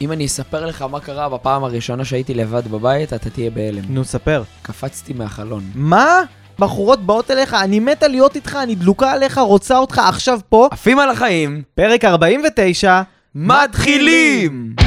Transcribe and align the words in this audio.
אם 0.00 0.12
אני 0.12 0.26
אספר 0.26 0.66
לך 0.66 0.82
מה 0.82 1.00
קרה 1.00 1.28
בפעם 1.28 1.64
הראשונה 1.64 2.04
שהייתי 2.04 2.34
לבד 2.34 2.68
בבית, 2.68 3.12
אתה 3.12 3.30
תהיה 3.30 3.50
בהלם. 3.50 3.82
נו, 3.88 4.04
ספר. 4.04 4.42
קפצתי 4.62 5.12
מהחלון. 5.12 5.62
מה? 5.74 6.22
בחורות 6.58 7.06
באות 7.06 7.30
אליך, 7.30 7.54
אני 7.54 7.80
מתה 7.80 8.08
להיות 8.08 8.36
איתך, 8.36 8.58
אני 8.62 8.74
דלוקה 8.74 9.12
עליך, 9.12 9.38
רוצה 9.38 9.78
אותך 9.78 9.98
עכשיו 10.08 10.40
פה. 10.48 10.68
עפים 10.70 10.98
על 10.98 11.10
החיים, 11.10 11.62
פרק 11.74 12.04
49. 12.04 13.02
מתחילים! 13.34 14.77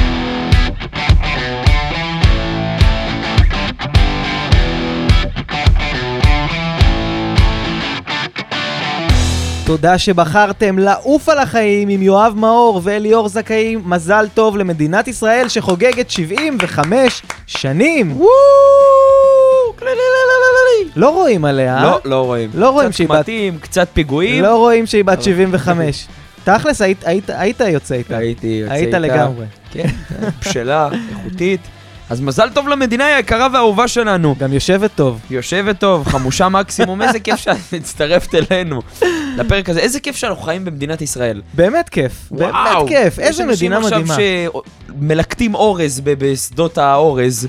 תודה 9.66 9.98
שבחרתם 9.98 10.78
לעוף 10.78 11.28
על 11.28 11.38
החיים 11.38 11.88
עם 11.88 12.02
יואב 12.02 12.32
מאור 12.36 12.80
ואליאור 12.84 13.28
זכאים. 13.28 13.82
מזל 13.86 14.26
טוב 14.34 14.56
למדינת 14.56 15.08
ישראל 15.08 15.48
שחוגגת 15.48 16.10
75 16.10 17.22
שנים. 17.46 18.18
לא 20.96 21.08
רואים 21.10 21.44
עליה. 21.44 21.82
לא, 21.82 22.00
לא 22.04 22.24
רואים. 22.24 22.50
לא 22.54 22.70
רואים 22.70 22.92
שהיא 22.92 23.06
קצת 23.06 23.14
בת... 23.14 23.20
מתים, 23.20 23.58
קצת 23.58 23.88
פיגועים. 23.92 24.42
לא 24.42 24.56
רואים 24.56 24.86
שהיא 24.86 25.04
בת 25.04 25.12
אבל- 25.12 25.22
75. 25.22 26.06
תכלס, 26.44 26.82
היית- 26.82 27.04
היית- 27.06 27.30
היית 27.30 27.60
יוצא 27.60 27.94
איתה. 27.94 28.16
הייתי 28.16 28.46
יוצא 28.46 28.72
היית 28.74 28.86
איתה. 28.86 28.98
לגמרי. 28.98 29.46
כן, 29.72 29.88
בשלה, 30.40 30.88
איכותית. 31.20 31.60
אז 32.10 32.20
מזל 32.20 32.50
טוב 32.50 32.68
למדינה 32.68 33.06
היקרה 33.06 33.48
והאהובה 33.52 33.88
שלנו. 33.88 34.34
גם 34.38 34.52
יושבת 34.52 34.90
טוב. 34.94 35.20
יושבת 35.30 35.80
טוב, 35.80 36.06
חמושה 36.08 36.48
מקסימום, 36.48 37.02
איזה 37.02 37.20
כיף 37.20 37.36
שאת 37.40 37.56
מצטרפת 37.72 38.34
אלינו 38.34 38.82
לפרק 39.36 39.68
הזה. 39.70 39.80
איזה 39.80 40.00
כיף 40.00 40.16
שאנחנו 40.16 40.42
חיים 40.42 40.64
במדינת 40.64 41.02
ישראל. 41.02 41.42
באמת 41.54 41.88
כיף. 41.88 42.12
באמת 42.30 42.50
וואו, 42.52 42.86
כיף. 42.88 43.18
איזה 43.18 43.44
מדינה 43.44 43.80
מדהימה. 43.80 43.98
יש 43.98 44.10
אנשים 44.10 44.10
עכשיו 44.10 44.62
שמלקטים 45.00 45.54
אורז 45.54 46.00
בשדות 46.04 46.78
האורז, 46.78 47.48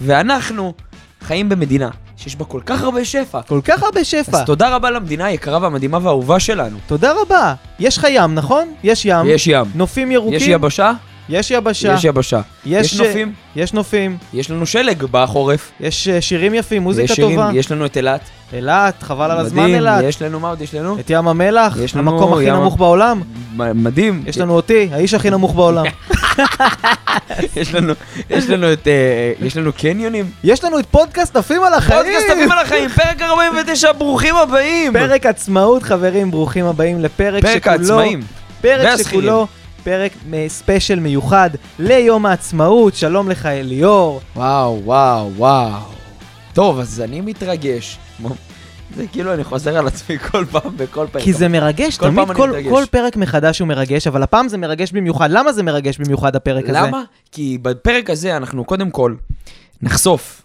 ואנחנו 0.00 0.74
חיים 1.20 1.48
במדינה 1.48 1.88
שיש 2.16 2.36
בה 2.36 2.44
כל 2.44 2.60
כך 2.66 2.82
הרבה 2.82 3.04
שפע. 3.04 3.42
כל 3.42 3.60
כך 3.64 3.82
הרבה 3.82 4.04
שפע. 4.04 4.38
אז 4.38 4.46
תודה 4.46 4.74
רבה 4.76 4.90
למדינה 4.90 5.24
היקרה 5.24 5.58
והמדהימה 5.62 5.98
והאהובה 6.02 6.40
שלנו. 6.40 6.78
תודה 6.86 7.12
רבה. 7.22 7.54
יש 7.78 7.98
לך 7.98 8.06
ים, 8.10 8.34
נכון? 8.34 8.68
יש 8.82 9.04
ים. 9.04 9.26
יש 9.26 9.46
ים, 9.46 9.64
נופים 9.74 10.10
ירוקים. 10.10 10.36
יש 10.36 10.48
יבשה, 10.48 10.92
יש 11.30 11.50
יבשה. 11.50 11.94
יש 11.94 12.04
יבשה. 12.04 12.40
יש 12.66 12.92
יש 12.92 13.00
נופים, 13.00 13.32
יש 13.56 13.72
נופים. 13.72 14.18
יש 14.34 14.50
לנו 14.50 14.66
שלג 14.66 15.02
בחורף. 15.10 15.70
יש 15.80 16.08
אה, 16.08 16.20
שירים 16.20 16.54
יפים, 16.54 16.82
מוזיקה 16.82 17.04
יש 17.04 17.12
שירים, 17.12 17.36
טובה. 17.36 17.50
יש 17.54 17.72
לנו 17.72 17.86
את 17.86 17.96
אילת. 17.96 18.20
אילת, 18.52 19.02
חבל 19.02 19.30
על 19.30 19.38
הזמן 19.38 19.66
אילת. 19.66 20.04
יש 20.04 20.22
לנו, 20.22 20.40
מה 20.40 20.48
עוד 20.48 20.60
יש 20.62 20.74
לנו? 20.74 20.98
את 21.00 21.10
ים 21.10 21.28
המלח, 21.28 21.76
יש 21.80 21.96
לנו 21.96 22.10
המקום 22.12 22.32
הכי 22.32 22.42
ים- 22.44 22.54
נמוך 22.54 22.76
בעולם. 22.76 23.20
מדהים. 23.56 24.22
יש 24.26 24.38
לנו 24.38 24.54
אותי, 24.56 24.88
האיש 24.92 25.14
הכי 25.14 25.30
נמוך 25.30 25.54
בעולם. 25.54 25.84
יש 27.56 27.74
לנו, 27.74 27.92
יש 28.30 28.48
לנו 28.50 28.72
את, 28.72 28.88
אה, 28.88 29.46
יש 29.46 29.56
לנו 29.56 29.72
קניונים. 29.72 30.30
יש 30.44 30.64
לנו 30.64 30.78
את 30.78 30.86
פודקאסט 30.86 31.36
עפים 31.36 31.62
על 31.64 31.74
החיים. 31.74 32.00
פודקאסט 32.02 32.26
טובים 32.28 32.52
על 32.52 32.58
החיים, 32.58 32.88
פרק 32.88 33.22
49, 33.22 33.92
ברוכים 33.92 34.36
הבאים. 34.36 34.92
פרק 34.92 35.26
עצמאות, 35.26 35.82
חברים, 35.82 36.30
ברוכים 36.30 36.64
הבאים 36.66 37.00
לפרק 37.00 37.42
פרק 37.42 37.58
שכולו... 37.58 37.72
העצמאים. 37.72 38.20
פרק. 38.60 38.98
שכולו 39.02 39.46
פרק 39.84 40.12
ספיישל 40.48 41.00
מיוחד 41.00 41.50
ליום 41.78 42.26
העצמאות. 42.26 42.94
שלום 42.94 43.30
לך, 43.30 43.46
אליאור. 43.46 44.20
וואו, 44.36 44.80
וואו, 44.84 45.30
וואו. 45.36 45.80
טוב, 46.52 46.78
אז 46.78 47.00
אני 47.00 47.20
מתרגש. 47.20 47.98
זה 48.96 49.06
כאילו 49.06 49.34
אני 49.34 49.44
חוזר 49.44 49.78
על 49.78 49.86
עצמי 49.86 50.18
כל 50.18 50.44
פעם 50.50 50.76
בכל 50.76 51.06
פרק. 51.12 51.22
כי 51.22 51.32
זה 51.32 51.48
מרגש, 51.48 51.98
כל 51.98 52.06
תמיד 52.06 52.26
פעם 52.26 52.36
כל. 52.36 52.52
כל 52.70 52.84
פרק 52.90 53.16
מחדש 53.16 53.58
הוא 53.58 53.68
מרגש, 53.68 54.06
אבל 54.06 54.22
הפעם 54.22 54.48
זה 54.48 54.58
מרגש 54.58 54.92
במיוחד. 54.92 55.30
למה 55.30 55.52
זה 55.52 55.62
מרגש 55.62 55.98
במיוחד 55.98 56.36
הפרק 56.36 56.64
הזה? 56.64 56.72
למה? 56.72 57.02
כי 57.32 57.58
בפרק 57.62 58.10
הזה 58.10 58.36
אנחנו 58.36 58.64
קודם 58.64 58.90
כל 58.90 59.14
נחשוף 59.82 60.42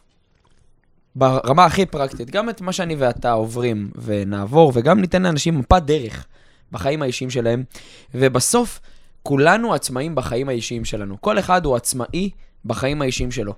ברמה 1.15 1.65
הכי 1.65 1.85
פרקטית 1.85 2.29
גם 2.29 2.49
את 2.49 2.61
מה 2.61 2.73
שאני 2.73 2.95
ואתה 2.95 3.31
עוברים 3.31 3.89
ונעבור, 4.05 4.71
וגם 4.75 5.01
ניתן 5.01 5.21
לאנשים 5.23 5.59
מפת 5.59 5.81
דרך 5.81 6.25
בחיים 6.71 7.01
האישיים 7.01 7.29
שלהם, 7.29 7.63
ובסוף 8.15 8.79
כולנו 9.25 9.73
עצמאים 9.73 10.15
בחיים 10.15 10.49
האישיים 10.49 10.85
שלנו. 10.85 11.21
כל 11.21 11.39
אחד 11.39 11.65
הוא 11.65 11.75
עצמאי 11.75 12.29
בחיים 12.65 13.01
האישיים 13.01 13.31
שלו. 13.31 13.53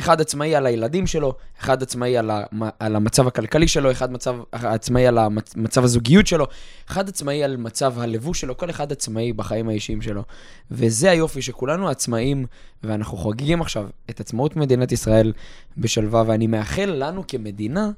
אחד 0.00 0.20
עצמאי 0.20 0.54
על 0.54 0.66
הילדים 0.66 1.06
שלו, 1.06 1.34
אחד 1.60 1.82
עצמאי 1.82 2.16
על, 2.16 2.30
המ- 2.30 2.62
על 2.78 2.96
המצב 2.96 3.26
הכלכלי 3.26 3.68
שלו, 3.68 3.90
אחד 3.90 4.12
מצב, 4.12 4.36
עצמאי 4.52 5.06
על 5.06 5.18
מצב 5.56 5.84
הזוגיות 5.84 6.26
שלו, 6.26 6.46
אחד 6.88 7.08
עצמאי 7.08 7.44
על 7.44 7.56
מצב 7.56 7.98
הלבוש 7.98 8.40
שלו, 8.40 8.56
כל 8.56 8.70
אחד 8.70 8.92
עצמאי 8.92 9.32
בחיים 9.32 9.68
האישיים 9.68 10.02
שלו. 10.02 10.22
וזה 10.70 11.10
היופי, 11.10 11.42
שכולנו 11.42 11.88
עצמאים, 11.88 12.46
ואנחנו 12.84 13.16
חוגגים 13.16 13.60
עכשיו 13.60 13.86
את 14.10 14.20
עצמאות 14.20 14.56
מדינת 14.56 14.92
ישראל 14.92 15.32
בשלווה, 15.76 16.22
ואני 16.26 16.46
מאחל 16.46 16.94
לנו 16.96 17.26
כמדינה, 17.28 17.90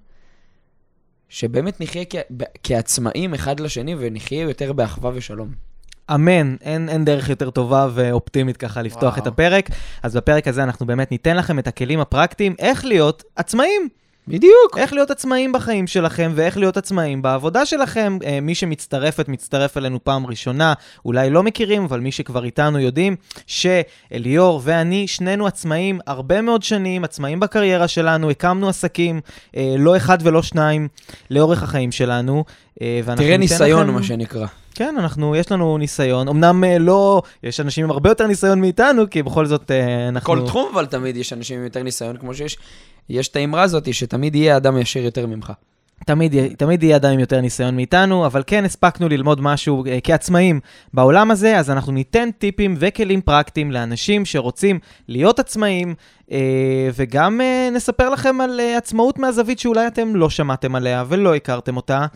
שבאמת 1.29 1.81
נחיה 1.81 2.05
כ- 2.11 2.43
כעצמאים 2.62 3.35
אחד 3.35 3.61
לשני, 3.61 3.95
ונחיה 3.99 4.43
יותר 4.43 4.73
באחווה 4.73 5.11
ושלום. 5.15 5.75
אמן, 6.15 6.56
אין, 6.61 6.89
אין 6.89 7.05
דרך 7.05 7.28
יותר 7.28 7.50
טובה 7.50 7.89
ואופטימית 7.94 8.56
ככה 8.56 8.83
לפתוח 8.83 9.03
וואו. 9.15 9.22
את 9.22 9.27
הפרק. 9.27 9.69
אז 10.03 10.17
בפרק 10.17 10.49
הזה 10.49 10.62
אנחנו 10.62 10.87
באמת 10.87 11.11
ניתן 11.11 11.37
לכם 11.37 11.59
את 11.59 11.67
הכלים 11.67 12.00
הפרקטיים 12.00 12.55
איך 12.59 12.84
להיות 12.84 13.22
עצמאים. 13.37 13.89
בדיוק. 14.28 14.78
איך 14.78 14.92
להיות 14.92 15.10
עצמאים 15.10 15.53
בחיים 15.53 15.87
שלכם 15.87 16.32
ואיך 16.34 16.56
להיות 16.59 16.76
עצמאים 16.76 17.22
בעבודה 17.22 17.66
שלכם. 17.66 18.19
אה, 18.25 18.38
מי 18.42 18.54
שמצטרפת, 18.54 19.28
מצטרף 19.28 19.76
אלינו 19.76 20.04
פעם 20.04 20.26
ראשונה, 20.26 20.72
אולי 21.04 21.31
לא 21.31 21.42
מכירים, 21.42 21.84
אבל 21.84 22.00
מי 22.00 22.12
שכבר 22.12 22.44
איתנו 22.44 22.78
יודעים 22.81 23.16
שאליאור 23.47 24.60
ואני, 24.64 25.09
שנינו 25.09 25.47
עצמאים 25.47 26.00
הרבה 26.06 26.41
מאוד 26.41 26.62
שנים, 26.62 27.04
עצמאים 27.04 27.41
בקריירה 27.41 27.88
שלנו, 27.88 28.31
הקמנו 28.31 28.69
עסקים, 28.69 29.20
אה, 29.56 29.75
לא 29.78 29.97
אחד 29.97 30.19
ולא 30.22 30.43
שניים, 30.43 30.88
לאורך 31.31 31.62
החיים 31.62 31.93
שלנו. 31.93 32.44
אה, 32.82 33.00
תראה 33.16 33.37
ניסיון, 33.37 33.87
לכם- 33.87 33.94
מה 33.94 34.03
שנקרא. 34.03 34.47
כן, 34.75 34.94
אנחנו, 34.98 35.37
יש 35.37 35.53
לנו 35.53 35.78
ניסיון. 35.78 36.28
אמנם 36.28 36.64
לא, 36.81 37.22
יש 37.43 37.60
אנשים 37.60 37.84
עם 37.84 37.91
הרבה 37.91 38.10
יותר 38.10 38.26
ניסיון 38.26 38.60
מאיתנו, 38.60 39.10
כי 39.10 39.22
בכל 39.22 39.47
זאת 39.47 39.70
אנחנו... 40.08 40.26
כל 40.26 40.47
תחום, 40.47 40.70
אבל 40.75 40.87
תמיד 40.87 41.16
יש 41.16 41.32
אנשים 41.32 41.58
עם 41.58 41.64
יותר 41.64 41.82
ניסיון, 41.82 42.16
כמו 42.16 42.34
שיש, 42.34 42.58
יש 43.09 43.28
את 43.28 43.37
האמרה 43.37 43.62
הזאת, 43.62 43.94
שתמיד 43.94 44.34
יהיה 44.34 44.56
אדם 44.56 44.78
ישיר 44.78 45.05
יותר 45.05 45.27
ממך. 45.27 45.53
תמיד, 46.05 46.34
תמיד 46.59 46.83
יהיה 46.83 46.97
אדם 46.97 47.12
עם 47.12 47.19
יותר 47.19 47.41
ניסיון 47.41 47.77
מאיתנו, 47.77 48.27
אבל 48.27 48.43
כן 48.47 48.65
הספקנו 48.65 49.09
ללמוד 49.09 49.41
משהו 49.41 49.84
אה, 49.87 49.99
כעצמאים 50.05 50.61
בעולם 50.94 51.31
הזה, 51.31 51.59
אז 51.59 51.71
אנחנו 51.71 51.93
ניתן 51.93 52.31
טיפים 52.39 52.75
וכלים 52.78 53.21
פרקטיים 53.21 53.72
לאנשים 53.72 54.25
שרוצים 54.25 54.78
להיות 55.09 55.39
עצמאים, 55.39 55.94
אה, 56.31 56.39
וגם 56.94 57.41
אה, 57.41 57.69
נספר 57.72 58.11
לכם 58.11 58.41
על 58.41 58.61
אה, 58.61 58.77
עצמאות 58.77 59.19
מהזווית 59.19 59.59
שאולי 59.59 59.87
אתם 59.87 60.17
לא 60.17 60.31
שמעתם 60.31 60.75
עליה 60.75 61.05
ולא 61.09 61.34
הכרתם 61.34 61.77
אותה, 61.77 62.06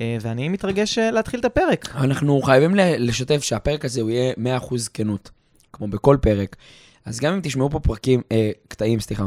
אה, 0.00 0.16
ואני 0.20 0.48
מתרגש 0.48 0.98
אה, 0.98 1.10
להתחיל 1.10 1.40
את 1.40 1.44
הפרק. 1.44 1.94
אנחנו 1.96 2.42
חייבים 2.42 2.74
לשתף 2.76 3.42
שהפרק 3.42 3.84
הזה 3.84 4.00
הוא 4.00 4.10
יהיה 4.10 4.32
100% 4.60 4.74
כנות, 4.94 5.30
כמו 5.72 5.88
בכל 5.88 6.16
פרק. 6.20 6.56
אז 7.04 7.20
גם 7.20 7.34
אם 7.34 7.40
תשמעו 7.42 7.70
פה 7.70 7.80
פרקים, 7.80 8.22
אה, 8.32 8.50
קטעים, 8.68 9.00
סליחה, 9.00 9.26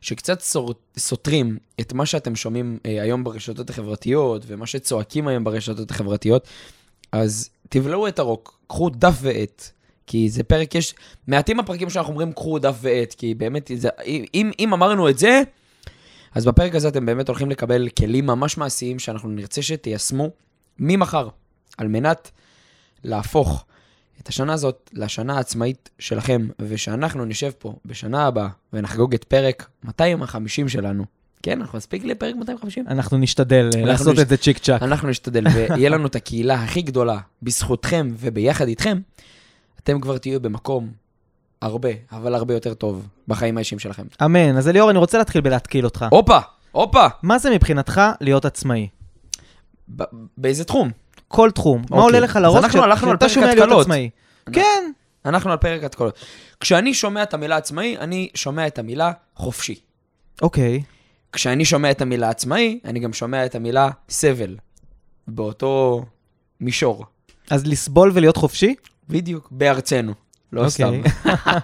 שקצת 0.00 0.42
סותרים 0.98 1.58
את 1.80 1.92
מה 1.92 2.06
שאתם 2.06 2.36
שומעים 2.36 2.78
אה, 2.86 3.02
היום 3.02 3.24
ברשתות 3.24 3.70
החברתיות, 3.70 4.42
ומה 4.46 4.66
שצועקים 4.66 5.28
היום 5.28 5.44
ברשתות 5.44 5.90
החברתיות, 5.90 6.48
אז 7.12 7.50
תבלעו 7.68 8.08
את 8.08 8.18
הרוק, 8.18 8.58
קחו 8.66 8.90
דף 8.90 9.18
ועט, 9.20 9.70
כי 10.06 10.28
זה 10.28 10.42
פרק, 10.42 10.74
יש 10.74 10.94
מעטים 11.26 11.60
הפרקים 11.60 11.90
שאנחנו 11.90 12.12
אומרים 12.12 12.32
קחו 12.32 12.58
דף 12.58 12.76
ועט, 12.80 13.14
כי 13.14 13.34
באמת, 13.34 13.70
זה, 13.74 13.88
אם, 14.34 14.50
אם 14.58 14.72
אמרנו 14.72 15.08
את 15.08 15.18
זה, 15.18 15.42
אז 16.34 16.44
בפרק 16.44 16.74
הזה 16.74 16.88
אתם 16.88 17.06
באמת 17.06 17.28
הולכים 17.28 17.50
לקבל 17.50 17.88
כלים 17.88 18.26
ממש 18.26 18.58
מעשיים 18.58 18.98
שאנחנו 18.98 19.28
נרצה 19.28 19.62
שתיישמו 19.62 20.30
ממחר, 20.78 21.28
על 21.78 21.88
מנת 21.88 22.30
להפוך 23.04 23.64
את 24.22 24.28
השנה 24.28 24.52
הזאת 24.52 24.90
לשנה 24.92 25.36
העצמאית 25.36 25.90
שלכם, 25.98 26.48
ושאנחנו 26.60 27.24
נשב 27.24 27.50
פה 27.58 27.74
בשנה 27.84 28.26
הבאה 28.26 28.48
ונחגוג 28.72 29.14
את 29.14 29.24
פרק 29.24 29.68
250 29.84 30.68
שלנו. 30.68 31.04
כן, 31.42 31.60
אנחנו 31.60 31.78
נספיק 31.78 32.04
לפרק 32.04 32.34
250? 32.36 32.84
אנחנו 32.88 33.18
נשתדל 33.18 33.56
אה, 33.74 33.80
אנחנו 33.80 33.86
לעשות 33.86 34.14
נש- 34.14 34.20
את 34.20 34.28
זה 34.28 34.36
צ'יק 34.36 34.58
צ'אק. 34.58 34.82
אנחנו 34.82 35.08
נשתדל, 35.08 35.44
ויהיה 35.54 35.88
לנו 35.90 36.06
את 36.06 36.16
הקהילה 36.16 36.54
הכי 36.64 36.82
גדולה 36.82 37.18
בזכותכם 37.42 38.08
וביחד 38.18 38.68
איתכם, 38.68 38.98
אתם 39.80 40.00
כבר 40.00 40.18
תהיו 40.18 40.40
במקום 40.40 40.88
הרבה, 41.62 41.88
אבל 42.12 42.34
הרבה 42.34 42.54
יותר 42.54 42.74
טוב 42.74 43.08
בחיים 43.28 43.56
האישיים 43.56 43.78
שלכם. 43.78 44.02
אמן. 44.24 44.56
אז 44.56 44.68
אליאור, 44.68 44.90
אני 44.90 44.98
רוצה 44.98 45.18
להתחיל 45.18 45.40
בלהתקיל 45.40 45.84
אותך. 45.84 46.06
הופה, 46.10 46.38
הופה, 46.72 47.06
מה 47.22 47.38
זה 47.38 47.50
מבחינתך 47.50 48.00
להיות 48.20 48.44
עצמאי? 48.44 48.88
באיזה 50.38 50.64
תחום? 50.64 50.90
כל 51.28 51.50
תחום. 51.50 51.78
מה 51.78 51.84
אוקיי. 51.96 52.02
עולה 52.02 52.20
לך 52.20 52.36
לראש 52.42 52.64
אנחנו 52.64 52.82
הלכנו 52.82 53.10
על 53.10 53.16
כשאתה 53.16 53.28
שומע 53.28 53.54
להיות. 53.54 53.80
עצמאי? 53.80 54.10
כן. 54.52 54.92
אנחנו 55.24 55.50
על 55.50 55.56
פרק 55.56 55.84
התקלות. 55.84 56.18
כשאני 56.60 56.94
שומע 56.94 57.22
את 57.22 57.34
המילה 57.34 57.56
עצמאי, 57.56 57.96
אני 57.98 58.28
שומע 58.34 58.66
את 58.66 58.78
המילה 58.78 59.12
חופשי. 59.36 59.80
אוקיי. 60.42 60.82
כשאני 61.32 61.64
שומע 61.64 61.90
את 61.90 62.00
המילה 62.00 62.30
עצמאי, 62.30 62.80
אני 62.84 63.00
גם 63.00 63.12
שומע 63.12 63.46
את 63.46 63.54
המילה 63.54 63.90
סבל. 64.08 64.56
באותו 65.28 66.04
מישור. 66.60 67.04
אז 67.50 67.66
לסבול 67.66 68.10
ולהיות 68.14 68.36
חופשי? 68.36 68.74
בדיוק, 69.08 69.48
בארצנו. 69.50 70.12
לא 70.52 70.68
סתם. 70.68 70.94
אוקיי. 70.94 71.32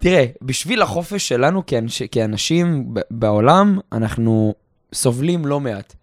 תראה, 0.00 0.26
בשביל 0.42 0.82
החופש 0.82 1.28
שלנו 1.28 1.66
כאנש, 1.66 2.02
כאנשים 2.02 2.94
בעולם, 3.10 3.78
אנחנו 3.92 4.54
סובלים 4.94 5.46
לא 5.46 5.60
מעט. 5.60 5.94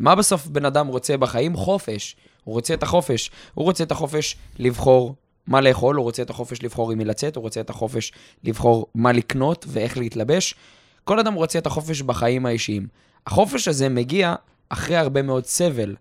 מה 0.00 0.14
בסוף 0.14 0.46
בן 0.46 0.64
אדם 0.64 0.86
רוצה 0.86 1.16
בחיים? 1.16 1.56
חופש. 1.56 2.16
הוא 2.44 2.54
רוצה 2.54 2.74
את 2.74 2.82
החופש. 2.82 3.30
הוא 3.54 3.64
רוצה 3.64 3.84
את 3.84 3.90
החופש 3.90 4.36
לבחור 4.58 5.14
מה 5.46 5.60
לאכול, 5.60 5.96
הוא 5.96 6.04
רוצה 6.04 6.22
את 6.22 6.30
החופש 6.30 6.62
לבחור 6.62 6.92
עם 6.92 6.98
מי 6.98 7.04
לצאת, 7.04 7.36
הוא 7.36 7.42
רוצה 7.42 7.60
את 7.60 7.70
החופש 7.70 8.12
לבחור 8.44 8.86
מה 8.94 9.12
לקנות 9.12 9.64
ואיך 9.68 9.98
להתלבש. 9.98 10.54
כל 11.04 11.18
אדם 11.18 11.34
רוצה 11.34 11.58
את 11.58 11.66
החופש 11.66 12.02
בחיים 12.02 12.46
האישיים. 12.46 12.86
החופש 13.26 13.68
הזה 13.68 13.88
מגיע 13.88 14.34
אחרי 14.68 14.96
הרבה 14.96 15.22
מאוד 15.22 15.46
סבל. 15.46 15.96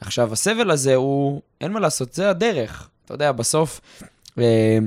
עכשיו, 0.00 0.32
הסבל 0.32 0.70
הזה 0.70 0.94
הוא, 0.94 1.42
אין 1.60 1.72
מה 1.72 1.80
לעשות, 1.80 2.12
זה 2.12 2.30
הדרך. 2.30 2.88
אתה 3.04 3.14
יודע, 3.14 3.32
בסוף, 3.32 3.80
אה, 4.38 4.78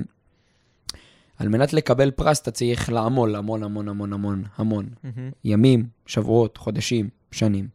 על 1.37 1.47
מנת 1.47 1.73
לקבל 1.73 2.11
פרס 2.11 2.41
אתה 2.41 2.51
צריך 2.51 2.89
לעמול 2.89 3.35
המון 3.35 3.63
המון 3.63 3.87
המון 3.87 4.13
המון 4.13 4.43
המון. 4.57 4.89
מהמם. 5.03 5.31
ימים, 5.43 5.87
שבועות, 6.05 6.57
חודשים, 6.57 7.09
שנים. 7.31 7.67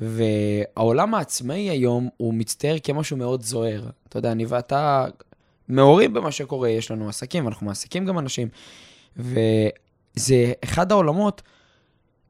והעולם 0.00 1.14
העצמאי 1.14 1.70
היום 1.70 2.08
הוא 2.16 2.34
מצטייר 2.34 2.78
כמשהו 2.82 3.16
מאוד 3.16 3.42
זוהר. 3.42 3.82
אתה 4.08 4.18
יודע, 4.18 4.32
אני 4.32 4.44
ואתה 4.44 5.06
מעורים 5.68 6.12
במה 6.12 6.30
שקורה, 6.30 6.68
יש 6.68 6.90
לנו 6.90 7.08
עסקים, 7.08 7.48
אנחנו 7.48 7.66
מעסיקים 7.66 8.06
גם 8.06 8.18
אנשים. 8.18 8.48
וזה 9.16 10.52
אחד 10.64 10.92
העולמות 10.92 11.42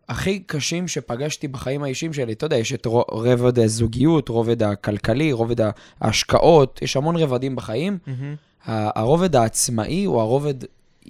הכי 0.08 0.38
קשים 0.38 0.88
שפגשתי 0.88 1.48
בחיים 1.48 1.82
האישיים 1.82 2.12
שלי. 2.12 2.32
אתה 2.32 2.46
יודע, 2.46 2.56
יש 2.56 2.72
את 2.72 2.86
רו- 2.86 3.04
רובד 3.10 3.58
הזוגיות, 3.58 4.28
רובד 4.28 4.62
הכלכלי, 4.62 5.32
רובד 5.32 5.56
ההשקעות, 6.00 6.78
יש 6.82 6.96
המון 6.96 7.16
רבדים 7.16 7.56
בחיים. 7.56 7.98
ה- 8.66 9.00
הרובד 9.00 9.36
העצמאי 9.36 10.04
הוא 10.04 10.20
הרובד, 10.20 10.54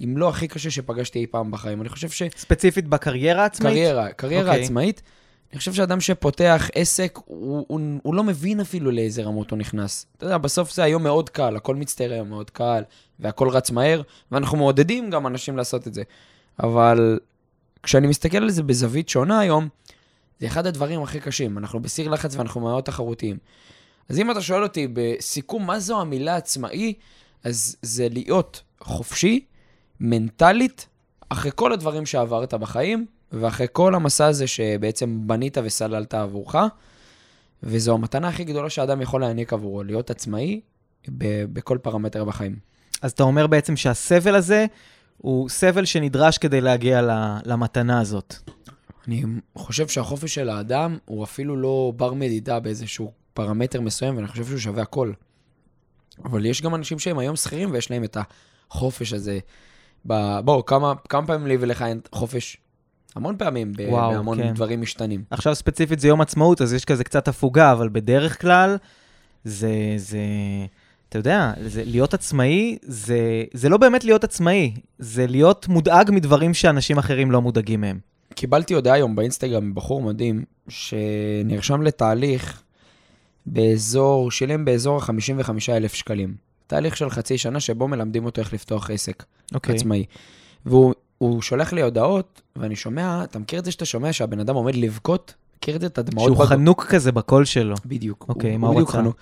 אם 0.03 0.17
לא 0.17 0.29
הכי 0.29 0.47
קשה 0.47 0.71
שפגשתי 0.71 1.19
אי 1.19 1.27
פעם 1.27 1.51
בחיים. 1.51 1.81
אני 1.81 1.89
חושב 1.89 2.09
ש... 2.09 2.23
ספציפית 2.37 2.87
בקריירה 2.87 3.43
העצמאית? 3.43 3.73
קריירה, 3.75 4.09
קריירה 4.11 4.49
אוקיי. 4.51 4.63
עצמאית. 4.63 5.01
אני 5.51 5.59
חושב 5.59 5.73
שאדם 5.73 6.01
שפותח 6.01 6.69
עסק, 6.75 7.19
הוא, 7.25 7.65
הוא, 7.67 7.79
הוא 8.03 8.15
לא 8.15 8.23
מבין 8.23 8.59
אפילו 8.59 8.91
לאיזה 8.91 9.23
רמות 9.23 9.51
הוא 9.51 9.59
נכנס. 9.59 10.05
אתה 10.17 10.25
יודע, 10.25 10.37
בסוף 10.37 10.73
זה 10.73 10.83
היום 10.83 11.03
מאוד 11.03 11.29
קל, 11.29 11.55
הכל 11.55 11.75
מצטייר 11.75 12.13
היום 12.13 12.29
מאוד 12.29 12.49
קל, 12.49 12.83
והכל 13.19 13.49
רץ 13.49 13.71
מהר, 13.71 14.01
ואנחנו 14.31 14.57
מעודדים 14.57 15.09
גם 15.09 15.27
אנשים 15.27 15.57
לעשות 15.57 15.87
את 15.87 15.93
זה. 15.93 16.03
אבל 16.63 17.19
כשאני 17.83 18.07
מסתכל 18.07 18.37
על 18.37 18.49
זה 18.49 18.63
בזווית 18.63 19.09
שונה 19.09 19.39
היום, 19.39 19.67
זה 20.39 20.47
אחד 20.47 20.65
הדברים 20.65 21.03
הכי 21.03 21.19
קשים. 21.19 21.57
אנחנו 21.57 21.79
בסיר 21.79 22.09
לחץ 22.09 22.35
ואנחנו 22.35 22.61
מאוד 22.61 22.83
תחרותיים. 22.83 23.37
אז 24.09 24.19
אם 24.19 24.31
אתה 24.31 24.41
שואל 24.41 24.63
אותי 24.63 24.87
בסיכום, 24.93 25.67
מה 25.67 25.79
זו 25.79 26.01
המילה 26.01 26.35
עצמאי, 26.35 26.93
אז 27.43 27.75
זה 27.81 28.07
להיות 28.09 28.61
חופשי, 28.81 29.45
מנטלית, 29.99 30.87
אחרי 31.29 31.51
כל 31.55 31.73
הדברים 31.73 32.05
שעברת 32.05 32.53
בחיים, 32.53 33.05
ואחרי 33.31 33.67
כל 33.71 33.95
המסע 33.95 34.25
הזה 34.25 34.47
שבעצם 34.47 35.19
בנית 35.27 35.57
וסללת 35.63 36.13
עבורך, 36.13 36.55
וזו 37.63 37.93
המתנה 37.93 38.27
הכי 38.27 38.43
גדולה 38.43 38.69
שאדם 38.69 39.01
יכול 39.01 39.21
להעניק 39.21 39.53
עבורו, 39.53 39.83
להיות 39.83 40.09
עצמאי 40.09 40.61
ב- 41.17 41.45
בכל 41.53 41.77
פרמטר 41.81 42.25
בחיים. 42.25 42.55
אז 43.01 43.11
אתה 43.11 43.23
אומר 43.23 43.47
בעצם 43.47 43.75
שהסבל 43.75 44.35
הזה 44.35 44.65
הוא 45.17 45.49
סבל 45.49 45.85
שנדרש 45.85 46.37
כדי 46.37 46.61
להגיע 46.61 47.01
למתנה 47.45 48.01
הזאת. 48.01 48.35
אני 49.07 49.23
חושב 49.55 49.87
שהחופש 49.87 50.35
של 50.35 50.49
האדם 50.49 50.97
הוא 51.05 51.23
אפילו 51.23 51.55
לא 51.55 51.93
בר 51.95 52.13
מדידה 52.13 52.59
באיזשהו 52.59 53.11
פרמטר 53.33 53.81
מסוים, 53.81 54.15
ואני 54.15 54.27
חושב 54.27 54.45
שהוא 54.45 54.59
שווה 54.59 54.81
הכל. 54.83 55.11
אבל 56.23 56.45
יש 56.45 56.61
גם 56.61 56.75
אנשים 56.75 56.99
שהם 56.99 57.19
היום 57.19 57.35
שכירים 57.35 57.71
ויש 57.71 57.91
להם 57.91 58.03
את 58.03 58.17
החופש 58.69 59.13
הזה. 59.13 59.39
ב... 60.07 60.39
בואו, 60.39 60.65
כמה, 60.65 60.93
כמה 61.09 61.27
פעמים 61.27 61.47
לי 61.47 61.57
ולך 61.59 61.81
אין 61.81 61.99
חופש? 62.11 62.57
המון 63.15 63.37
פעמים, 63.37 63.73
ב- 63.77 63.89
וואו, 63.89 64.11
בהמון 64.11 64.37
כן. 64.37 64.53
דברים 64.53 64.81
משתנים. 64.81 65.23
עכשיו 65.29 65.55
ספציפית 65.55 65.99
זה 65.99 66.07
יום 66.07 66.21
עצמאות, 66.21 66.61
אז 66.61 66.73
יש 66.73 66.85
כזה 66.85 67.03
קצת 67.03 67.27
הפוגה, 67.27 67.71
אבל 67.71 67.89
בדרך 67.89 68.41
כלל 68.41 68.77
זה, 69.43 69.71
זה, 69.97 70.19
אתה 71.09 71.17
יודע, 71.19 71.53
זה, 71.65 71.83
להיות 71.85 72.13
עצמאי, 72.13 72.77
זה, 72.81 73.43
זה 73.53 73.69
לא 73.69 73.77
באמת 73.77 74.03
להיות 74.03 74.23
עצמאי, 74.23 74.73
זה 74.99 75.27
להיות 75.27 75.67
מודאג 75.67 76.11
מדברים 76.13 76.53
שאנשים 76.53 76.97
אחרים 76.97 77.31
לא 77.31 77.41
מודאגים 77.41 77.81
מהם. 77.81 77.99
קיבלתי 78.33 78.73
הודעה 78.73 78.93
היום 78.93 79.15
באינסטגרם 79.15 79.69
מבחור 79.69 80.01
מדהים, 80.01 80.43
שנרשם 80.69 81.81
לתהליך 81.81 82.63
באזור, 83.45 84.31
שילם 84.31 84.65
באזור 84.65 84.97
ה-55,000 84.97 85.87
שקלים. 85.95 86.35
תהליך 86.67 86.97
של 86.97 87.09
חצי 87.09 87.37
שנה 87.37 87.59
שבו 87.59 87.87
מלמדים 87.87 88.25
אותו 88.25 88.41
איך 88.41 88.53
לפתוח 88.53 88.89
עסק 88.89 89.23
אוקיי. 89.53 89.75
עצמאי. 89.75 90.05
והוא 90.65 90.93
הוא 91.21 91.41
שולח 91.41 91.73
לי 91.73 91.81
הודעות, 91.81 92.41
ואני 92.55 92.75
שומע, 92.75 93.23
אתה 93.23 93.39
מכיר 93.39 93.59
את 93.59 93.65
זה 93.65 93.71
שאתה 93.71 93.85
שומע 93.85 94.13
שהבן 94.13 94.39
אדם 94.39 94.55
עומד 94.55 94.75
לבכות? 94.75 95.33
מכיר 95.57 95.75
את 95.75 95.81
זה? 95.81 95.87
את 95.87 95.97
הדמעות 95.97 96.27
שהוא 96.27 96.37
בגו- 96.37 96.47
חנוק 96.47 96.85
כזה 96.85 97.11
בקול 97.11 97.45
שלו. 97.45 97.75
בדיוק. 97.85 98.25
אוקיי, 98.29 98.57
מה 98.57 98.67
הוא 98.67 98.81
רצה? 98.81 98.91
חנוק. 98.91 99.15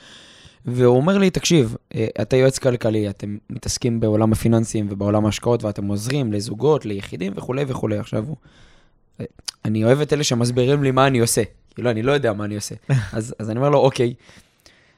והוא 0.65 0.95
אומר 0.97 1.17
לי, 1.17 1.29
תקשיב, 1.29 1.75
אה, 1.95 2.07
אתה 2.21 2.35
יועץ 2.35 2.59
כלכלי, 2.59 3.09
אתם 3.09 3.37
מתעסקים 3.49 3.99
בעולם 3.99 4.31
הפיננסים 4.31 4.87
ובעולם 4.89 5.25
ההשקעות, 5.25 5.63
ואתם 5.63 5.87
עוזרים 5.87 6.33
לזוגות, 6.33 6.85
ליחידים 6.85 7.33
וכולי 7.35 7.63
וכולי. 7.67 7.97
עכשיו 7.97 8.25
הוא... 8.27 8.35
אה, 9.19 9.25
אני 9.65 9.83
אוהב 9.83 10.01
את 10.01 10.13
אלה 10.13 10.23
שמסבירים 10.23 10.83
לי 10.83 10.91
מה 10.91 11.07
אני 11.07 11.19
עושה. 11.19 11.41
כאילו, 11.75 11.89
אני 11.91 12.01
לא 12.01 12.11
יודע 12.11 12.33
מה 12.33 12.45
אני 12.45 12.55
עושה. 12.55 12.75
אז, 13.13 13.35
אז 13.39 13.49
אני 13.49 13.59
אומר 13.59 13.69
לו, 13.69 13.77
אוקיי. 13.79 14.13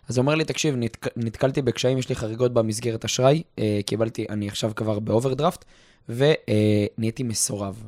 אז 0.10 0.18
הוא 0.18 0.22
אומר 0.24 0.36
לי, 0.36 0.46
תקשיב, 0.46 0.76
נתק, 0.78 1.08
נתקלתי 1.18 1.62
בקשיים, 1.62 1.98
יש 1.98 2.10
לי 2.10 2.16
חריגות 2.16 2.54
במסגרת 2.54 3.06
אשראי, 3.06 3.44
אה, 3.60 3.80
קיבלתי, 3.86 4.26
אני 4.30 4.48
עכשיו 4.48 4.72
כבר 4.76 5.00
באוברדרפט, 5.00 5.66
ונהייתי 6.10 7.24
מסורב. 7.24 7.84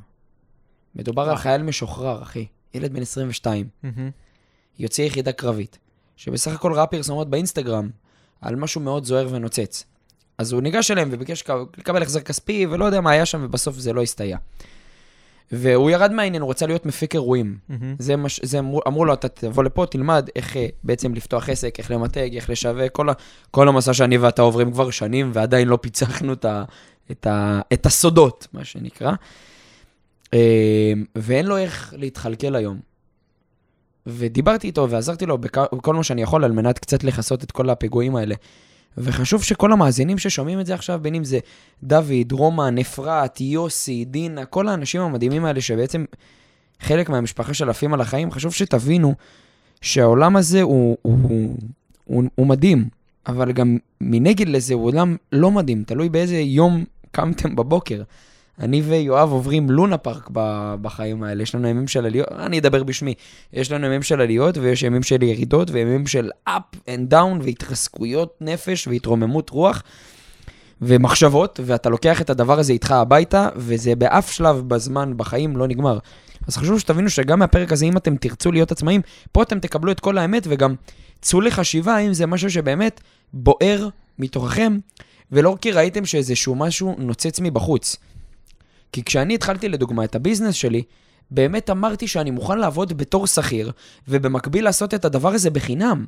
מדובר 0.95 1.29
על. 1.29 1.35
חייל 1.35 1.63
משוחרר, 1.63 2.21
אחי. 2.21 2.45
ילד 2.73 2.93
בן 2.93 3.01
22. 3.01 3.67
מהמם. 3.83 4.09
יוצא 4.79 5.01
יחידה 5.01 5.31
קרבית, 5.31 5.79
שבסך 6.15 6.51
הכל 6.51 6.73
ראה 6.73 6.87
פרסומות 6.87 7.29
באינסטגרם 7.29 7.89
על 8.41 8.55
משהו 8.55 8.81
מאוד 8.81 9.03
זוהר 9.03 9.27
ונוצץ. 9.31 9.83
אז 10.37 10.51
הוא 10.51 10.61
ניגש 10.61 10.91
אליהם 10.91 11.09
וביקש 11.11 11.43
לקבל 11.77 12.01
החזר 12.01 12.19
כספי, 12.19 12.65
ולא 12.65 12.85
יודע 12.85 13.01
מה 13.01 13.11
היה 13.11 13.25
שם, 13.25 13.41
ובסוף 13.43 13.75
זה 13.77 13.93
לא 13.93 14.01
הסתייע. 14.01 14.37
והוא 15.51 15.89
ירד 15.89 16.11
מהעניין, 16.11 16.41
הוא 16.41 16.49
רצה 16.49 16.65
להיות 16.65 16.85
מפיק 16.85 17.13
אירועים. 17.13 17.57
זה, 17.99 18.15
מש, 18.15 18.39
זה 18.43 18.59
אמרו, 18.59 18.81
אמרו 18.87 19.05
לו, 19.05 19.13
אתה 19.13 19.27
תבוא 19.27 19.63
לפה, 19.63 19.85
תלמד 19.85 20.29
איך 20.35 20.57
אה, 20.57 20.67
בעצם 20.83 21.13
לפתוח 21.13 21.49
עסק, 21.49 21.79
איך 21.79 21.91
למתג, 21.91 22.35
איך 22.35 22.49
לשווק, 22.49 22.91
כל, 22.91 23.09
ה, 23.09 23.13
כל 23.51 23.67
המסע 23.67 23.93
שאני 23.93 24.17
ואתה 24.17 24.41
עוברים 24.41 24.71
כבר 24.71 24.89
שנים, 24.89 25.31
ועדיין 25.33 25.67
לא 25.67 25.77
פיצחנו 25.81 26.33
את, 26.33 26.45
ה, 26.45 26.63
את, 27.11 27.27
ה, 27.27 27.61
את 27.73 27.85
הסודות, 27.85 28.47
מה 28.53 28.65
שנקרא. 28.65 29.11
אה, 30.33 30.93
ואין 31.15 31.45
לו 31.45 31.57
איך 31.57 31.93
להתכלכל 31.97 32.55
היום. 32.55 32.79
ודיברתי 34.07 34.67
איתו 34.67 34.89
ועזרתי 34.89 35.25
לו 35.25 35.37
בכ- 35.37 35.73
בכל 35.73 35.93
מה 35.93 36.03
שאני 36.03 36.21
יכול 36.21 36.43
על 36.43 36.51
מנת 36.51 36.79
קצת 36.79 37.03
לכסות 37.03 37.43
את 37.43 37.51
כל 37.51 37.69
הפיגועים 37.69 38.15
האלה. 38.15 38.35
וחשוב 38.97 39.43
שכל 39.43 39.71
המאזינים 39.71 40.17
ששומעים 40.17 40.59
את 40.59 40.65
זה 40.65 40.73
עכשיו, 40.73 40.99
בין 41.01 41.15
אם 41.15 41.23
זה 41.23 41.39
דוד, 41.83 42.31
רומן, 42.31 42.77
אפרת, 42.77 43.41
יוסי, 43.41 44.05
דינה, 44.05 44.45
כל 44.45 44.67
האנשים 44.67 45.01
המדהימים 45.01 45.45
האלה 45.45 45.61
שבעצם 45.61 46.05
חלק 46.79 47.09
מהמשפחה 47.09 47.53
של 47.53 47.69
עפים 47.69 47.93
על 47.93 48.01
החיים, 48.01 48.31
חשוב 48.31 48.53
שתבינו 48.53 49.13
שהעולם 49.81 50.35
הזה 50.35 50.61
הוא, 50.61 50.97
הוא, 51.01 51.17
הוא, 51.23 51.57
הוא, 52.05 52.23
הוא 52.35 52.47
מדהים, 52.47 52.89
אבל 53.27 53.51
גם 53.51 53.77
מנגד 54.01 54.49
לזה 54.49 54.73
הוא 54.73 54.85
עולם 54.85 55.15
לא 55.31 55.51
מדהים, 55.51 55.83
תלוי 55.83 56.09
באיזה 56.09 56.37
יום 56.39 56.83
קמתם 57.13 57.55
בבוקר. 57.55 58.01
אני 58.59 58.81
ויואב 58.81 59.31
עוברים 59.31 59.69
לונה 59.69 59.97
פארק 59.97 60.29
בחיים 60.81 61.23
האלה, 61.23 61.43
יש 61.43 61.55
לנו 61.55 61.67
ימים 61.67 61.87
של 61.87 62.05
עליות, 62.05 62.27
אני 62.31 62.59
אדבר 62.59 62.83
בשמי, 62.83 63.13
יש 63.53 63.71
לנו 63.71 63.87
ימים 63.87 64.03
של 64.03 64.21
עליות 64.21 64.57
ויש 64.57 64.83
ימים 64.83 65.03
של 65.03 65.23
ירידות 65.23 65.71
וימים 65.71 66.07
של 66.07 66.29
up 66.49 66.77
and 66.85 67.13
down 67.13 67.43
והתרסקויות 67.43 68.37
נפש 68.41 68.87
והתרוממות 68.87 69.49
רוח 69.49 69.83
ומחשבות, 70.81 71.59
ואתה 71.65 71.89
לוקח 71.89 72.21
את 72.21 72.29
הדבר 72.29 72.59
הזה 72.59 72.73
איתך 72.73 72.91
הביתה, 72.91 73.49
וזה 73.55 73.95
באף 73.95 74.31
שלב 74.31 74.63
בזמן 74.67 75.13
בחיים 75.17 75.57
לא 75.57 75.67
נגמר. 75.67 75.97
אז 76.47 76.57
חשוב 76.57 76.79
שתבינו 76.79 77.09
שגם 77.09 77.39
מהפרק 77.39 77.71
הזה, 77.71 77.85
אם 77.85 77.97
אתם 77.97 78.15
תרצו 78.15 78.51
להיות 78.51 78.71
עצמאים, 78.71 79.01
פה 79.31 79.43
אתם 79.43 79.59
תקבלו 79.59 79.91
את 79.91 79.99
כל 79.99 80.17
האמת, 80.17 80.43
וגם 80.49 80.75
צאו 81.21 81.41
לחשיבה 81.41 81.97
אם 81.97 82.13
זה 82.13 82.25
משהו 82.25 82.49
שבאמת 82.51 83.01
בוער 83.33 83.87
מתוככם, 84.19 84.77
ולא 85.33 85.57
כי 85.61 85.71
ראיתם 85.71 86.05
שאיזשהו 86.05 86.55
משהו 86.55 86.95
נוצץ 86.97 87.39
מבחוץ. 87.39 87.97
כי 88.91 89.03
כשאני 89.03 89.35
התחלתי 89.35 89.69
לדוגמה 89.69 90.03
את 90.03 90.15
הביזנס 90.15 90.55
שלי, 90.55 90.83
באמת 91.31 91.69
אמרתי 91.69 92.07
שאני 92.07 92.31
מוכן 92.31 92.57
לעבוד 92.57 92.97
בתור 92.97 93.27
שכיר, 93.27 93.71
ובמקביל 94.07 94.63
לעשות 94.63 94.93
את 94.93 95.05
הדבר 95.05 95.29
הזה 95.29 95.49
בחינם. 95.49 96.05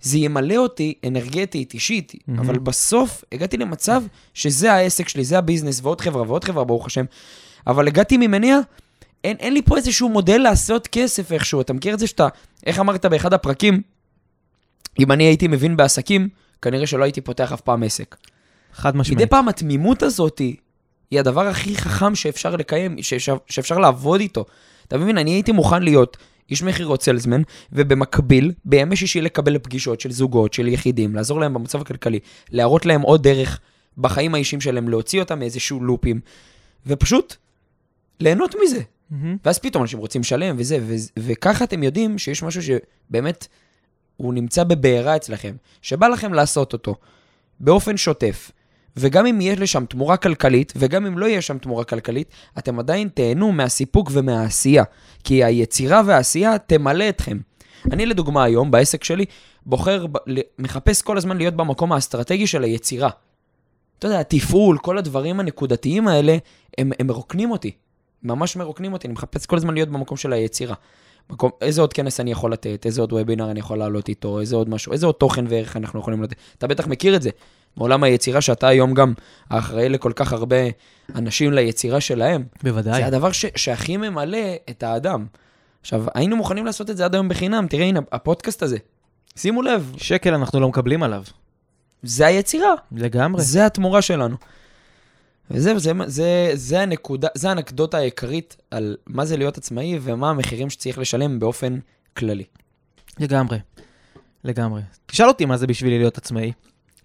זה 0.00 0.18
ימלא 0.18 0.56
אותי 0.56 0.94
אנרגטית, 1.06 1.74
אישית, 1.74 2.12
mm-hmm. 2.12 2.40
אבל 2.40 2.58
בסוף 2.58 3.24
הגעתי 3.32 3.56
למצב 3.56 4.02
שזה 4.34 4.72
העסק 4.72 5.08
שלי, 5.08 5.24
זה 5.24 5.38
הביזנס, 5.38 5.80
ועוד 5.82 6.00
חברה 6.00 6.22
ועוד 6.22 6.44
חברה, 6.44 6.64
ברוך 6.64 6.86
השם. 6.86 7.04
אבל 7.66 7.88
הגעתי 7.88 8.16
ממניע, 8.16 8.58
אין, 9.24 9.36
אין 9.40 9.54
לי 9.54 9.62
פה 9.62 9.76
איזשהו 9.76 10.08
מודל 10.08 10.38
לעשות 10.38 10.86
כסף 10.86 11.32
איכשהו. 11.32 11.60
אתה 11.60 11.72
מכיר 11.72 11.94
את 11.94 11.98
זה 11.98 12.06
שאתה, 12.06 12.28
איך 12.66 12.78
אמרת 12.80 13.06
באחד 13.06 13.32
הפרקים, 13.32 13.82
אם 14.98 15.12
אני 15.12 15.24
הייתי 15.24 15.48
מבין 15.48 15.76
בעסקים, 15.76 16.28
כנראה 16.62 16.86
שלא 16.86 17.04
הייתי 17.04 17.20
פותח 17.20 17.52
אף 17.52 17.60
פעם 17.60 17.82
עסק. 17.82 18.16
חד 18.72 18.96
מדי 18.96 19.00
משמעית. 19.00 19.30
פעם 19.30 19.48
התמימות 19.48 20.02
הזאת 20.02 20.38
היא 21.10 21.20
הדבר 21.20 21.46
הכי 21.46 21.76
חכם 21.76 22.14
שאפשר 22.14 22.56
לקיים, 22.56 23.02
שאפשר, 23.02 23.36
שאפשר 23.46 23.78
לעבוד 23.78 24.20
איתו. 24.20 24.44
אתה 24.88 24.98
מבין, 24.98 25.18
אני 25.18 25.30
הייתי 25.30 25.52
מוכן 25.52 25.82
להיות 25.82 26.16
איש 26.50 26.62
מכירות 26.62 27.02
סלזמן, 27.02 27.42
ובמקביל, 27.72 28.52
בימי 28.64 28.96
שישי 28.96 29.20
לקבל 29.20 29.58
פגישות 29.58 30.00
של 30.00 30.10
זוגות, 30.10 30.52
של 30.52 30.68
יחידים, 30.68 31.14
לעזור 31.14 31.40
להם 31.40 31.54
במצב 31.54 31.80
הכלכלי, 31.80 32.18
להראות 32.50 32.86
להם 32.86 33.00
עוד 33.00 33.22
דרך 33.22 33.60
בחיים 33.98 34.34
האישיים 34.34 34.60
שלהם, 34.60 34.88
להוציא 34.88 35.20
אותם 35.20 35.38
מאיזשהו 35.38 35.80
לופים, 35.80 36.20
ופשוט 36.86 37.36
ליהנות 38.20 38.54
מזה. 38.64 38.80
מהמם. 39.10 39.36
ואז 39.44 39.58
פתאום 39.58 39.82
אנשים 39.82 39.98
רוצים 39.98 40.20
לשלם 40.20 40.56
וזה, 40.58 40.78
ו- 40.82 40.94
וככה 41.18 41.64
אתם 41.64 41.82
יודעים 41.82 42.18
שיש 42.18 42.42
משהו 42.42 42.62
שבאמת, 42.62 43.46
הוא 44.18 44.34
נמצא 44.34 44.64
בבעירה 44.64 45.16
אצלכם, 45.16 45.56
שבא 45.82 46.08
לכם 46.08 46.34
לעשות 46.34 46.72
אותו 46.72 46.94
באופן 47.60 47.96
שוטף, 47.96 48.50
וגם 48.96 49.26
אם 49.26 49.40
יש 49.40 49.58
לשם 49.58 49.84
תמורה 49.84 50.16
כלכלית, 50.16 50.72
וגם 50.76 51.06
אם 51.06 51.18
לא 51.18 51.26
יהיה 51.26 51.42
שם 51.42 51.58
תמורה 51.58 51.84
כלכלית, 51.84 52.28
אתם 52.58 52.78
עדיין 52.78 53.08
תהנו 53.14 53.52
מהסיפוק 53.52 54.10
ומהעשייה, 54.12 54.84
כי 55.24 55.44
היצירה 55.44 56.02
והעשייה 56.06 56.58
תמלא 56.58 57.08
אתכם. 57.08 57.38
אני 57.92 58.06
לדוגמה 58.06 58.44
היום, 58.44 58.70
בעסק 58.70 59.04
שלי, 59.04 59.24
בוחר, 59.66 60.06
מחפש 60.58 61.02
כל 61.02 61.16
הזמן 61.16 61.36
להיות 61.36 61.54
במקום 61.54 61.92
האסטרטגי 61.92 62.46
של 62.46 62.62
היצירה. 62.62 63.10
אתה 63.98 64.06
יודע, 64.06 64.20
התפעול, 64.20 64.78
כל 64.78 64.98
הדברים 64.98 65.40
הנקודתיים 65.40 66.08
האלה, 66.08 66.36
הם, 66.78 66.90
הם 66.98 67.06
מרוקנים 67.06 67.50
אותי. 67.50 67.70
ממש 68.22 68.56
מרוקנים 68.56 68.92
אותי, 68.92 69.06
אני 69.06 69.14
מחפש 69.14 69.46
כל 69.46 69.56
הזמן 69.56 69.74
להיות 69.74 69.88
במקום 69.88 70.16
של 70.16 70.32
היצירה. 70.32 70.74
מקום, 71.30 71.50
איזה 71.60 71.80
עוד 71.80 71.92
כנס 71.92 72.20
אני 72.20 72.30
יכול 72.30 72.52
לתת, 72.52 72.86
איזה 72.86 73.00
עוד 73.00 73.12
וובינר 73.12 73.50
אני 73.50 73.60
יכול 73.60 73.78
לעלות 73.78 74.08
איתו, 74.08 74.40
איזה 74.40 74.56
עוד 74.56 74.68
משהו, 74.68 74.92
איזה 74.92 75.06
עוד 75.06 75.14
תוכן 75.14 75.44
וערך 75.48 75.76
אנחנו 75.76 76.00
יכולים 76.00 76.22
לתת. 76.22 76.36
אתה 76.58 76.66
בטח 76.66 76.86
מכיר 76.86 77.16
את 77.16 77.22
זה, 77.22 77.30
מעולם 77.76 78.02
היצירה 78.02 78.40
שאתה 78.40 78.68
היום 78.68 78.94
גם 78.94 79.12
האחראי 79.50 79.88
לכל 79.88 80.12
כך 80.16 80.32
הרבה 80.32 80.56
אנשים 81.14 81.52
ליצירה 81.52 82.00
שלהם. 82.00 82.44
בוודאי. 82.62 83.00
זה 83.00 83.06
הדבר 83.06 83.32
ש, 83.32 83.44
שהכי 83.56 83.96
ממלא 83.96 84.38
את 84.70 84.82
האדם. 84.82 85.26
עכשיו, 85.80 86.04
היינו 86.14 86.36
מוכנים 86.36 86.66
לעשות 86.66 86.90
את 86.90 86.96
זה 86.96 87.04
עד 87.04 87.14
היום 87.14 87.28
בחינם, 87.28 87.66
תראה, 87.70 87.84
הנה, 87.84 88.00
הפודקאסט 88.12 88.62
הזה. 88.62 88.78
שימו 89.36 89.62
לב, 89.62 89.92
שקל 89.96 90.34
אנחנו 90.34 90.60
לא 90.60 90.68
מקבלים 90.68 91.02
עליו. 91.02 91.22
זה 92.02 92.26
היצירה. 92.26 92.74
לגמרי. 92.92 93.42
זה 93.42 93.66
התמורה 93.66 94.02
שלנו. 94.02 94.36
וזהו, 95.50 95.78
זה, 95.78 95.92
זה, 96.06 96.50
זה 96.54 96.80
הנקודה, 96.80 97.28
זה 97.34 97.48
האנקדוטה 97.48 97.98
העיקרית 97.98 98.56
על 98.70 98.96
מה 99.06 99.24
זה 99.24 99.36
להיות 99.36 99.58
עצמאי 99.58 99.98
ומה 100.02 100.30
המחירים 100.30 100.70
שצריך 100.70 100.98
לשלם 100.98 101.38
באופן 101.38 101.78
כללי. 102.16 102.44
לגמרי. 103.18 103.58
לגמרי. 104.44 104.82
תשאל 105.06 105.28
אותי 105.28 105.44
מה 105.44 105.56
זה 105.56 105.66
בשבילי 105.66 105.98
להיות 105.98 106.18
עצמאי. 106.18 106.52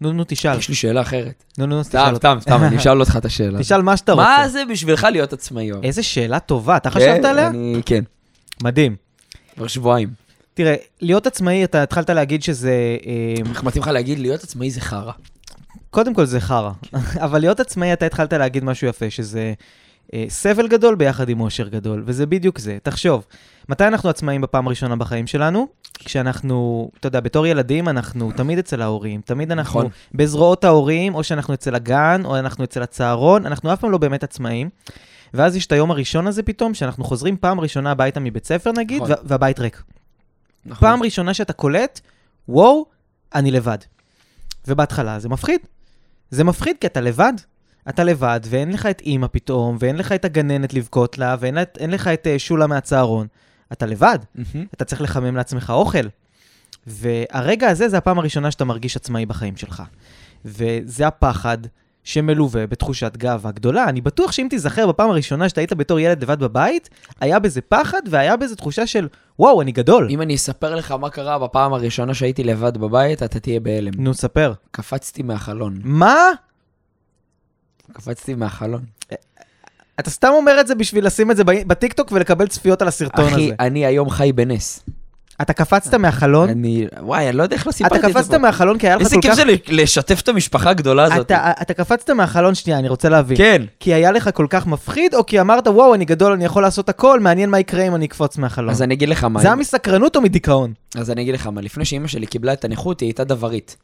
נו, 0.01 0.13
נו, 0.13 0.23
תשאל. 0.27 0.57
יש 0.57 0.69
לי 0.69 0.75
שאלה 0.75 1.01
אחרת. 1.01 1.43
נו, 1.57 1.65
נו, 1.65 1.83
תשאל. 1.83 2.15
סתם, 2.15 2.37
סתם, 2.41 2.63
אני 2.63 2.77
אשאל 2.81 2.99
אותך 2.99 3.17
את 3.17 3.25
השאלה. 3.25 3.59
תשאל 3.59 3.81
מה 3.81 3.97
שאתה 3.97 4.11
רוצה. 4.11 4.37
מה 4.37 4.47
זה 4.47 4.63
בשבילך 4.71 5.07
להיות 5.11 5.33
עצמאי? 5.33 5.71
איזה 5.83 6.03
שאלה 6.03 6.39
טובה, 6.39 6.77
אתה 6.77 6.89
חשבת 6.89 7.21
כן, 7.21 7.25
עליה? 7.25 7.47
אני, 7.47 7.81
כן, 7.85 8.03
מדהים. 8.63 8.95
כבר 9.55 9.67
שבועיים. 9.67 10.09
תראה, 10.53 10.75
להיות 11.01 11.27
עצמאי, 11.27 11.63
אתה 11.63 11.83
התחלת 11.83 12.09
להגיד 12.09 12.43
שזה... 12.43 12.97
אה, 13.05 13.49
איך 13.49 13.63
מתאים 13.63 13.83
לך 13.83 13.87
להגיד 13.87 14.19
להיות 14.19 14.43
עצמאי 14.43 14.71
זה 14.71 14.81
חרא. 14.81 15.11
קודם 15.93 16.13
כל 16.13 16.25
זה 16.25 16.39
חרא, 16.39 16.71
אבל 17.25 17.39
להיות 17.39 17.59
עצמאי, 17.59 17.93
אתה 17.93 18.05
התחלת 18.05 18.33
להגיד 18.33 18.63
משהו 18.63 18.87
יפה, 18.87 19.09
שזה 19.09 19.53
אה, 20.13 20.25
סבל 20.29 20.67
גדול 20.67 20.95
ביחד 20.95 21.29
עם 21.29 21.41
אושר 21.41 21.67
גדול, 21.67 22.03
וזה 22.05 22.25
בדיוק 22.25 22.59
זה. 22.59 22.77
תחשוב, 22.83 23.25
מתי 23.69 23.87
אנחנו 23.87 24.09
עצמאים 24.09 24.41
בפעם 24.41 24.67
הראשונה 24.67 24.95
בחיים 24.95 25.27
שלנו? 25.27 25.67
כשאנחנו, 25.99 26.89
אתה 26.99 27.07
יודע, 27.07 27.19
בתור 27.19 27.47
ילדים 27.47 27.87
אנחנו 27.87 28.31
תמיד 28.31 28.57
אצל 28.57 28.81
ההורים, 28.81 29.21
תמיד 29.21 29.51
אנחנו 29.51 29.79
נכון. 29.79 29.91
בזרועות 30.13 30.63
ההורים, 30.63 31.15
או 31.15 31.23
שאנחנו 31.23 31.53
אצל 31.53 31.75
הגן, 31.75 32.21
או 32.25 32.39
אנחנו 32.39 32.63
אצל 32.63 32.83
הצהרון, 32.83 33.45
אנחנו 33.45 33.73
אף 33.73 33.79
פעם 33.79 33.91
לא 33.91 33.97
באמת 33.97 34.23
עצמאים. 34.23 34.69
ואז 35.33 35.55
יש 35.55 35.65
את 35.65 35.71
היום 35.71 35.91
הראשון 35.91 36.27
הזה 36.27 36.43
פתאום, 36.43 36.73
שאנחנו 36.73 37.03
חוזרים 37.03 37.37
פעם 37.37 37.59
ראשונה 37.59 37.91
הביתה 37.91 38.19
מבית 38.19 38.45
ספר 38.45 38.71
נגיד, 38.71 38.97
נכון. 39.01 39.11
וה- 39.11 39.17
והבית 39.23 39.59
ריק. 39.59 39.83
נכון. 40.65 40.87
פעם 40.89 41.03
ראשונה 41.03 41.33
שאתה 41.33 41.53
קולט, 41.53 41.99
וואו, 42.49 42.85
אני 43.35 43.51
לבד. 43.51 43.77
ובהתחלה 44.67 45.19
זה 45.19 45.29
מפחיד. 45.29 45.59
זה 46.33 46.43
מפחיד 46.43 46.75
כי 46.81 46.87
אתה 46.87 47.01
לבד. 47.01 47.33
אתה 47.89 48.03
לבד, 48.03 48.39
ואין 48.49 48.71
לך 48.71 48.85
את 48.85 49.01
אימא 49.01 49.27
פתאום, 49.31 49.77
ואין 49.79 49.95
לך 49.97 50.11
את 50.11 50.25
הגננת 50.25 50.73
לבכות 50.73 51.17
לה, 51.17 51.35
ואין 51.39 51.55
לה- 51.55 51.63
לך 51.87 52.07
את 52.07 52.27
אה, 52.27 52.39
שולה 52.39 52.67
מהצהרון. 52.67 53.27
אתה 53.71 53.85
לבד. 53.85 54.19
מהמם. 54.35 54.65
אתה 54.73 54.85
צריך 54.85 55.01
לחמם 55.01 55.35
לעצמך 55.35 55.69
אוכל. 55.69 56.07
והרגע 56.87 57.69
הזה 57.69 57.89
זה 57.89 57.97
הפעם 57.97 58.19
הראשונה 58.19 58.51
שאתה 58.51 58.65
מרגיש 58.65 58.95
עצמאי 58.97 59.25
בחיים 59.25 59.57
שלך. 59.57 59.83
וזה 60.45 61.07
הפחד 61.07 61.57
שמלווה 62.03 62.67
בתחושת 62.67 63.17
גאווה 63.17 63.51
גדולה. 63.51 63.89
אני 63.89 64.01
בטוח 64.01 64.31
שאם 64.31 64.47
תיזכר 64.49 64.87
בפעם 64.87 65.09
הראשונה 65.09 65.49
שאתה 65.49 65.61
היית 65.61 65.73
בתור 65.73 65.99
ילד 65.99 66.23
לבד 66.23 66.39
בבית, 66.39 66.89
היה 67.19 67.39
בזה 67.39 67.61
פחד 67.61 68.01
והיה 68.09 68.37
בזה 68.37 68.55
תחושה 68.55 68.87
של, 68.87 69.07
וואו, 69.39 69.61
אני 69.61 69.71
גדול. 69.71 70.07
אם 70.09 70.21
אני 70.21 70.35
אספר 70.35 70.75
לך 70.75 70.91
מה 70.91 71.09
קרה 71.09 71.39
בפעם 71.39 71.73
הראשונה 71.73 72.13
שהייתי 72.13 72.43
לבד 72.43 72.77
בבית, 72.77 73.23
אתה 73.23 73.39
תהיה 73.39 73.59
בהלם. 73.59 73.91
נו, 73.97 74.13
ספר. 74.13 74.53
קפצתי 74.71 75.23
מהחלון. 75.23 75.79
מה? 75.83 76.17
קפצתי 77.93 78.35
מהחלון. 78.35 78.81
אתה 79.99 80.09
סתם 80.09 80.29
אומר 80.33 80.59
את 80.59 80.67
זה 80.67 80.75
בשביל 80.75 81.05
לשים 81.05 81.31
את 81.31 81.37
זה 81.37 81.43
בטיקטוק 81.43 82.11
ולקבל 82.11 82.47
צפיות 82.47 82.81
על 82.81 82.87
הסרטון 82.87 83.25
אחי, 83.25 83.45
הזה. 83.45 83.55
אני 83.59 83.85
היום 83.85 84.09
חי 84.09 84.31
בנס. 84.31 84.83
אתה 85.43 85.53
קפצת 85.53 85.93
מהחלון? 85.93 86.49
אני, 86.49 86.87
וואי, 87.01 87.29
אני 87.29 87.37
לא 87.37 87.43
יודע 87.43 87.55
איך 87.55 87.67
לא 87.67 87.71
סיפרתי 87.71 87.97
אתה 87.99 88.07
את 88.07 88.13
זה 88.13 88.19
קפצת 88.19 88.31
פה. 88.31 88.37
מהחלון 88.37 88.77
כי 88.77 88.87
היה 88.87 88.95
לך 88.95 89.01
איזה 89.01 89.15
כל 89.15 89.21
כיף 89.21 89.31
כך... 89.31 89.35
זה 89.37 89.45
ל- 89.45 89.57
לשתף 89.67 90.21
את 90.21 90.29
המשפחה 90.29 90.69
הגדולה 90.69 91.03
הזאת. 91.03 91.25
אתה, 91.25 91.51
אתה 91.61 91.73
קפצת 91.73 92.09
מהחלון, 92.09 92.55
שנייה, 92.55 92.79
אני 92.79 92.89
רוצה 92.89 93.09
להבין. 93.09 93.37
כן. 93.37 93.61
כי 93.79 93.93
היה 93.93 94.11
לך 94.11 94.29
כל 94.33 94.47
כך 94.49 94.67
מפחיד, 94.67 95.15
או 95.15 95.25
כי 95.25 95.41
אמרת, 95.41 95.67
וואו, 95.67 95.93
אני 95.95 96.05
גדול, 96.05 96.33
אני 96.33 96.45
יכול 96.45 96.63
לעשות 96.63 96.89
הכל, 96.89 97.19
מעניין 97.19 97.49
מה 97.49 97.59
יקרה 97.59 97.87
אם 97.87 97.95
אני 97.95 98.05
אקפוץ 98.05 98.37
מהחלון. 98.37 98.69
אז 98.69 98.81
אני 98.81 98.93
אגיד 98.93 99.09
לך 99.09 99.23
מה. 99.23 99.41
זה 99.41 99.47
היה 99.47 99.55
מסקרנות 99.55 100.15
או 100.15 100.21
מדיכאון? 100.21 100.73
אז 100.95 101.11
אני 101.11 101.21
אגיד 101.21 101.33
לך 101.33 101.47
מה. 101.47 101.61
לפני 101.61 101.85
שאימא 101.85 102.07
שלי 102.07 102.25
קיבלה 102.25 102.53
את 102.53 102.65
הנכות, 102.65 102.99
היא 102.99 103.07
הייתה 103.07 103.23
דברית. 103.23 103.77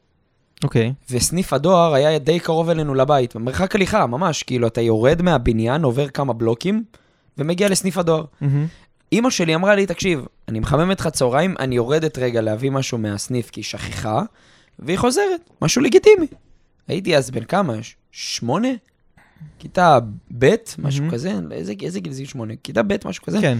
אוקיי. 0.64 0.94
וסניף 1.12 1.54
הדואר 1.54 1.94
היה 1.94 2.20
די 2.20 2.40
קרוב 2.40 2.70
אלינו 2.70 2.96
לבית, 2.96 3.36
במרחק 3.36 3.76
הליכה, 3.76 4.06
ממש. 4.08 4.44
כאילו, 4.44 4.68
אתה 4.68 4.82
יורד 4.82 5.22
מהבניין, 5.22 5.84
עובר 5.84 6.08
כמה 6.08 6.34
בלוקים, 6.34 6.84
ומגיע 7.38 7.70
לסניף 7.70 7.98
הדואר. 7.98 8.24
אימא 9.12 9.30
שלי 9.30 9.56
אמרה 9.56 9.76
לי, 9.76 9.86
תקשיב, 9.86 10.26
אני 10.50 10.60
מחממת 10.60 11.00
לך 11.00 11.08
צהריים, 11.08 11.56
אני 11.60 11.76
יורדת 11.76 12.18
רגע 12.18 12.42
להביא 12.42 12.72
משהו 12.72 12.98
מהסניף 12.98 13.50
כי 13.50 13.60
היא 13.60 13.66
שכחה, 13.66 14.22
והיא 14.80 14.98
חוזרת, 14.98 15.50
משהו 15.62 15.82
לגיטימי. 15.82 16.28
הייתי 16.88 17.18
אז 17.18 17.32
בן 17.32 17.44
כמה? 17.44 17.74
שמונה? 18.12 18.68
כיתה 19.60 20.00
ב', 20.38 20.56
משהו 20.78 21.00
מהמם. 21.00 21.14
כזה, 21.14 21.34
איזה, 21.52 21.74
איזה 21.82 22.00
גיל 22.00 22.14
זה 22.14 22.26
שמונה? 22.26 22.54
כיתה 22.64 22.84
ב', 22.84 22.96
משהו 23.06 23.24
כזה. 23.24 23.42
כן. 23.42 23.58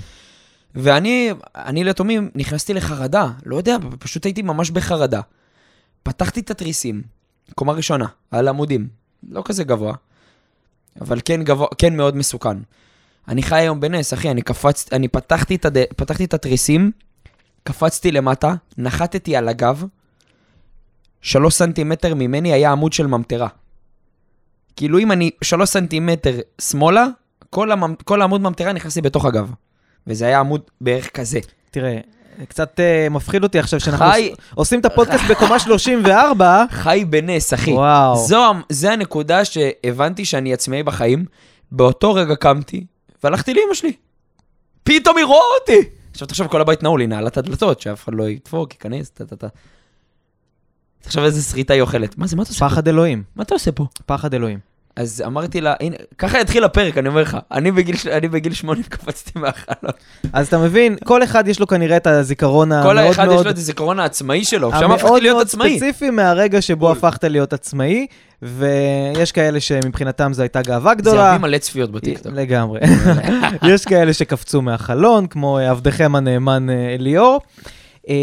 ואני, 0.76 1.32
אני 1.56 1.84
לתומים 1.84 2.30
נכנסתי 2.36 2.74
לחרדה, 2.74 3.32
לא 3.46 3.56
יודע, 3.56 3.78
פשוט 4.00 4.26
הייתי 4.26 4.42
ממש 4.42 4.72
בחרדה. 4.72 5.22
פתחתי 6.04 6.40
את 6.40 6.52
התריסים, 6.52 7.02
קומה 7.56 7.74
ראשונה, 7.74 8.06
על 8.32 8.48
עמודים, 8.48 8.88
לא 9.30 9.42
כזה 9.46 9.64
גבוה, 9.64 9.94
אבל 11.02 11.20
כן 11.26 11.44
גבוה, 11.44 11.68
כן 11.78 11.98
מאוד 11.98 12.16
מסוכן. 12.16 12.58
אני 13.30 13.44
חי 13.44 13.56
היום 13.56 13.80
בנס, 13.80 14.14
אחי, 14.14 14.32
אני 14.32 14.42
קפצתי, 14.42 14.96
אני 14.96 15.08
פתחתי 15.08 15.56
את, 15.56 15.66
הד... 15.66 15.78
פתחתי 15.96 16.26
את 16.26 16.34
התריסים, 16.34 16.92
קפצתי 17.64 18.12
למטה, 18.12 18.54
נחתתי 18.78 19.36
על 19.36 19.48
הגב, 19.50 19.84
שלוש 21.22 21.54
סנטימטר 21.54 22.16
ממני 22.16 22.54
היה 22.54 22.72
עמוד 22.72 22.94
של 22.94 23.08
ממטרה. 23.08 23.48
כאילו 24.76 25.00
אם 25.00 25.12
אני 25.12 25.32
שלוש 25.44 25.70
סנטימטר 25.70 26.32
שמאלה, 26.62 27.06
כל, 27.50 27.72
הממ... 27.72 27.96
כל 28.06 28.22
העמוד 28.22 28.42
ממטרה 28.42 28.74
נכנס 28.74 28.96
לי 28.96 29.02
בתוך 29.02 29.26
הגב. 29.26 29.52
וזה 30.08 30.26
היה 30.26 30.40
עמוד 30.40 30.62
בערך 30.82 31.10
כזה. 31.10 31.40
תראה, 31.72 31.98
קצת 32.48 32.80
אה, 32.80 33.08
מפחיד 33.12 33.44
אותי 33.44 33.60
עכשיו 33.60 33.80
שאנחנו 33.80 34.06
חי- 34.12 34.30
עוש- 34.30 34.40
עושים 34.56 34.80
את 34.80 34.86
הפודקאסט 34.86 35.24
בקומה 35.30 35.60
34. 35.66 36.64
חי 36.72 37.06
בנס, 37.10 37.54
אחי. 37.54 37.72
וואו. 37.74 38.16
זו, 38.28 38.44
זה 38.70 38.92
הנקודה 38.92 39.46
שהבנתי 39.46 40.26
שאני 40.26 40.54
עצמאי 40.54 40.84
בחיים. 40.84 41.26
באותו 41.72 42.14
רגע 42.14 42.36
קמתי, 42.36 42.86
והלכתי 43.24 43.54
לאמא 43.54 43.74
שלי. 43.74 43.94
פתאום 44.84 45.18
היא 45.18 45.26
רואה 45.26 45.44
אותי! 45.62 45.90
עכשיו 46.12 46.28
תחשוב, 46.28 46.48
כל 46.48 46.62
הבית 46.62 46.84
נעול, 46.84 47.02
היא 47.02 47.10
נעלה 47.10 47.28
את 47.28 47.38
הדלתות, 47.38 47.82
שאף 47.82 48.04
אחד 48.04 48.14
לא 48.16 48.30
ידפוק, 48.30 48.74
ייכנס, 48.74 49.10
טה 49.10 49.26
טה 49.26 49.36
טה. 49.36 49.48
תחשוב 51.02 51.24
איזה 51.24 51.44
סריטה 51.44 51.74
היא 51.74 51.82
אוכלת. 51.82 52.18
מה 52.18 52.28
זה, 52.28 52.36
מה 52.36 52.44
אתה 52.44 52.50
עושה 52.52 52.62
פה? 52.62 52.70
פחד 52.70 52.88
אלוהים, 52.88 53.24
מה 53.36 53.44
אתה 53.44 53.54
עושה 53.54 53.72
פה? 53.72 53.86
פחד 54.06 54.34
אלוהים. 54.34 54.69
אז 55.00 55.24
אמרתי 55.26 55.62
לה, 55.62 55.74
הנה, 55.80 55.96
ככה 56.18 56.42
התחיל 56.42 56.64
הפרק, 56.64 56.98
אני 56.98 57.08
אומר 57.08 57.22
לך. 57.22 57.38
אני 57.52 57.72
בגיל, 57.72 57.96
אני 58.12 58.28
בגיל 58.28 58.54
שמונה 58.54 58.84
קפצתי 58.90 59.40
מהחלון. 59.40 59.92
אז 60.34 60.48
אתה 60.48 60.58
מבין, 60.58 60.96
כל 61.04 61.24
אחד 61.24 61.48
יש 61.48 61.60
לו 61.60 61.68
כנראה 61.68 61.98
את 61.98 62.08
הזיכרון 62.08 62.72
המאוד 62.72 62.88
כל 62.88 62.96
מאוד... 62.96 63.12
אחד 63.12 63.28
יש 63.32 63.46
לו 63.46 63.52
את 63.52 63.58
הזיכרון 63.58 64.00
העצמאי 64.00 64.44
שלו, 64.46 64.72
שם 64.72 64.92
הפכתי 64.92 65.06
המאוד 65.06 65.22
להיות 65.22 65.36
מאוד 65.36 65.48
עצמאי. 65.48 65.80
ספציפי 65.80 66.10
מהרגע 66.10 66.62
שבו 66.62 66.80
בול. 66.80 66.98
הפכת 66.98 67.24
להיות 67.24 67.54
עצמאי, 67.54 68.08
ויש 68.42 69.32
כאלה 69.32 69.60
שמבחינתם 69.60 70.34
זו 70.34 70.42
הייתה 70.42 70.62
גאווה 70.62 70.92
זה 70.92 70.96
גדולה. 70.96 71.30
הביא 71.30 71.42
מלא 71.42 71.58
צפיות 71.58 71.92
בטיקטוק. 71.92 72.34
לגמרי. 72.36 72.80
יש 73.74 73.86
כאלה 73.86 74.14
שקפצו 74.14 74.62
מהחלון, 74.62 75.28
כמו 75.28 75.58
עבדכם 75.58 76.16
הנאמן 76.16 76.70
אה, 76.70 76.96
ליאור. 77.00 77.42
אה, 78.10 78.16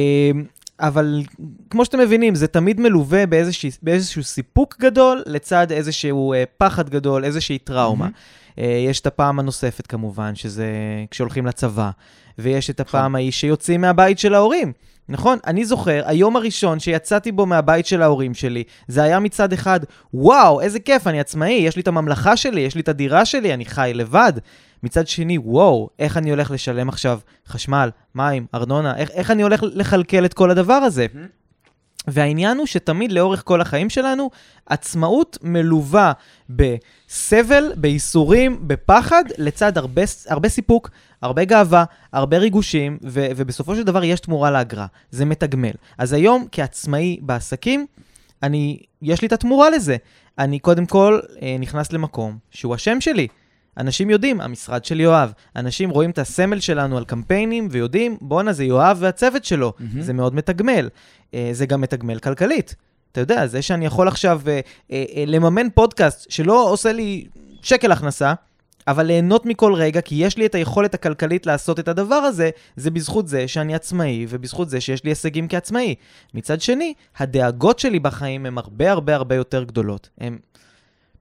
אבל 0.80 1.23
כמו 1.71 1.85
שאתם 1.85 1.99
מבינים, 1.99 2.35
זה 2.35 2.47
תמיד 2.47 2.80
מלווה 2.80 3.26
באיזשהו, 3.26 3.68
באיזשהו 3.83 4.25
סיפוק 4.25 4.76
גדול, 4.80 5.23
לצד 5.26 5.73
איזשהו 5.73 6.33
אה, 6.33 6.45
פחד 6.59 6.90
גדול, 6.90 7.25
איזושהי 7.25 7.59
טראומה. 7.59 8.06
Mm-hmm. 8.06 8.61
אה, 8.61 8.85
יש 8.88 9.00
את 9.00 9.06
הפעם 9.06 9.38
הנוספת 9.38 9.87
כמובן, 9.87 10.35
שזה 10.35 10.66
כשהולכים 11.11 11.47
לצבא, 11.47 11.90
ויש 12.38 12.71
את 12.71 12.80
הפעם 12.80 13.14
ההיא 13.14 13.33
שיוצאים 13.33 13.80
מהבית 13.80 14.18
של 14.18 14.35
ההורים. 14.35 14.73
נכון? 15.09 15.38
אני 15.47 15.64
זוכר, 15.64 16.02
היום 16.06 16.37
הראשון 16.37 16.80
שיצאתי 16.80 17.33
בו 17.33 17.47
מהבית 17.47 17.87
של 17.87 18.02
ההורים 18.02 18.35
שלי, 18.35 18.64
זה 18.88 19.02
היה 19.02 19.21
מצד 19.21 19.52
אחד, 19.52 19.80
וואו, 20.14 20.61
איזה 20.61 20.80
כיף, 20.80 21.06
אני 21.06 21.21
עצמאי, 21.21 21.52
יש 21.52 21.76
לי 21.76 21.83
את 21.83 21.88
הממלכה 21.88 22.37
שלי, 22.37 22.61
יש 22.61 22.75
לי 22.75 22.80
את 22.80 22.88
הדירה 22.88 23.25
שלי, 23.25 23.54
אני 23.54 23.64
חי 23.64 23.92
לבד. 23.95 24.33
מצד 24.83 25.06
שני, 25.06 25.38
וואו, 25.38 25.88
איך 25.99 26.16
אני 26.16 26.30
הולך 26.30 26.50
לשלם 26.50 26.88
עכשיו 26.88 27.18
חשמל, 27.49 27.90
מים, 28.14 28.47
ארנונה, 28.54 28.97
איך, 28.97 29.11
איך 29.11 29.30
אני 29.30 29.42
הולך 29.42 29.62
לכלכל 29.62 30.25
את 30.25 30.35
כל 30.35 30.50
הדבר 30.50 30.73
הזה? 30.73 31.06
והעניין 32.06 32.59
הוא 32.59 32.66
שתמיד 32.66 33.12
לאורך 33.12 33.42
כל 33.45 33.61
החיים 33.61 33.90
שלנו, 33.90 34.30
עצמאות 34.66 35.38
מלווה 35.42 36.12
בסבל, 36.50 37.73
בייסורים, 37.76 38.68
בפחד, 38.68 39.25
לצד 39.38 39.78
הרבה, 39.78 40.02
הרבה 40.28 40.49
סיפוק, 40.49 40.90
הרבה 41.23 41.45
גאווה, 41.45 41.85
הרבה 42.12 42.38
ריגושים, 42.38 42.99
ו- 43.02 43.26
ובסופו 43.37 43.76
של 43.76 43.83
דבר 43.83 44.04
יש 44.04 44.21
תמורה 44.21 44.50
לאגרה. 44.50 44.87
זה 45.11 45.25
מתגמל. 45.25 45.73
אז 45.99 46.12
היום, 46.12 46.47
כעצמאי 46.52 47.18
בעסקים, 47.23 47.87
אני, 48.42 48.78
יש 49.02 49.23
לי 49.23 49.28
את 49.28 49.33
התמורה 49.33 49.71
לזה. 49.71 49.97
אני 50.38 50.59
קודם 50.59 50.87
כל 50.87 51.21
אה, 51.42 51.56
נכנס 51.61 51.92
למקום 51.92 52.38
שהוא 52.50 52.75
השם 52.75 53.00
שלי. 53.00 53.28
אנשים 53.78 54.11
יודעים, 54.11 54.40
המשרד 54.40 54.85
של 54.85 55.00
יואב. 55.00 55.33
אנשים 55.56 55.90
רואים 55.90 56.11
את 56.11 56.18
הסמל 56.18 56.61
שלנו 56.61 56.97
על 56.97 57.04
קמפיינים 57.04 57.68
ויודעים, 57.71 58.16
בואנה, 58.21 58.52
זה 58.52 58.64
יואב 58.64 58.97
והצוות 59.00 59.45
שלו. 59.45 59.73
Mm-hmm. 59.78 60.00
זה 60.00 60.12
מאוד 60.12 60.35
מתגמל. 60.35 60.88
אה, 61.35 61.49
זה 61.52 61.66
גם 61.66 61.80
מתגמל 61.80 62.18
כלכלית. 62.18 62.75
אתה 63.12 63.21
יודע, 63.21 63.47
זה 63.47 63.62
שאני 63.62 63.87
יכול 63.87 64.09
עכשיו 64.09 64.40
אה, 64.49 64.61
אה, 64.92 65.25
לממן 65.26 65.71
פודקאסט 65.71 66.30
שלא 66.30 66.71
עושה 66.71 66.92
לי 66.92 67.25
שקל 67.62 67.92
הכנסה, 67.92 68.35
אבל 68.88 69.06
ליהנות 69.06 69.47
מכל 69.47 69.75
רגע, 69.75 70.00
כי 70.00 70.14
יש 70.14 70.37
לי 70.37 70.47
את 70.47 70.54
היכולת 70.54 70.95
הכלכלית 70.95 71.47
לעשות 71.47 71.80
את 71.80 71.88
הדבר 71.88 72.14
הזה, 72.14 72.50
זה 72.76 72.90
בזכות 72.90 73.28
זה 73.28 73.49
שאני 73.49 73.75
עצמאי, 73.75 74.26
ובזכות 74.28 74.71
זה 74.71 74.80
שיש 74.80 75.04
לי 75.04 75.11
הישגים 75.11 75.49
כעצמאי. 75.49 75.95
מצד 76.35 76.61
שני, 76.61 76.95
הדאגות 77.18 77.78
שלי 77.78 77.99
בחיים 77.99 78.47
הן 78.47 78.59
הרבה 78.59 78.90
הרבה 78.90 79.14
הרבה 79.14 79.35
יותר 79.35 79.64
גדולות. 79.64 80.09
הן 80.18 80.38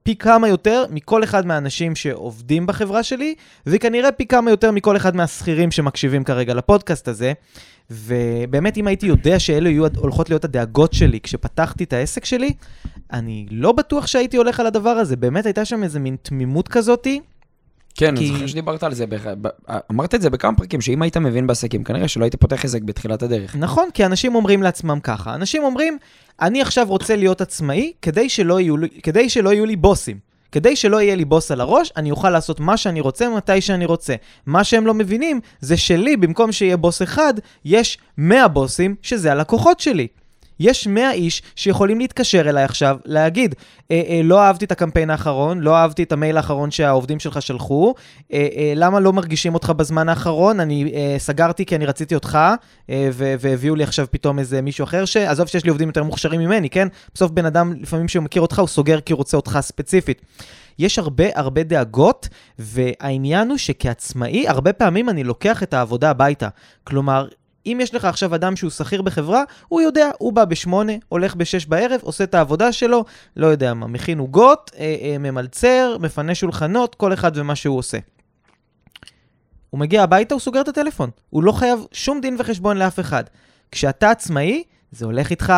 פי 0.05 0.15
כמה 0.15 0.47
יותר 0.47 0.85
מכל 0.89 1.23
אחד 1.23 1.45
מהאנשים 1.45 1.95
שעובדים 1.95 2.65
בחברה 2.65 3.03
שלי, 3.03 3.35
וכנראה 3.65 4.11
פי 4.11 4.25
כמה 4.25 4.51
יותר 4.51 4.71
מכל 4.71 4.97
אחד 4.97 5.15
מהשכירים 5.15 5.71
שמקשיבים 5.71 6.23
כרגע 6.23 6.53
לפודקאסט 6.53 7.07
הזה. 7.07 7.33
ובאמת, 7.91 8.77
אם 8.77 8.87
הייתי 8.87 9.05
יודע 9.05 9.39
שאלו 9.39 9.69
יהיו 9.69 9.85
הולכות 9.97 10.29
להיות 10.29 10.45
הדאגות 10.45 10.93
שלי 10.93 11.19
כשפתחתי 11.19 11.83
את 11.83 11.93
העסק 11.93 12.25
שלי, 12.25 12.53
אני 13.13 13.45
לא 13.51 13.71
בטוח 13.71 14.07
שהייתי 14.07 14.37
הולך 14.37 14.59
על 14.59 14.65
הדבר 14.65 14.89
הזה. 14.89 15.15
באמת 15.15 15.45
הייתה 15.45 15.65
שם 15.65 15.83
איזה 15.83 15.99
מין 15.99 16.15
תמימות 16.21 16.67
כזאתי. 16.67 17.21
כן, 17.95 18.17
אני 18.17 18.27
זוכר 18.27 18.47
שדיברת 18.47 18.83
על 18.83 18.93
זה, 18.93 19.05
אמרת 19.91 20.15
את 20.15 20.21
זה 20.21 20.29
בכמה 20.29 20.57
פרקים, 20.57 20.81
שאם 20.81 21.01
היית 21.01 21.17
מבין 21.17 21.47
בעסקים, 21.47 21.83
כנראה 21.83 22.07
שלא 22.07 22.23
היית 22.23 22.35
פותח 22.35 22.65
עסק 22.65 22.81
בתחילת 22.81 23.23
הדרך. 23.23 23.55
נכון, 23.55 23.89
כי 23.93 24.05
אנשים 24.05 24.35
אומרים 24.35 24.63
לעצמם 24.63 24.99
ככה, 25.03 25.33
אנשים 25.35 25.63
אומרים, 25.63 25.97
אני 26.41 26.61
עכשיו 26.61 26.85
רוצה 26.89 27.15
להיות 27.15 27.41
עצמאי 27.41 27.93
כדי 28.01 28.29
שלא 28.29 28.59
יהיו, 28.59 28.75
כדי 29.03 29.29
שלא 29.29 29.53
יהיו 29.53 29.65
לי 29.65 29.75
בוסים. 29.75 30.35
כדי 30.51 30.75
שלא 30.75 31.01
יהיה 31.01 31.15
לי 31.15 31.25
בוס 31.25 31.51
על 31.51 31.61
הראש, 31.61 31.91
אני 31.97 32.11
אוכל 32.11 32.29
לעשות 32.29 32.59
מה 32.59 32.77
שאני 32.77 33.01
רוצה 33.01 33.29
מתי 33.29 33.61
שאני 33.61 33.85
רוצה. 33.85 34.15
מה 34.45 34.63
שהם 34.63 34.87
לא 34.87 34.93
מבינים 34.93 35.39
זה 35.59 35.77
שלי, 35.77 36.17
במקום 36.17 36.51
שיהיה 36.51 36.77
בוס 36.77 37.01
אחד, 37.01 37.33
יש 37.65 37.97
100 38.17 38.47
בוסים 38.47 38.95
שזה 39.01 39.31
הלקוחות 39.31 39.79
שלי. 39.79 40.07
יש 40.59 40.87
100 40.87 41.11
איש 41.11 41.41
שיכולים 41.55 41.99
להתקשר 41.99 42.49
אליי 42.49 42.63
עכשיו, 42.63 42.97
להגיד, 43.05 43.55
אה, 43.91 44.01
אה, 44.09 44.21
לא 44.23 44.39
אהבתי 44.41 44.65
את 44.65 44.71
הקמפיין 44.71 45.09
האחרון, 45.09 45.59
לא 45.59 45.75
אהבתי 45.75 46.03
את 46.03 46.11
המייל 46.11 46.37
האחרון 46.37 46.71
שהעובדים 46.71 47.19
שלך 47.19 47.41
שלחו, 47.41 47.93
אה, 48.33 48.47
אה, 48.55 48.73
למה 48.75 48.99
לא 48.99 49.13
מרגישים 49.13 49.53
אותך 49.53 49.69
בזמן 49.69 50.09
האחרון? 50.09 50.59
אני 50.59 50.91
אה, 50.95 51.15
סגרתי 51.19 51.65
כי 51.65 51.75
אני 51.75 51.85
רציתי 51.85 52.15
אותך, 52.15 52.39
אה, 52.89 53.09
והביאו 53.13 53.75
לי 53.75 53.83
עכשיו 53.83 54.07
פתאום 54.11 54.39
איזה 54.39 54.61
מישהו 54.61 54.83
אחר, 54.83 55.05
ש... 55.05 55.17
עזוב 55.17 55.47
שיש 55.47 55.63
לי 55.63 55.69
עובדים 55.69 55.87
יותר 55.87 56.03
מוכשרים 56.03 56.39
ממני, 56.41 56.69
כן? 56.69 56.87
בסוף 57.13 57.31
בן 57.31 57.45
אדם, 57.45 57.73
לפעמים 57.81 58.07
שהוא 58.07 58.23
מכיר 58.23 58.41
אותך, 58.41 58.59
הוא 58.59 58.67
סוגר 58.67 58.99
כי 58.99 59.13
הוא 59.13 59.17
רוצה 59.17 59.37
אותך 59.37 59.57
ספציפית. 59.61 60.21
יש 60.79 60.99
הרבה 60.99 61.23
הרבה 61.35 61.63
דאגות, 61.63 62.27
והעניין 62.59 63.49
הוא 63.49 63.57
שכעצמאי, 63.57 64.47
הרבה 64.47 64.73
פעמים 64.73 65.09
אני 65.09 65.23
לוקח 65.23 65.63
את 65.63 65.73
העבודה 65.73 66.09
הביתה. 66.09 66.47
כלומר, 66.83 67.27
אם 67.65 67.77
יש 67.81 67.95
לך 67.95 68.05
עכשיו 68.05 68.35
אדם 68.35 68.55
שהוא 68.55 68.69
שכיר 68.69 69.01
בחברה, 69.01 69.43
הוא 69.67 69.81
יודע, 69.81 70.09
הוא 70.17 70.33
בא 70.33 70.45
בשמונה, 70.45 70.93
הולך 71.09 71.35
בשש 71.35 71.65
בערב, 71.65 71.99
עושה 72.03 72.23
את 72.23 72.35
העבודה 72.35 72.71
שלו, 72.71 73.05
לא 73.35 73.47
יודע 73.47 73.73
מה, 73.73 73.87
מכין 73.87 74.19
עוגות, 74.19 74.71
אה, 74.77 74.95
אה, 75.01 75.17
ממלצר, 75.17 75.97
מפנה 75.99 76.35
שולחנות, 76.35 76.95
כל 76.95 77.13
אחד 77.13 77.31
ומה 77.35 77.55
שהוא 77.55 77.77
עושה. 77.77 77.97
הוא 79.69 79.79
מגיע 79.79 80.03
הביתה, 80.03 80.35
הוא 80.35 80.41
סוגר 80.41 80.61
את 80.61 80.67
הטלפון. 80.67 81.09
הוא 81.29 81.43
לא 81.43 81.51
חייב 81.51 81.79
שום 81.91 82.21
דין 82.21 82.35
וחשבון 82.39 82.77
לאף 82.77 82.99
אחד. 82.99 83.23
כשאתה 83.71 84.11
עצמאי, 84.11 84.63
זה 84.91 85.05
הולך 85.05 85.31
איתך 85.31 85.53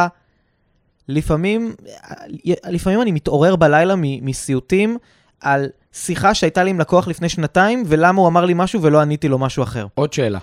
לפעמים, 1.09 1.75
לפעמים 2.69 3.01
אני 3.01 3.11
מתעורר 3.11 3.55
בלילה 3.55 3.93
מסיוטים 3.97 4.97
על 5.41 5.69
שיחה 5.93 6.33
שהייתה 6.33 6.63
לי 6.63 6.69
עם 6.69 6.79
לקוח 6.79 7.07
לפני 7.07 7.29
שנתיים, 7.29 7.83
ולמה 7.87 8.21
הוא 8.21 8.27
אמר 8.27 8.45
לי 8.45 8.53
משהו 8.55 8.81
ולא 8.81 9.01
עניתי 9.01 9.27
לו 9.27 9.39
משהו 9.39 9.63
אחר. 9.63 9.87
עוד 9.95 10.13
שאלה. 10.13 10.39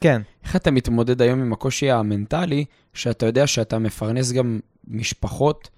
כן. 0.00 0.22
איך 0.44 0.56
אתה 0.56 0.70
מתמודד 0.70 1.22
היום 1.22 1.40
עם 1.40 1.52
הקושי 1.52 1.90
המנטלי, 1.90 2.64
שאתה 2.94 3.26
יודע 3.26 3.46
שאתה 3.46 3.78
מפרנס 3.78 4.32
גם 4.32 4.60
משפחות 4.88 5.68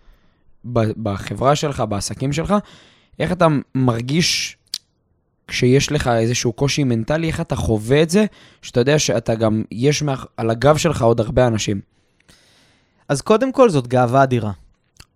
בחברה 1.02 1.56
שלך, 1.56 1.80
בעסקים 1.80 2.32
שלך, 2.32 2.54
איך 3.18 3.32
אתה 3.32 3.46
מרגיש 3.74 4.56
כשיש 5.48 5.92
לך 5.92 6.08
איזשהו 6.08 6.52
קושי 6.52 6.84
מנטלי, 6.84 7.26
איך 7.26 7.40
אתה 7.40 7.56
חווה 7.56 8.02
את 8.02 8.10
זה, 8.10 8.24
שאתה 8.62 8.80
יודע 8.80 8.98
שאתה 8.98 9.34
גם, 9.34 9.62
יש 9.70 10.02
על 10.36 10.50
הגב 10.50 10.76
שלך 10.76 11.02
עוד 11.02 11.20
הרבה 11.20 11.46
אנשים. 11.46 11.80
אז 13.08 13.20
קודם 13.20 13.52
כל 13.52 13.70
זאת 13.70 13.86
גאווה 13.86 14.22
אדירה. 14.22 14.52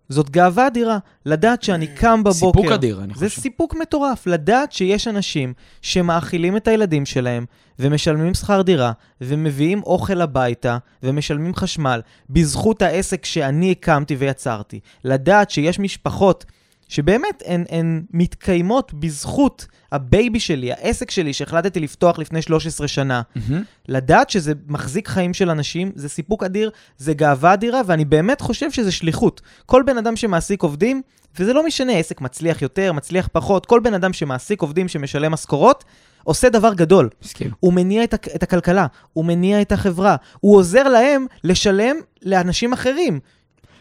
זאת 0.09 0.29
גאווה 0.29 0.67
אדירה, 0.67 0.97
לדעת 1.25 1.63
שאני 1.63 1.87
קם 1.87 2.23
בבוקר. 2.23 2.59
סיפוק 2.59 2.71
אדיר, 2.71 3.03
אני 3.03 3.13
חושב. 3.13 3.25
זה 3.25 3.41
סיפוק 3.41 3.75
מטורף, 3.75 4.27
לדעת 4.27 4.71
שיש 4.71 5.07
אנשים 5.07 5.53
שמאכילים 5.81 6.57
את 6.57 6.67
הילדים 6.67 7.05
שלהם, 7.05 7.45
ומשלמים 7.79 8.33
שכר 8.33 8.61
דירה, 8.61 8.91
ומביאים 9.21 9.83
אוכל 9.83 10.21
הביתה, 10.21 10.77
ומשלמים 11.03 11.55
חשמל, 11.55 12.01
בזכות 12.29 12.81
העסק 12.81 13.25
שאני 13.25 13.71
הקמתי 13.71 14.15
ויצרתי. 14.15 14.79
לדעת 15.03 15.49
שיש 15.49 15.79
משפחות 15.79 16.45
שבאמת 16.93 17.43
הן, 17.45 17.63
הן 17.69 18.03
מתקיימות 18.11 18.93
בזכות 18.93 19.67
ה 19.91 20.01
baby 20.01 20.39
שלי, 20.39 20.71
העסק 20.71 21.11
שלי 21.11 21.33
שהחלטתי 21.33 21.79
לפתוח 21.79 22.19
לפני 22.19 22.41
13 22.41 22.87
שנה. 22.87 23.21
Mm-hmm. 23.21 23.53
לדעת 23.87 24.29
שזה 24.29 24.53
מחזיק 24.67 25.07
חיים 25.07 25.33
של 25.33 25.49
אנשים, 25.49 25.91
זה 25.95 26.09
סיפוק 26.09 26.43
אדיר, 26.43 26.71
זה 26.97 27.13
גאווה 27.13 27.53
אדירה, 27.53 27.81
ואני 27.85 28.05
באמת 28.05 28.41
חושב 28.41 28.71
שזה 28.71 28.91
שליחות. 28.91 29.41
כל 29.65 29.83
בן 29.85 29.97
אדם 29.97 30.15
שמעסיק 30.15 30.63
עובדים, 30.63 31.01
וזה 31.39 31.53
לא 31.53 31.65
משנה, 31.65 31.93
עסק 31.93 32.21
מצליח 32.21 32.61
יותר, 32.61 32.93
מצליח 32.93 33.29
פחות, 33.31 33.65
כל 33.65 33.79
בן 33.79 33.93
אדם 33.93 34.13
שמעסיק 34.13 34.61
עובדים 34.61 34.87
שמשלם 34.87 35.31
משכורות, 35.31 35.83
עושה 36.23 36.49
דבר 36.49 36.73
גדול. 36.73 37.09
מסכים. 37.23 37.51
הוא 37.59 37.73
מניע 37.73 38.03
את, 38.03 38.13
את 38.13 38.43
הכלכלה, 38.43 38.87
הוא 39.13 39.25
מניע 39.25 39.61
את 39.61 39.71
החברה, 39.71 40.15
הוא 40.39 40.57
עוזר 40.57 40.83
להם 40.83 41.25
לשלם 41.43 41.95
לאנשים 42.23 42.73
אחרים. 42.73 43.19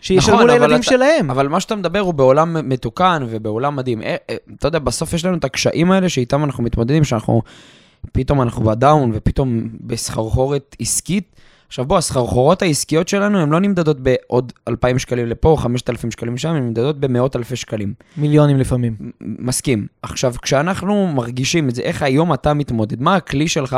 שישלמו 0.02 0.36
נכון, 0.36 0.50
לילדים 0.50 0.76
אתה, 0.76 0.82
שלהם. 0.82 1.30
אבל 1.30 1.48
מה 1.48 1.60
שאתה 1.60 1.76
מדבר 1.76 1.98
הוא 1.98 2.14
בעולם 2.14 2.68
מתוקן 2.68 3.22
ובעולם 3.28 3.76
מדהים. 3.76 4.02
אה, 4.02 4.16
אה, 4.30 4.36
אתה 4.58 4.68
יודע, 4.68 4.78
בסוף 4.78 5.12
יש 5.12 5.24
לנו 5.24 5.36
את 5.36 5.44
הקשיים 5.44 5.90
האלה 5.90 6.08
שאיתם 6.08 6.44
אנחנו 6.44 6.62
מתמודדים, 6.62 7.04
שאנחנו, 7.04 7.42
פתאום 8.12 8.42
אנחנו 8.42 8.64
בדאון 8.64 9.10
ופתאום 9.14 9.68
בסחרחורת 9.80 10.76
עסקית. 10.80 11.36
עכשיו 11.68 11.84
בוא, 11.84 11.98
הסחרחורות 11.98 12.62
העסקיות 12.62 13.08
שלנו 13.08 13.38
הן 13.38 13.50
לא 13.50 13.60
נמדדות 13.60 14.00
בעוד 14.00 14.52
2,000 14.68 14.98
שקלים 14.98 15.26
לפה 15.26 15.48
או 15.48 15.56
5,000 15.56 16.10
שקלים 16.10 16.38
שם, 16.38 16.48
הן 16.48 16.62
נמדדות 16.62 17.00
במאות 17.00 17.36
אלפי 17.36 17.56
שקלים. 17.56 17.94
מיליונים 18.16 18.58
לפעמים. 18.58 18.96
מסכים. 19.20 19.86
עכשיו, 20.02 20.34
כשאנחנו 20.42 21.06
מרגישים 21.14 21.68
את 21.68 21.74
זה, 21.74 21.82
איך 21.82 22.02
היום 22.02 22.34
אתה 22.34 22.54
מתמודד? 22.54 23.02
מה 23.02 23.16
הכלי 23.16 23.48
שלך 23.48 23.76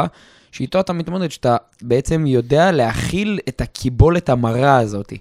שאיתו 0.53 0.81
אתה 0.81 0.93
מתמודד, 0.93 1.31
שאתה 1.31 1.57
בעצם 1.83 2.27
יודע 2.27 2.73
להכיל 2.73 3.39
את 3.49 3.61
הקיבולת 3.61 4.29
המרה 4.29 4.79
הזאתי? 4.79 5.19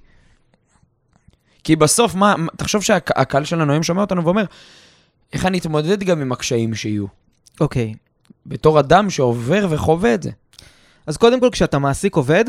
כי 1.63 1.75
בסוף, 1.75 2.15
מה, 2.15 2.35
תחשוב 2.57 2.83
שהקהל 2.83 3.45
שלנו 3.45 3.71
היום 3.71 3.83
שומע 3.83 4.01
אותנו 4.01 4.23
ואומר, 4.23 4.45
איך 5.33 5.45
אני 5.45 5.57
אתמודד 5.57 6.03
גם 6.03 6.21
עם 6.21 6.31
הקשיים 6.31 6.75
שיהיו? 6.75 7.05
אוקיי. 7.59 7.93
Okay. 7.93 7.97
בתור 8.45 8.79
אדם 8.79 9.09
שעובר 9.09 9.67
וחווה 9.69 10.13
את 10.13 10.23
זה. 10.23 10.31
אז 11.07 11.17
קודם 11.17 11.39
כל, 11.39 11.49
כשאתה 11.51 11.79
מעסיק 11.79 12.15
עובד, 12.15 12.45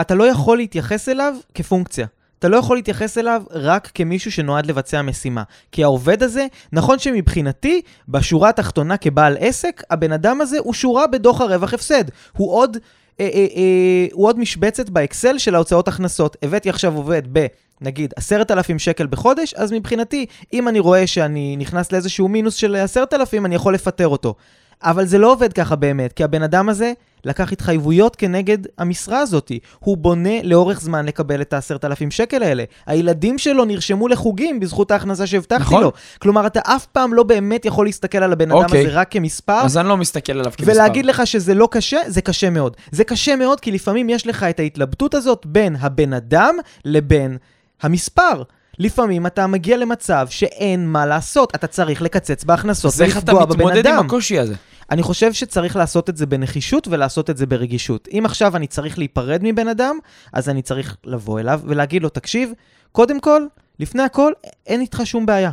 אתה 0.00 0.14
לא 0.14 0.24
יכול 0.24 0.56
להתייחס 0.56 1.08
אליו 1.08 1.34
כפונקציה. 1.54 2.06
אתה 2.38 2.48
לא 2.48 2.56
יכול 2.56 2.76
להתייחס 2.76 3.18
אליו 3.18 3.42
רק 3.50 3.90
כמישהו 3.94 4.32
שנועד 4.32 4.66
לבצע 4.66 5.02
משימה. 5.02 5.42
כי 5.72 5.84
העובד 5.84 6.22
הזה, 6.22 6.46
נכון 6.72 6.98
שמבחינתי, 6.98 7.80
בשורה 8.08 8.48
התחתונה 8.48 8.96
כבעל 8.96 9.36
עסק, 9.40 9.82
הבן 9.90 10.12
אדם 10.12 10.40
הזה 10.40 10.58
הוא 10.58 10.74
שורה 10.74 11.06
בדוח 11.06 11.40
הרווח 11.40 11.74
הפסד. 11.74 12.04
הוא 12.32 12.52
עוד 12.52 12.76
אה, 13.20 13.28
אה, 13.34 13.46
אה, 13.56 14.06
הוא 14.12 14.26
עוד 14.26 14.38
משבצת 14.38 14.90
באקסל 14.90 15.38
של 15.38 15.54
ההוצאות 15.54 15.88
הכנסות. 15.88 16.36
הבאתי 16.42 16.70
עכשיו 16.70 16.96
עובד 16.96 17.22
ב... 17.32 17.46
נגיד, 17.80 18.14
עשרת 18.16 18.50
אלפים 18.50 18.78
שקל 18.78 19.06
בחודש, 19.06 19.54
אז 19.54 19.72
מבחינתי, 19.72 20.26
אם 20.52 20.68
אני 20.68 20.78
רואה 20.78 21.06
שאני 21.06 21.56
נכנס 21.58 21.92
לאיזשהו 21.92 22.28
מינוס 22.28 22.54
של 22.54 22.76
עשרת 22.76 23.14
אלפים, 23.14 23.46
אני 23.46 23.54
יכול 23.54 23.74
לפטר 23.74 24.08
אותו. 24.08 24.34
אבל 24.82 25.06
זה 25.06 25.18
לא 25.18 25.32
עובד 25.32 25.52
ככה 25.52 25.76
באמת, 25.76 26.12
כי 26.12 26.24
הבן 26.24 26.42
אדם 26.42 26.68
הזה 26.68 26.92
לקח 27.24 27.52
התחייבויות 27.52 28.16
כנגד 28.16 28.58
המשרה 28.78 29.20
הזאת. 29.20 29.52
הוא 29.78 29.96
בונה 29.96 30.42
לאורך 30.42 30.80
זמן 30.80 31.06
לקבל 31.06 31.40
את 31.40 31.52
העשרת 31.52 31.84
אלפים 31.84 32.10
שקל 32.10 32.42
האלה. 32.42 32.64
הילדים 32.86 33.38
שלו 33.38 33.64
נרשמו 33.64 34.08
לחוגים 34.08 34.60
בזכות 34.60 34.90
ההכנסה 34.90 35.26
שהבטחתי 35.26 35.62
נכון. 35.62 35.82
לו. 35.82 35.92
כלומר, 36.18 36.46
אתה 36.46 36.60
אף 36.64 36.86
פעם 36.86 37.14
לא 37.14 37.22
באמת 37.22 37.64
יכול 37.64 37.86
להסתכל 37.86 38.18
על 38.18 38.32
הבן 38.32 38.50
אדם 38.50 38.58
אוקיי. 38.58 38.80
הזה 38.80 38.88
רק 38.90 39.10
כמספר, 39.10 39.60
אז 39.64 39.76
אני 39.76 39.88
לא 39.88 39.96
מסתכל 39.96 40.32
עליו 40.32 40.52
כמספר. 40.56 40.72
ולהגיד 40.72 41.06
לך 41.06 41.26
שזה 41.26 41.54
לא 41.54 41.68
קשה, 41.70 41.98
זה 42.06 42.20
קשה 42.20 42.50
מאוד. 42.50 42.76
זה 42.90 43.04
קשה 43.04 43.36
מאוד 43.36 43.60
כי 43.60 43.72
לפעמים 43.72 44.10
יש 44.10 44.26
לך 44.26 44.42
את 44.42 44.60
ההתלבטות 44.60 45.14
הזאת 45.14 45.46
בין 45.46 45.76
הבן 45.80 46.12
אדם 46.12 46.54
לבין 46.84 47.36
המספר. 47.82 48.42
לפעמים 48.78 49.26
אתה 49.26 49.46
מגיע 49.46 49.76
למצב 49.76 50.26
שאין 50.30 50.88
מה 50.88 51.06
לעשות, 51.06 51.54
אתה 51.54 51.66
צריך 51.66 52.02
לקצץ 52.02 52.44
בהכנסות 52.44 52.92
אז 52.92 53.02
איך 53.02 53.18
אתה 53.18 53.34
ולפגוע 53.34 53.44
בבן 53.44 53.56
מתמודד 53.56 53.86
עם 53.86 53.94
אדם. 53.94 54.06
הקושי 54.06 54.38
הזה? 54.38 54.54
אני 54.90 55.02
חושב 55.02 55.32
שצריך 55.32 55.76
לעשות 55.76 56.10
את 56.10 56.16
זה 56.16 56.26
בנחישות 56.26 56.88
ולעשות 56.88 57.30
את 57.30 57.36
זה 57.36 57.46
ברגישות. 57.46 58.08
אם 58.12 58.22
עכשיו 58.24 58.56
אני 58.56 58.66
צריך 58.66 58.98
להיפרד 58.98 59.40
מבן 59.44 59.68
אדם, 59.68 59.98
אז 60.32 60.48
אני 60.48 60.62
צריך 60.62 60.96
לבוא 61.04 61.40
אליו 61.40 61.60
ולהגיד 61.64 62.02
לו, 62.02 62.08
תקשיב, 62.08 62.52
קודם 62.92 63.20
כל, 63.20 63.42
לפני 63.80 64.02
הכל, 64.02 64.32
אין 64.66 64.80
איתך 64.80 65.00
שום 65.04 65.26
בעיה. 65.26 65.50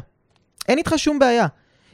אין 0.68 0.78
איתך 0.78 0.94
שום 0.98 1.20
בעיה. 1.20 1.48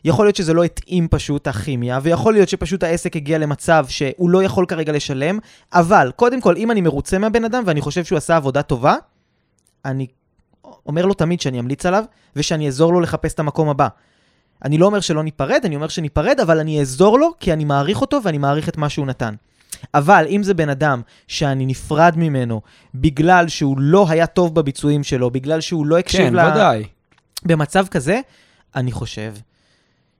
יכול 0.05 0.25
להיות 0.25 0.35
שזה 0.35 0.53
לא 0.53 0.63
התאים 0.63 1.07
פשוט 1.07 1.47
הכימיה, 1.47 1.99
ויכול 2.03 2.33
להיות 2.33 2.49
שפשוט 2.49 2.83
העסק 2.83 3.15
הגיע 3.15 3.37
למצב 3.37 3.85
שהוא 3.89 4.29
לא 4.29 4.43
יכול 4.43 4.65
כרגע 4.65 4.93
לשלם, 4.93 5.39
אבל 5.73 6.11
קודם 6.15 6.41
כל, 6.41 6.57
אם 6.57 6.71
אני 6.71 6.81
מרוצה 6.81 7.17
מהבן 7.17 7.45
אדם 7.45 7.63
ואני 7.65 7.81
חושב 7.81 8.03
שהוא 8.03 8.17
עשה 8.17 8.35
עבודה 8.35 8.61
טובה, 8.61 8.95
אני 9.85 10.07
אומר 10.85 11.05
לו 11.05 11.13
תמיד 11.13 11.41
שאני 11.41 11.59
אמליץ 11.59 11.85
עליו, 11.85 12.03
ושאני 12.35 12.65
אעזור 12.65 12.93
לו 12.93 12.99
לחפש 12.99 13.33
את 13.33 13.39
המקום 13.39 13.69
הבא. 13.69 13.87
אני 14.65 14.77
לא 14.77 14.85
אומר 14.85 14.99
שלא 14.99 15.23
ניפרד, 15.23 15.61
אני 15.65 15.75
אומר 15.75 15.87
שניפרד, 15.87 16.39
אבל 16.39 16.59
אני 16.59 16.79
אעזור 16.79 17.19
לו, 17.19 17.33
כי 17.39 17.53
אני 17.53 17.65
מעריך 17.65 18.01
אותו 18.01 18.19
ואני 18.23 18.37
מעריך 18.37 18.69
את 18.69 18.77
מה 18.77 18.89
שהוא 18.89 19.05
נתן. 19.05 19.35
אבל 19.93 20.25
אם 20.29 20.43
זה 20.43 20.53
בן 20.53 20.69
אדם 20.69 21.01
שאני 21.27 21.65
נפרד 21.65 22.13
ממנו 22.17 22.61
בגלל 22.95 23.47
שהוא 23.47 23.75
לא 23.79 24.05
היה 24.09 24.27
טוב 24.27 24.55
בביצועים 24.55 25.03
שלו, 25.03 25.31
בגלל 25.31 25.61
שהוא 25.61 25.85
לא 25.85 25.97
הקשיב 25.97 26.21
כן, 26.21 26.33
ודאי. 26.33 26.83
במצב 27.45 27.87
כזה, 27.87 28.21
אני 28.75 28.91
חושב 28.91 29.33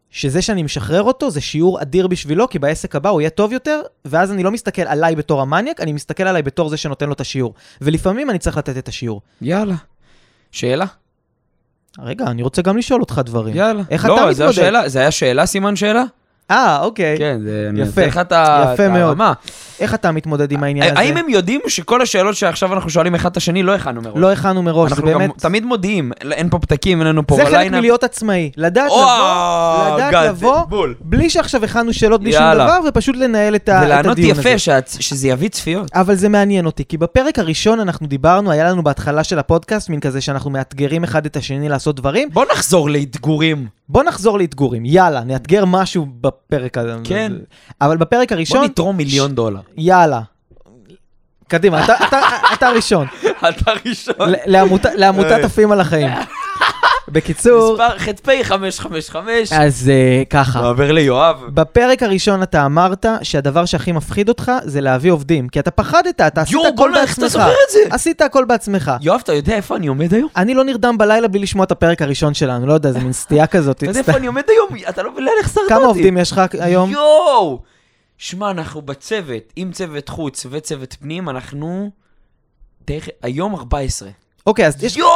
שזה 0.10 0.42
שאני 0.42 0.64
משחרר 0.64 1.04
אותו 1.04 1.32
זה 1.32 1.42
שיעור 1.42 1.82
אדיר 1.82 2.08
בשבילו, 2.08 2.50
כי 2.50 2.60
בעסק 2.60 2.96
הבא 2.96 3.10
הוא 3.10 3.22
יהיה 3.22 3.30
טוב 3.30 3.54
יותר, 3.54 3.82
ואז 4.06 4.32
אני 4.32 4.44
לא 4.44 4.52
מסתכל 4.52 4.82
עליי 4.82 5.16
בתור 5.16 5.42
המניאק, 5.42 5.82
אני 5.82 5.94
מסתכל 5.94 6.24
עליי 6.24 6.42
בתור 6.42 6.70
זה 6.70 6.78
שנותן 6.78 7.08
לו 7.08 7.14
את 7.14 7.22
השיעור. 7.22 7.54
ולפעמים 7.82 8.30
אני 8.30 8.40
צריך 8.40 8.58
לתת 8.58 8.78
את 8.78 8.88
השיעור. 8.88 9.22
יאללה. 9.42 9.76
שאלה? 10.52 10.86
רגע, 12.00 12.26
אני 12.28 12.42
רוצה 12.42 12.62
גם 12.62 12.78
לשאול 12.78 13.02
אותך 13.02 13.22
דברים. 13.26 13.56
יאללה. 13.56 13.84
איך 13.90 14.06
לא, 14.06 14.14
אתה 14.16 14.22
מתמודד? 14.30 14.50
השאלה, 14.50 14.90
זה 14.90 15.00
היה 15.00 15.12
שאלה 15.12 15.46
סימן 15.46 15.76
שאלה? 15.76 16.04
אה, 16.52 16.80
אוקיי. 16.82 17.16
כן, 17.18 17.40
זה... 17.44 17.70
יפה. 17.76 18.06
לך 18.06 18.18
את 18.18 18.32
ה- 18.32 18.72
יפה 18.74 18.86
את 18.86 18.92
מאוד. 18.92 19.02
הרמה. 19.02 19.34
איך 19.80 19.94
אתה 19.94 20.12
מתמודד 20.12 20.52
עם 20.52 20.64
העניין 20.64 20.92
הזה? 20.92 21.00
האם 21.00 21.18
הם 21.18 21.30
יודעים 21.30 21.62
שכל 21.68 22.02
השאלות 22.02 22.36
שעכשיו 22.36 22.74
אנחנו 22.74 22.90
שואלים 22.90 23.16
אחד 23.16 23.30
את 23.32 23.38
השני 23.38 23.64
לא 23.64 23.76
הכנו 23.76 24.02
מראש? 24.02 24.14
לא 24.18 24.32
הכנו 24.32 24.64
מראש, 24.64 24.90
זה 24.90 24.96
אנחנו 24.96 25.12
גם 25.12 25.18
באמת... 25.18 25.32
תמיד 25.38 25.66
מודיעים, 25.66 26.12
אין 26.32 26.50
פה 26.50 26.60
פתקים, 26.60 27.00
אין 27.00 27.08
לנו 27.08 27.28
פה 27.28 27.36
זה 27.36 27.46
חלק. 27.46 27.72
מלהיות 27.72 28.04
עצמאי. 28.04 28.52
לדעת 28.58 28.86
לבוא, 28.92 29.96
לדעת 29.96 30.26
לבוא. 30.26 30.88
בלי 31.02 31.30
שעכשיו 31.30 31.64
הכנו 31.64 31.94
שאלות 31.94 32.22
בלי 32.22 32.32
שום. 32.34 32.54
דבר, 32.54 32.80
ופשוט 32.88 33.16
לנהל 33.16 33.56
את 33.56 33.70
ולענות 33.84 34.12
הדיון 34.12 34.32
הזה. 34.40 34.50
יפה, 34.50 34.72
שהצ- 34.72 34.98
שזה 35.02 35.28
יביא 35.28 35.50
צפיות. 35.50 35.92
אבל 35.96 36.16
זה 36.16 36.30
מעניין 36.30 36.66
אותי, 36.66 36.84
כי 36.90 36.98
בפרק 36.98 37.40
הראשון 37.40 37.80
אנחנו 37.80 38.08
דיברנו, 38.08 38.52
היה 38.52 38.70
לנו 38.70 38.84
בהתחלה 38.84 39.24
של 39.24 39.40
הפודקאסט, 39.40 39.90
מין 39.90 40.00
כזה 40.00 40.22
שאנחנו 40.22 40.50
מאתגרים 40.50 41.04
אחד 41.04 41.26
את 41.26 41.36
השני 41.38 41.70
לעשות 41.70 41.96
דברים. 41.96 42.30
בוא 42.34 42.46
נחזור 42.54 42.90
לאתגורים. 42.90 43.79
בוא 43.90 44.04
נחזור 44.04 44.38
לאתגורים, 44.40 44.86
יאללה, 44.86 45.24
נאתגר 45.24 45.66
משהו 45.66 46.08
בפרק 46.22 46.78
הזה. 46.78 46.96
כן. 47.04 47.32
אבל 47.82 47.98
בפרק 47.98 48.30
בוא 48.30 48.38
הראשון, 48.38 48.64
נתרום 48.64 48.98
מיליון 48.98 49.36
דולר. 49.36 49.60
יאללה. 49.78 50.22
קדימה, 51.48 51.84
אתה- 51.86 51.96
הראשון. 52.68 53.08
אתה 53.50 53.72
ראשון. 53.86 54.16
ל- 54.30 54.36
לעמות- 54.46 54.86
לעמותת 54.96 55.32
עפים 55.44 55.72
על 55.72 55.80
החיים. 55.82 56.10
בקיצור, 57.12 57.74
מספר 57.74 57.98
ח"פ 57.98 58.30
555. 58.44 59.54
אז 59.54 59.90
אה, 59.90 60.24
ככה. 60.30 60.62
מעבר 60.62 60.92
ליואב. 60.92 61.44
בפרק 61.54 62.04
הראשון 62.04 62.44
אתה 62.44 62.66
אמרת 62.66 63.06
שהדבר 63.22 63.66
שהכי 63.66 63.92
מפחיד 63.92 64.30
אותך 64.30 64.52
זה 64.64 64.82
להביא 64.82 65.12
עובדים, 65.12 65.50
כי 65.50 65.60
אתה 65.60 65.72
פחדת, 65.72 66.22
אתה 66.22 66.42
עשית 66.42 66.54
יואו, 66.54 66.68
הכל 66.68 66.76
בוא'נה, 66.76 67.02
איך 67.02 67.14
אתה 67.14 67.22
בעצמך. 67.22 67.42
זוכר 67.42 67.52
את 67.52 67.72
זה? 67.72 67.80
עשית 67.96 68.22
הכל 68.22 68.46
בעצמך. 68.46 68.92
יואב, 69.02 69.20
אתה 69.24 69.34
יודע 69.34 69.56
איפה 69.56 69.76
אני 69.76 69.88
עומד 69.88 70.14
היום? 70.14 70.30
אני 70.36 70.54
לא 70.54 70.64
נרדם 70.64 70.98
בלילה 70.98 71.28
בלי 71.28 71.40
לשמוע 71.40 71.66
את 71.66 71.72
הפרק 71.72 72.02
הראשון 72.02 72.34
שלנו, 72.34 72.68
לא 72.68 72.74
יודע, 72.74 72.92
זה 72.92 73.00
מין 73.00 73.14
סטייה 73.14 73.48
כזאת. 73.54 73.78
אתה 73.78 73.86
יודע 73.86 74.00
איפה 74.00 74.18
אני 74.18 74.28
עומד 74.28 74.44
היום? 74.48 74.90
אתה 74.90 75.04
לא 75.04 75.12
מבין 75.12 75.28
החזרת 75.42 75.64
אותי. 75.64 75.74
כמה 75.74 75.86
עובדים 75.86 76.18
יש 76.18 76.32
לך 76.32 76.42
היום? 76.60 76.90
יואו! 76.92 77.62
שמע, 78.18 78.52
אנחנו 78.52 78.82
בצוות, 78.82 79.44
עם 79.56 79.72
צוות 79.72 80.10
חוץ 80.10 80.46
וצוות 80.50 80.96
פנים, 81.00 81.30
אנחנו... 81.30 81.90
היום 83.24 83.56
14. 83.56 84.10
אוקיי, 84.48 84.68
אז 84.68 84.84
יש... 84.84 84.98
יואו! 84.98 85.10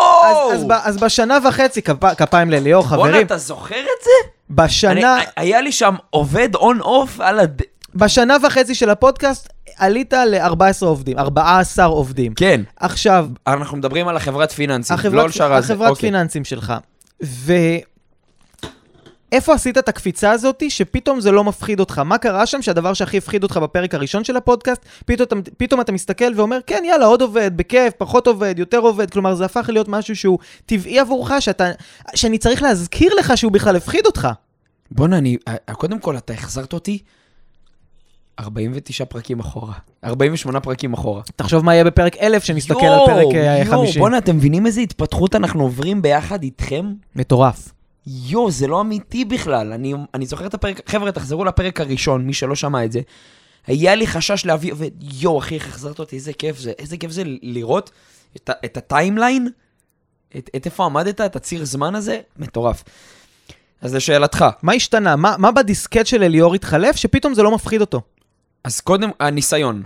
אז- 0.52 0.60
אז 0.60 0.64
ב- 0.64 0.72
אז 0.72 0.98
בשנה 0.98 1.38
וחצי, 1.48 1.82
כפ- 1.82 2.16
כפיים 2.18 2.50
לאליאור, 2.52 2.84
בואנה, 2.88 3.04
חברים, 3.12 3.26
אתה 3.26 3.38
זוכר 3.38 3.76
את 3.80 4.04
זה? 4.04 4.30
בשנה, 4.50 5.16
אני- 5.18 5.26
היה 5.38 5.62
לי 5.62 5.72
שם 5.72 5.96
עובד 6.10 6.56
on-off 6.56 7.20
על 7.20 7.40
הד... 7.40 7.62
בשנה 7.96 8.38
וחצי 8.44 8.76
של 8.76 8.90
הפודקאסט 8.90 9.50
עלית 9.78 10.14
ל-14 10.14 10.54
עובדים, 10.86 11.20
14 11.20 11.86
עובדים. 11.86 12.34
כן, 12.34 12.62
עכשיו, 12.80 13.28
אנחנו 13.48 13.78
מדברים 13.78 14.08
על 14.08 14.18
החברת 14.18 14.52
פיננסים, 14.52 14.96
לא 14.96 15.00
החברת, 15.00 15.24
על 15.26 15.32
שאר 15.32 15.54
הזה. 15.54 15.74
החברת 15.74 15.90
אוקיי. 15.90 16.10
פיננסים 16.10 16.44
שלך. 16.46 16.74
ואיפה 19.34 19.54
עשית 19.54 19.78
את 19.78 19.90
הקפיצה 19.90 20.32
הזאת 20.32 20.64
שפתאום 20.70 21.22
זה 21.22 21.32
לא 21.32 21.44
מפחיד 21.44 21.80
אותך? 21.80 22.00
מה 22.00 22.18
קרה 22.18 22.46
שם 22.46 22.62
שהדבר 22.62 22.94
שהכי 22.94 23.18
הפחיד 23.18 23.44
אותך 23.44 23.58
בפרק 23.58 23.96
הראשון 23.96 24.24
של 24.24 24.38
הפודקאסט, 24.38 24.86
פתאום, 25.06 25.42
פתאום 25.58 25.82
אתה 25.82 25.92
מסתכל 25.92 26.34
ואומר, 26.36 26.60
כן, 26.68 26.84
יאללה, 26.86 27.06
עוד 27.06 27.22
עובד, 27.22 27.52
בכיף, 27.58 27.94
פחות 27.98 28.28
עובד, 28.28 28.56
יותר 28.58 28.78
עובד. 28.78 29.12
כלומר, 29.12 29.36
זה 29.36 29.46
הפך 29.46 29.70
להיות 29.70 29.88
משהו 29.88 30.16
שהוא 30.16 30.40
טבעי 30.66 31.00
עבורך, 31.00 31.32
שאתה, 31.40 31.72
שאני 32.16 32.38
צריך 32.38 32.64
להזכיר 32.64 33.16
לך 33.20 33.38
שהוא 33.38 33.52
בכלל 33.52 33.76
הפחיד 33.76 34.06
אותך. 34.06 34.28
בואנה, 34.92 35.18
אני... 35.18 35.38
אה, 35.48 35.74
קודם 35.74 36.00
כל, 36.00 36.18
אתה 36.18 36.34
החזרת 36.34 36.74
אותי 36.74 37.00
49 38.40 39.06
פרקים 39.06 39.40
אחורה. 39.40 39.74
48 40.04 40.60
פרקים 40.60 40.94
אחורה. 40.94 41.22
תחשוב 41.36 41.66
מה 41.66 41.74
יהיה 41.74 41.84
בפרק 41.84 42.18
1000 42.18 42.44
שנסתכל 42.44 42.86
על 42.86 43.00
פרק 43.06 43.36
אה, 43.36 43.64
יואו, 43.66 43.82
50. 43.82 44.02
בואנה, 44.02 44.18
אתם 44.18 44.36
מבינים 44.36 44.66
איזה 44.66 44.82
התפתחות 44.82 45.36
אנחנו 45.36 45.64
עוברים 45.64 46.02
ביחד 46.02 46.44
איתכם? 46.44 46.94
מטורף. 47.16 47.74
יואו, 48.08 48.52
זה 48.52 48.68
לא 48.68 48.82
אמיתי 48.82 49.26
בכלל. 49.26 49.74
אני, 49.74 49.94
אני 50.14 50.26
זוכר 50.26 50.46
את 50.46 50.54
הפרק, 50.54 50.90
חבר'ה, 50.90 51.12
תחזרו 51.12 51.46
לפרק 51.46 51.82
הראשון, 51.82 52.26
מי 52.26 52.34
שלא 52.34 52.56
שמע 52.56 52.86
את 52.86 52.92
זה. 52.92 53.02
היה 53.68 53.96
לי 53.96 54.08
חשש 54.08 54.46
להביא 54.46 54.72
עובד, 54.72 54.92
יואו, 55.00 55.40
אחי, 55.40 55.56
איך 55.56 55.68
החזרת 55.68 56.00
אותי, 56.00 56.16
איזה 56.16 56.34
כיף 56.34 56.60
זה. 56.60 56.72
איזה 56.80 56.98
כיף 56.98 57.12
זה 57.12 57.24
לראות 57.26 57.92
את, 58.36 58.50
את 58.66 58.78
הטיימליין, 58.78 59.48
את, 60.38 60.50
את 60.56 60.66
איפה 60.66 60.86
עמדת, 60.86 61.22
את 61.22 61.36
הציר 61.36 61.66
זמן 61.66 61.96
הזה, 61.96 62.20
מטורף. 62.38 62.84
אז 63.82 63.96
לשאלתך, 63.96 64.46
מה 64.62 64.74
השתנה? 64.74 65.16
מה, 65.16 65.36
מה 65.38 65.52
בדיסקט 65.52 66.06
של 66.06 66.24
אליאור 66.24 66.56
התחלף 66.56 66.96
שפתאום 66.96 67.34
זה 67.34 67.44
לא 67.44 67.52
מפחיד 67.52 67.82
אותו? 67.82 68.02
אז 68.64 68.80
קודם, 68.80 69.10
הניסיון. 69.20 69.84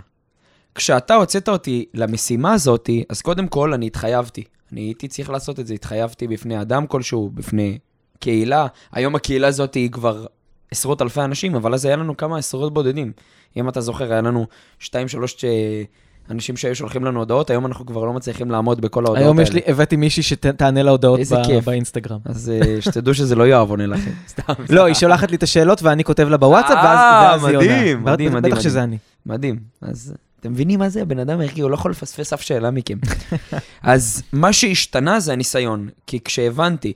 כשאתה 0.76 1.16
הוצאת 1.16 1.50
אותי 1.50 1.86
למשימה 1.94 2.54
הזאתי, 2.54 3.04
אז 3.10 3.22
קודם 3.22 3.48
כל 3.48 3.74
אני 3.74 3.88
התחייבתי. 3.88 4.44
אני 4.72 4.82
הייתי 4.82 5.08
צריך 5.08 5.30
לעשות 5.30 5.60
את 5.60 5.68
זה, 5.68 5.74
התחייבתי 5.74 6.28
בפני 6.28 6.62
אדם 6.62 6.88
כלשהו, 6.88 7.30
בפני 7.34 7.78
קהילה. 8.20 8.68
היום 8.92 9.16
הקהילה 9.16 9.48
הזאת 9.48 9.74
היא 9.74 9.92
כבר 9.92 10.26
עשרות 10.72 11.02
אלפי 11.02 11.22
אנשים, 11.22 11.56
אבל 11.56 11.74
אז 11.74 11.86
היה 11.86 11.96
לנו 11.96 12.18
כמה 12.18 12.38
עשרות 12.38 12.74
בודדים. 12.74 13.12
אם 13.58 13.70
אתה 13.70 13.82
זוכר, 13.82 14.12
היה 14.12 14.22
לנו 14.22 14.48
שתיים, 14.80 15.08
שלוש 15.08 15.46
אה, 15.46 15.84
אנשים 16.32 16.58
שהיו 16.58 16.76
שולחים 16.76 17.06
לנו 17.06 17.20
הודעות, 17.20 17.50
היום 17.50 17.66
אנחנו 17.66 17.86
כבר 17.86 18.06
לא 18.06 18.14
מצליחים 18.14 18.52
לעמוד 18.52 18.82
בכל 18.82 19.06
ההודעות 19.06 19.26
היום 19.26 19.40
האלה. 19.40 19.50
יש 19.50 19.54
לי, 19.54 19.62
הבאתי 19.68 19.96
מישהי 19.96 20.24
שתענה 20.24 20.84
להודעות. 20.84 21.20
באינסטגרם. 21.66 22.20
אז 22.26 22.52
אה, 22.56 22.82
שתדעו 22.82 23.14
שזה 23.14 23.36
לא 23.36 23.44
יואב 23.44 23.70
עונה 23.70 23.86
לכם. 23.86 24.12
סתם. 24.30 24.54
לא, 24.70 24.86
היא 24.86 24.96
שולחת 24.96 25.32
לי 25.32 25.38
את 25.38 25.44
השאלות 25.44 25.84
ואני 25.84 26.04
כותב 26.04 26.28
לה 26.30 26.38
בוואטסאפ, 26.38 26.78
אה, 26.78 26.84
ואז 26.84 27.44
ואז 27.44 27.50
היא 27.50 27.58
עונה. 27.58 27.68
מדהים, 27.68 28.04
מדהים, 28.04 28.34
מדהים, 28.34 28.54
בטח 28.54 28.64
שזה 28.64 28.84
אני. 28.84 28.98
מדהים. 29.26 29.60
אז 29.82 30.14
אתם 30.40 30.52
מבינים 30.52 30.80
מה 30.80 30.90
זה? 30.90 31.02
הבן 31.02 31.20
אדם 31.20 31.42
ערכי, 31.42 31.62
הוא 31.62 31.70
לא 31.70 31.76
יכול 31.76 31.92
לפספס 31.92 32.34
אף 32.34 32.42
שאלה 32.42 32.72
מכם. 32.72 32.98
אז 33.84 34.24
מה 34.34 34.54
שהשתנה 34.54 35.20
זה 35.20 35.34
הניסיון. 35.34 35.90
כי 36.08 36.20
כשהבנתי 36.20 36.94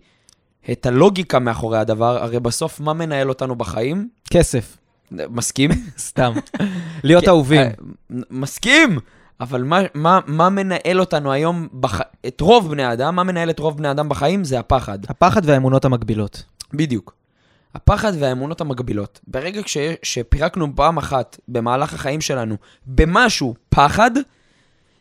את 0.72 0.86
הלוגיקה 0.86 1.40
מאחורי 1.40 1.78
הדבר, 1.78 2.24
הרי 2.24 2.40
בסוף 2.40 2.80
מה 2.80 2.94
מנהל 2.94 3.30
אותנו 3.30 3.56
בחיים? 3.56 4.10
כסף, 4.30 4.78
מסכים? 5.12 5.72
סתם. 5.98 6.34
להיות 7.04 7.24
כן, 7.24 7.30
אהובים. 7.30 7.62
אה, 7.62 7.72
מסכים! 8.30 9.00
אבל 9.40 9.64
מה, 9.64 9.80
מה, 9.94 10.20
מה 10.28 10.50
מנהל 10.50 11.00
אותנו 11.00 11.32
היום, 11.32 11.68
בח... 11.74 12.02
את 12.28 12.42
רוב 12.42 12.72
בני 12.72 12.84
האדם, 12.84 13.16
מה 13.16 13.24
מנהל 13.24 13.50
את 13.50 13.60
רוב 13.60 13.78
בני 13.78 13.88
האדם 13.88 14.10
בחיים? 14.10 14.44
זה 14.44 14.60
הפחד. 14.60 15.00
הפחד 15.10 15.42
והאמונות 15.46 15.86
המקבילות. 15.86 16.44
בדיוק. 16.74 17.16
הפחד 17.76 18.14
והאמונות 18.20 18.62
המגבילות. 18.62 19.20
ברגע 19.28 19.64
כש, 19.64 19.78
שפירקנו 20.04 20.68
פעם 20.76 20.98
אחת 20.98 21.38
במהלך 21.48 21.94
החיים 21.94 22.22
שלנו 22.22 22.56
במשהו 22.86 23.56
פחד, 23.70 24.12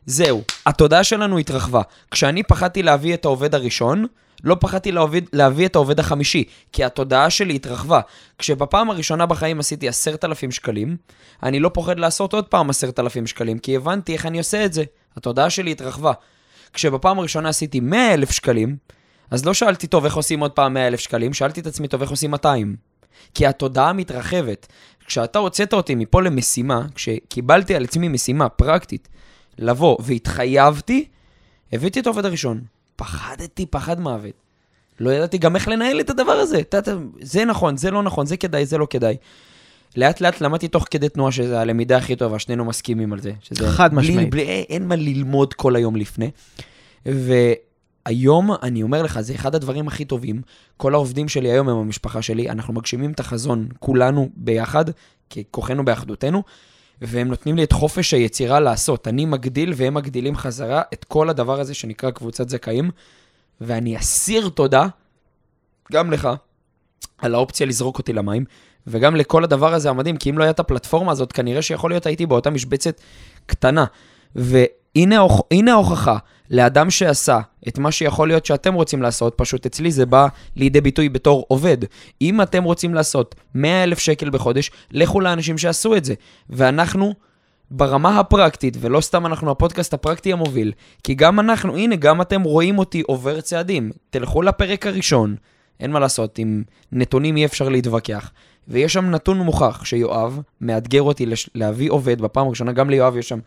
זהו, 0.06 0.42
התודעה 0.66 1.04
שלנו 1.04 1.38
התרחבה. 1.38 1.82
כשאני 2.10 2.42
פחדתי 2.42 2.82
להביא 2.82 3.14
את 3.14 3.24
העובד 3.24 3.54
הראשון, 3.54 4.06
לא 4.44 4.56
פחדתי 4.60 4.92
להביא, 4.92 5.22
להביא 5.32 5.66
את 5.66 5.76
העובד 5.76 6.00
החמישי, 6.00 6.44
כי 6.72 6.84
התודעה 6.84 7.30
שלי 7.30 7.54
התרחבה. 7.54 8.00
כשבפעם 8.38 8.90
הראשונה 8.90 9.26
בחיים 9.26 9.60
עשיתי 9.60 9.88
עשרת 9.88 10.24
אלפים 10.24 10.50
שקלים, 10.50 10.96
אני 11.42 11.60
לא 11.60 11.68
פוחד 11.68 11.98
לעשות 11.98 12.32
עוד 12.32 12.44
פעם 12.44 12.70
עשרת 12.70 12.98
אלפים 12.98 13.26
שקלים, 13.26 13.58
כי 13.58 13.76
הבנתי 13.76 14.12
איך 14.12 14.26
אני 14.26 14.38
עושה 14.38 14.64
את 14.64 14.72
זה. 14.72 14.84
התודעה 15.16 15.50
שלי 15.50 15.70
התרחבה. 15.70 16.12
כשבפעם 16.72 17.18
הראשונה 17.18 17.48
עשיתי 17.48 17.80
מאה 17.80 18.14
אלף 18.14 18.30
שקלים, 18.30 18.76
אז 19.30 19.44
לא 19.44 19.54
שאלתי, 19.54 19.86
טוב, 19.86 20.04
איך 20.04 20.14
עושים 20.14 20.40
עוד 20.40 20.50
פעם 20.50 20.74
100 20.74 20.86
אלף 20.86 21.00
שקלים? 21.00 21.32
שאלתי 21.32 21.60
את 21.60 21.66
עצמי, 21.66 21.88
טוב, 21.88 22.00
איך 22.00 22.10
עושים 22.10 22.30
200? 22.30 22.76
כי 23.34 23.46
התודעה 23.46 23.92
מתרחבת. 23.92 24.66
כשאתה 25.06 25.38
הוצאת 25.38 25.72
אותי 25.72 25.94
מפה 25.94 26.22
למשימה, 26.22 26.86
כשקיבלתי 26.94 27.74
על 27.74 27.84
עצמי 27.84 28.08
משימה 28.08 28.48
פרקטית, 28.48 29.08
לבוא 29.58 29.96
והתחייבתי, 30.00 31.08
הבאתי 31.72 32.00
את 32.00 32.06
העובד 32.06 32.24
הראשון. 32.24 32.60
פחדתי 33.00 33.66
פחד 33.66 34.00
מוות. 34.00 34.32
לא 35.00 35.10
ידעתי 35.10 35.38
גם 35.38 35.56
איך 35.56 35.68
לנהל 35.68 36.00
את 36.00 36.10
הדבר 36.10 36.32
הזה. 36.32 36.62
ת, 36.62 36.74
ת, 36.74 36.88
זה 37.20 37.44
נכון, 37.44 37.76
זה 37.76 37.90
לא 37.90 38.02
נכון, 38.02 38.26
זה 38.26 38.36
כדאי, 38.36 38.66
זה 38.66 38.78
לא 38.78 38.86
כדאי. 38.90 39.16
לאט 39.96 40.20
לאט 40.20 40.40
למדתי 40.40 40.68
תוך 40.68 40.86
כדי 40.90 41.08
תנועה 41.08 41.32
שזה 41.32 41.60
הלמידה 41.60 41.96
הכי 41.96 42.16
טובה, 42.16 42.38
שנינו 42.38 42.64
מסכימים 42.64 43.12
על 43.12 43.20
זה. 43.20 43.32
שזה 43.40 43.68
חד 43.68 43.94
משמעית. 43.94 44.30
בלי, 44.30 44.44
בלי, 44.44 44.64
אין 44.68 44.88
מה 44.88 44.96
ללמוד 44.96 45.54
כל 45.54 45.76
היום 45.76 45.96
לפני. 45.96 46.30
ו... 47.08 47.32
היום, 48.06 48.50
אני 48.62 48.82
אומר 48.82 49.02
לך, 49.02 49.20
זה 49.20 49.34
אחד 49.34 49.54
הדברים 49.54 49.88
הכי 49.88 50.04
טובים. 50.04 50.42
כל 50.76 50.94
העובדים 50.94 51.28
שלי 51.28 51.50
היום 51.50 51.68
הם 51.68 51.76
המשפחה 51.76 52.22
שלי, 52.22 52.50
אנחנו 52.50 52.74
מגשימים 52.74 53.12
את 53.12 53.20
החזון 53.20 53.68
כולנו 53.78 54.28
ביחד, 54.36 54.84
ככוחנו 55.30 55.84
באחדותנו, 55.84 56.42
והם 57.00 57.28
נותנים 57.28 57.56
לי 57.56 57.64
את 57.64 57.72
חופש 57.72 58.14
היצירה 58.14 58.60
לעשות. 58.60 59.08
אני 59.08 59.24
מגדיל 59.24 59.72
והם 59.76 59.94
מגדילים 59.94 60.36
חזרה 60.36 60.82
את 60.92 61.04
כל 61.04 61.30
הדבר 61.30 61.60
הזה 61.60 61.74
שנקרא 61.74 62.10
קבוצת 62.10 62.48
זכאים, 62.48 62.90
ואני 63.60 63.98
אסיר 63.98 64.48
תודה, 64.48 64.86
גם 65.92 66.10
לך, 66.10 66.28
על 67.18 67.34
האופציה 67.34 67.66
לזרוק 67.66 67.98
אותי 67.98 68.12
למים, 68.12 68.44
וגם 68.86 69.16
לכל 69.16 69.44
הדבר 69.44 69.74
הזה 69.74 69.90
המדהים, 69.90 70.16
כי 70.16 70.30
אם 70.30 70.38
לא 70.38 70.44
הייתה 70.44 70.62
הפלטפורמה 70.62 71.12
הזאת, 71.12 71.32
כנראה 71.32 71.62
שיכול 71.62 71.90
להיות 71.90 72.06
הייתי 72.06 72.26
באותה 72.26 72.50
משבצת 72.50 73.00
קטנה. 73.46 73.84
והנה 74.96 75.72
ההוכחה 75.72 76.16
לאדם 76.50 76.90
שעשה 76.90 77.40
את 77.68 77.78
מה 77.78 77.92
שיכול 77.92 78.28
להיות 78.28 78.46
שאתם 78.46 78.74
רוצים 78.74 79.02
לעשות, 79.02 79.34
פשוט 79.36 79.66
אצלי 79.66 79.90
זה 79.90 80.06
בא 80.06 80.26
לידי 80.56 80.80
ביטוי 80.80 81.08
בתור 81.08 81.44
עובד. 81.48 81.78
אם 82.22 82.42
אתם 82.42 82.64
רוצים 82.64 82.94
לעשות 82.94 83.34
100 83.54 83.84
אלף 83.84 83.98
שקל 83.98 84.30
בחודש, 84.30 84.70
לכו 84.90 85.20
לאנשים 85.20 85.58
שעשו 85.58 85.96
את 85.96 86.04
זה. 86.04 86.14
ואנחנו... 86.50 87.14
ברמה 87.70 88.20
הפרקטית, 88.20 88.76
ולא 88.80 89.00
סתם 89.00 89.26
אנחנו 89.26 89.50
הפודקאסט 89.50 89.94
הפרקטי 89.94 90.32
המוביל, 90.32 90.72
כי 91.04 91.14
גם 91.14 91.40
אנחנו, 91.40 91.76
הנה, 91.76 91.96
גם 91.96 92.20
אתם 92.20 92.42
רואים 92.42 92.78
אותי 92.78 93.02
עובר 93.06 93.40
צעדים. 93.40 93.90
תלכו 94.10 94.42
לפרק 94.42 94.86
הראשון, 94.86 95.36
אין 95.80 95.90
מה 95.90 96.00
לעשות, 96.00 96.38
עם 96.38 96.62
נתונים 96.92 97.36
אי 97.36 97.44
אפשר 97.44 97.68
להתווכח. 97.68 98.30
ויש 98.68 98.92
שם 98.92 99.10
נתון 99.10 99.38
מוכח 99.38 99.84
שיואב 99.84 100.40
מאתגר 100.60 101.02
אותי 101.02 101.26
לש... 101.26 101.50
להביא 101.54 101.90
עובד 101.90 102.20
בפעם 102.20 102.46
הראשונה, 102.46 102.72
גם 102.72 102.90
ליואב 102.90 103.16
יש 103.16 103.28
שם 103.28 103.38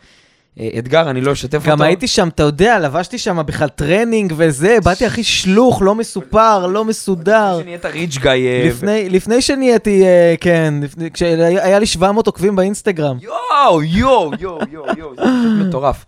אתגר, 0.79 1.09
אני 1.09 1.21
לא 1.21 1.31
אשתף 1.31 1.57
אותו. 1.57 1.69
גם 1.69 1.81
הייתי 1.81 2.07
שם, 2.07 2.27
אתה 2.27 2.43
יודע, 2.43 2.79
לבשתי 2.79 3.17
שם 3.17 3.39
בכלל 3.45 3.69
טרנינג 3.69 4.33
וזה, 4.37 4.77
באתי 4.83 5.05
הכי 5.05 5.23
שלוך, 5.23 5.81
לא 5.81 5.95
מסופר, 5.95 6.67
לא 6.67 6.85
מסודר. 6.85 7.57
לפני 7.57 7.63
שנהיית 7.63 7.85
rich 7.85 8.17
guy. 8.17 9.09
לפני 9.09 9.41
שנהייתי, 9.41 10.03
אה, 10.03 10.35
כן, 10.41 10.73
כשהיה 11.13 11.79
לי 11.79 11.85
700 11.85 12.27
עוקבים 12.27 12.55
באינסטגרם. 12.55 13.17
יואו, 13.21 13.83
יואו, 13.83 14.31
יואו, 14.39 14.59
יואו, 14.71 14.85
יואו, 14.97 15.15
זה 15.15 15.21
פשוט 15.21 15.67
מטורף. 15.67 16.05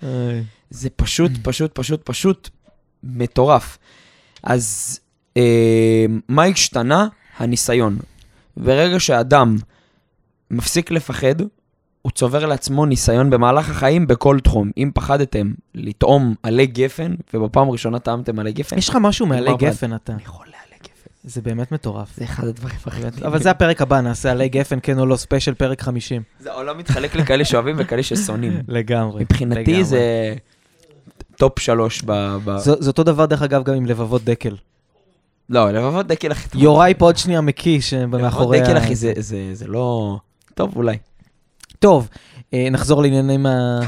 זה 0.70 0.90
פשוט, 0.96 1.32
פשוט, 1.44 1.72
פשוט, 1.74 2.02
פשוט 2.04 2.50
מטורף. 3.04 3.78
אז 4.44 5.00
אה, 5.38 6.06
מה 6.30 6.44
השתנה? 6.44 7.08
הניסיון. 7.38 7.98
ברגע 8.58 9.00
שאדם 9.00 9.58
מפסיק 10.52 10.92
לפחד, 10.92 11.36
הוא 12.06 12.12
צובר 12.12 12.46
לעצמו 12.46 12.86
ניסיון 12.86 13.30
במהלך 13.30 13.70
החיים 13.70 14.08
בכל 14.08 14.40
תחום. 14.40 14.72
אם 14.78 14.92
פחדתם 14.94 15.54
לטעום 15.76 16.36
עלי 16.44 16.68
גפן, 16.68 17.16
ובפעם 17.34 17.70
הראשונה 17.70 18.00
טעמתם 18.00 18.40
עלי 18.40 18.54
גפן... 18.54 18.78
יש 18.78 18.90
לך 18.90 18.98
משהו 19.02 19.26
מעלי 19.26 19.52
גפן, 19.58 19.96
אתה. 19.96 20.14
אני 20.14 20.26
חולה 20.26 20.52
עלי 20.68 20.80
גפן. 20.84 21.10
זה 21.24 21.42
באמת 21.42 21.72
מטורף. 21.72 22.18
זה 22.18 22.24
אחד 22.24 22.48
הדברים 22.48 22.76
הכי. 22.86 23.02
אבל 23.26 23.42
זה 23.42 23.52
הפרק 23.52 23.82
הבא, 23.82 24.02
נעשה 24.02 24.32
עלי 24.32 24.50
גפן, 24.50 24.80
כן 24.84 25.00
או 25.00 25.06
לא, 25.06 25.16
ספיישל 25.16 25.54
פרק 25.54 25.82
50. 25.82 26.22
זה 26.40 26.52
העולם 26.52 26.78
מתחלק 26.78 27.16
לכאלה 27.16 27.46
שאוהבים 27.46 27.76
וכאלה 27.80 28.04
ששונאים. 28.04 28.60
לגמרי. 28.68 29.24
מבחינתי 29.24 29.84
זה 29.84 30.34
top 31.36 31.60
שלוש 31.60 32.02
ב... 32.06 32.38
זה 32.58 32.90
אותו 32.90 33.04
דבר, 33.04 33.26
דרך 33.26 33.42
אגב, 33.42 33.64
גם 33.64 33.76
עם 33.76 33.86
לבבות 33.86 34.24
דקל. 34.24 34.56
לא, 35.50 35.72
לבבות 35.72 36.08
דקל, 36.08 36.32
אחי. 36.32 36.48
יוראי 36.54 36.94
פה 36.98 37.06
עוד 37.06 37.18
שנייה 37.18 37.42
מקיש 37.42 37.94
מאחורי... 37.94 38.60
לבבות 38.60 38.70
דקל, 38.70 38.78
אחי, 38.78 38.96
זה 39.54 39.68
לא... 39.68 40.18
טוב, 40.54 40.76
אולי. 40.76 40.98
טוב, 41.86 42.10
אה, 42.54 42.68
נחזור 42.72 43.02
לעניינים 43.02 43.46
ה... 43.46 43.80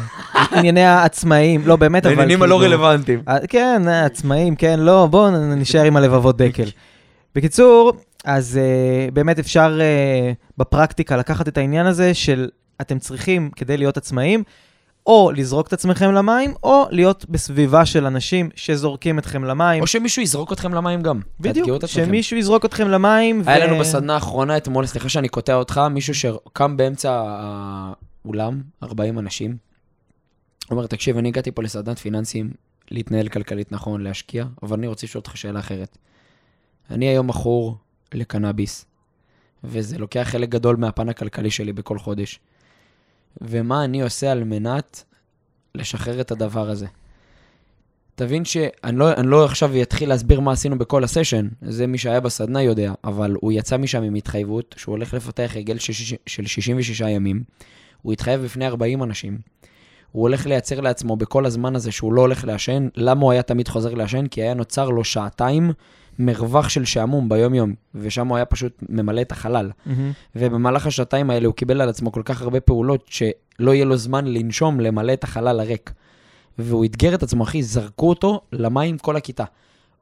ענייני 0.51 0.83
העצמאים, 0.83 1.61
לא 1.65 1.75
באמת, 1.75 2.05
אבל... 2.05 2.15
לעניינים 2.15 2.43
הלא 2.43 2.59
כאילו- 2.59 2.67
רלוונטיים. 2.67 3.21
אה, 3.27 3.47
כן, 3.47 3.87
עצמאים, 3.87 4.55
כן, 4.55 4.79
לא, 4.79 5.07
בואו 5.11 5.29
נשאר 5.55 5.83
עם 5.83 5.97
הלבבות 5.97 6.37
דקל. 6.37 6.69
בקיצור, 7.35 7.93
אז 8.25 8.59
uh, 8.59 9.11
באמת 9.13 9.39
אפשר 9.39 9.79
uh, 9.79 10.35
בפרקטיקה 10.57 11.17
לקחת 11.17 11.47
את 11.47 11.57
העניין 11.57 11.85
הזה 11.85 12.13
של 12.13 12.49
אתם 12.81 12.99
צריכים, 12.99 13.49
כדי 13.55 13.77
להיות 13.77 13.97
עצמאים, 13.97 14.43
או 15.07 15.31
לזרוק 15.35 15.67
את 15.67 15.73
עצמכם 15.73 16.11
למים, 16.11 16.53
או 16.63 16.85
להיות 16.91 17.25
בסביבה 17.29 17.85
של 17.85 18.05
אנשים 18.05 18.49
שזורקים 18.55 19.19
אתכם 19.19 19.43
למים. 19.43 19.81
או 19.81 19.87
שמישהו 19.87 20.21
יזרוק 20.21 20.53
אתכם 20.53 20.73
למים 20.73 21.01
גם. 21.01 21.19
בדיוק, 21.39 21.85
שמישהו 21.85 22.37
יזרוק 22.37 22.65
אתכם 22.65 22.87
למים. 22.87 23.43
היה 23.45 23.65
ו... 23.65 23.67
לנו 23.67 23.79
בסדנה 23.79 24.13
האחרונה 24.13 24.57
אתמול, 24.57 24.85
סליחה 24.85 25.09
שאני 25.09 25.29
קוטע 25.29 25.55
אותך, 25.55 25.81
מישהו 25.91 26.13
שקם 26.15 26.77
באמצע 26.77 27.23
האולם, 28.25 28.61
40 28.83 29.19
אנשים. 29.19 29.57
אומר, 30.71 30.87
תקשיב, 30.87 31.17
אני 31.17 31.27
הגעתי 31.27 31.51
פה 31.51 31.63
לסדנת 31.63 31.99
פיננסים, 31.99 32.51
להתנהל 32.91 33.27
כלכלית 33.27 33.71
נכון, 33.71 34.01
להשקיע, 34.01 34.45
אבל 34.63 34.77
אני 34.77 34.87
רוצה 34.87 35.07
לשאול 35.07 35.19
אותך 35.19 35.37
שאלה 35.37 35.59
אחרת. 35.59 35.97
אני 36.89 37.05
היום 37.05 37.27
מכור 37.27 37.77
לקנאביס, 38.13 38.85
וזה 39.63 39.97
לוקח 39.97 40.27
חלק 40.31 40.49
גדול 40.49 40.75
מהפן 40.75 41.09
הכלכלי 41.09 41.51
שלי 41.51 41.73
בכל 41.73 41.99
חודש. 41.99 42.39
ומה 43.41 43.83
אני 43.83 44.01
עושה 44.01 44.31
על 44.31 44.43
מנת 44.43 45.03
לשחרר 45.75 46.21
את 46.21 46.31
הדבר 46.31 46.69
הזה. 46.69 46.87
תבין 48.15 48.45
שאני 48.45 48.97
לא, 48.97 49.11
לא 49.23 49.45
עכשיו 49.45 49.81
אתחיל 49.81 50.09
להסביר 50.09 50.39
מה 50.39 50.51
עשינו 50.51 50.77
בכל 50.77 51.03
הסשן, 51.03 51.47
זה 51.61 51.87
מי 51.87 51.97
שהיה 51.97 52.19
בסדנה 52.19 52.61
יודע, 52.61 52.93
אבל 53.03 53.35
הוא 53.41 53.51
יצא 53.51 53.77
משם 53.77 54.03
עם 54.03 54.15
התחייבות 54.15 54.75
שהוא 54.77 54.93
הולך 54.93 55.13
לפתח 55.13 55.51
רגל 55.55 55.77
של 55.77 55.93
66 56.25 56.99
ימים, 56.99 57.43
הוא 58.01 58.13
התחייב 58.13 58.41
בפני 58.41 58.67
40 58.67 59.03
אנשים, 59.03 59.37
הוא 60.11 60.21
הולך 60.21 60.45
לייצר 60.45 60.79
לעצמו 60.79 61.15
בכל 61.15 61.45
הזמן 61.45 61.75
הזה 61.75 61.91
שהוא 61.91 62.13
לא 62.13 62.21
הולך 62.21 62.45
לעשן, 62.45 62.87
למה 62.95 63.21
הוא 63.21 63.31
היה 63.31 63.41
תמיד 63.41 63.67
חוזר 63.67 63.93
לעשן? 63.93 64.27
כי 64.27 64.41
היה 64.41 64.53
נוצר 64.53 64.89
לו 64.89 65.03
שעתיים 65.03 65.71
מרווח 66.19 66.69
של 66.69 66.85
שעמום 66.85 67.29
ביום-יום, 67.29 67.73
ושם 67.95 68.27
הוא 68.27 68.35
היה 68.35 68.45
פשוט 68.45 68.83
ממלא 68.89 69.21
את 69.21 69.31
החלל. 69.31 69.71
Mm-hmm. 69.71 69.91
ובמהלך 70.35 70.87
השעתיים 70.87 71.29
האלה 71.29 71.47
הוא 71.47 71.55
קיבל 71.55 71.81
על 71.81 71.89
עצמו 71.89 72.11
כל 72.11 72.21
כך 72.25 72.41
הרבה 72.41 72.59
פעולות, 72.59 73.05
שלא 73.09 73.73
יהיה 73.73 73.85
לו 73.85 73.97
זמן 73.97 74.25
לנשום, 74.25 74.79
למלא 74.79 75.13
את 75.13 75.23
החלל 75.23 75.59
הריק. 75.59 75.91
והוא 76.59 76.85
אתגר 76.85 77.15
את 77.15 77.23
עצמו, 77.23 77.43
אחי, 77.43 77.63
זרקו 77.63 78.09
אותו 78.09 78.41
למים 78.53 78.97
כל 78.97 79.15
הכיתה. 79.15 79.43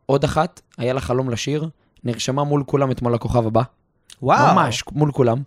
עוד 0.06 0.24
אחת, 0.24 0.62
היה 0.78 0.94
לה 0.94 1.02
חלום 1.02 1.30
לשיר, 1.30 1.70
נרשמה 2.04 2.44
מול 2.44 2.64
כולם 2.66 2.92
אתמול 2.92 3.14
לכוכב 3.14 3.48
הבא. 3.48 3.62
וואו. 4.22 4.56
ממש, 4.56 4.84
מול 4.92 5.12
כולם. 5.12 5.38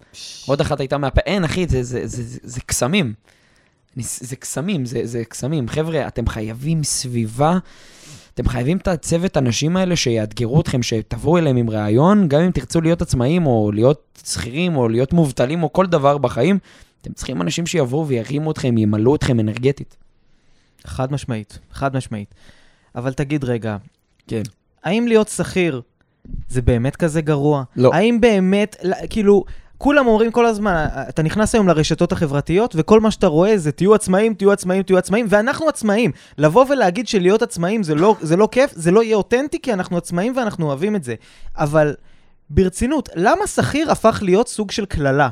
עוד 0.46 0.60
אחת 0.60 0.80
הייתה 0.80 0.98
מהפה, 0.98 1.20
אין, 1.20 1.44
אחי, 1.44 1.66
זה, 1.66 1.82
זה, 1.82 2.06
זה, 2.06 2.22
זה, 2.22 2.38
זה 2.42 2.60
קסמים. 2.60 3.14
זה 3.96 4.36
קסמים, 4.36 4.86
זה, 4.86 5.00
זה 5.04 5.24
קסמים. 5.24 5.68
חבר'ה, 5.68 6.08
אתם 6.08 6.28
חייבים 6.28 6.84
סביבה 6.84 7.58
אתם 8.40 8.48
חייבים 8.48 8.76
את 8.76 8.88
הצוות 8.88 9.36
הנשים 9.36 9.76
האלה 9.76 9.96
שיאתגרו 9.96 10.60
אתכם, 10.60 10.82
שתבואו 10.82 11.38
אליהם 11.38 11.56
עם 11.56 11.70
ראיון, 11.70 12.28
גם 12.28 12.40
אם 12.40 12.50
תרצו 12.50 12.80
להיות 12.80 13.02
עצמאים, 13.02 13.46
או 13.46 13.72
להיות 13.72 14.18
שכירים, 14.26 14.76
או 14.76 14.88
להיות 14.88 15.12
מובטלים, 15.12 15.62
או 15.62 15.72
כל 15.72 15.86
דבר 15.86 16.18
בחיים, 16.18 16.58
אתם 17.00 17.12
צריכים 17.12 17.42
אנשים 17.42 17.66
שיבואו 17.66 18.06
וירימו 18.08 18.50
אתכם, 18.50 18.78
ימלאו 18.78 19.14
אתכם 19.14 19.40
אנרגטית. 19.40 19.96
חד 20.84 21.12
משמעית, 21.12 21.58
חד 21.72 21.96
משמעית. 21.96 22.34
אבל 22.94 23.12
תגיד 23.12 23.44
רגע, 23.44 23.76
כן. 24.26 24.42
האם 24.84 25.08
להיות 25.08 25.28
שכיר 25.28 25.80
זה 26.48 26.62
באמת 26.62 26.96
כזה 26.96 27.20
גרוע? 27.20 27.64
לא. 27.76 27.90
האם 27.94 28.20
באמת, 28.20 28.76
כאילו, 29.10 29.44
כולם 29.78 30.06
אומרים 30.06 30.30
כל 30.30 30.46
הזמן, 30.46 30.86
אתה 31.08 31.22
נכנס 31.22 31.54
היום 31.54 31.68
לרשתות 31.68 32.12
החברתיות, 32.12 32.74
וכל 32.78 33.00
מה 33.00 33.10
שאתה 33.10 33.26
רואה 33.26 33.58
זה 33.58 33.72
תהיו 33.72 33.94
עצמאים, 33.94 34.34
תהיו 34.34 34.52
עצמאים, 34.52 34.82
תהיו 34.82 34.98
עצמאים, 34.98 35.26
ואנחנו 35.28 35.68
עצמאים. 35.68 36.12
לבוא 36.38 36.66
ולהגיד 36.70 37.08
שלהיות 37.08 37.42
עצמאים 37.42 37.82
זה 37.82 37.94
לא, 37.94 38.16
זה 38.20 38.36
לא 38.36 38.48
כיף, 38.52 38.72
זה 38.74 38.90
לא 38.90 39.02
יהיה 39.02 39.16
אותנטי, 39.16 39.58
כי 39.62 39.72
אנחנו 39.72 39.96
עצמאים 39.96 40.36
ואנחנו 40.36 40.66
אוהבים 40.66 40.96
את 40.96 41.04
זה. 41.04 41.14
אבל 41.56 41.94
ברצינות, 42.50 43.08
למה 43.14 43.46
שכיר 43.46 43.92
הפך 43.92 44.18
להיות 44.22 44.48
סוג 44.48 44.70
של 44.70 44.86
קללה? 44.86 45.28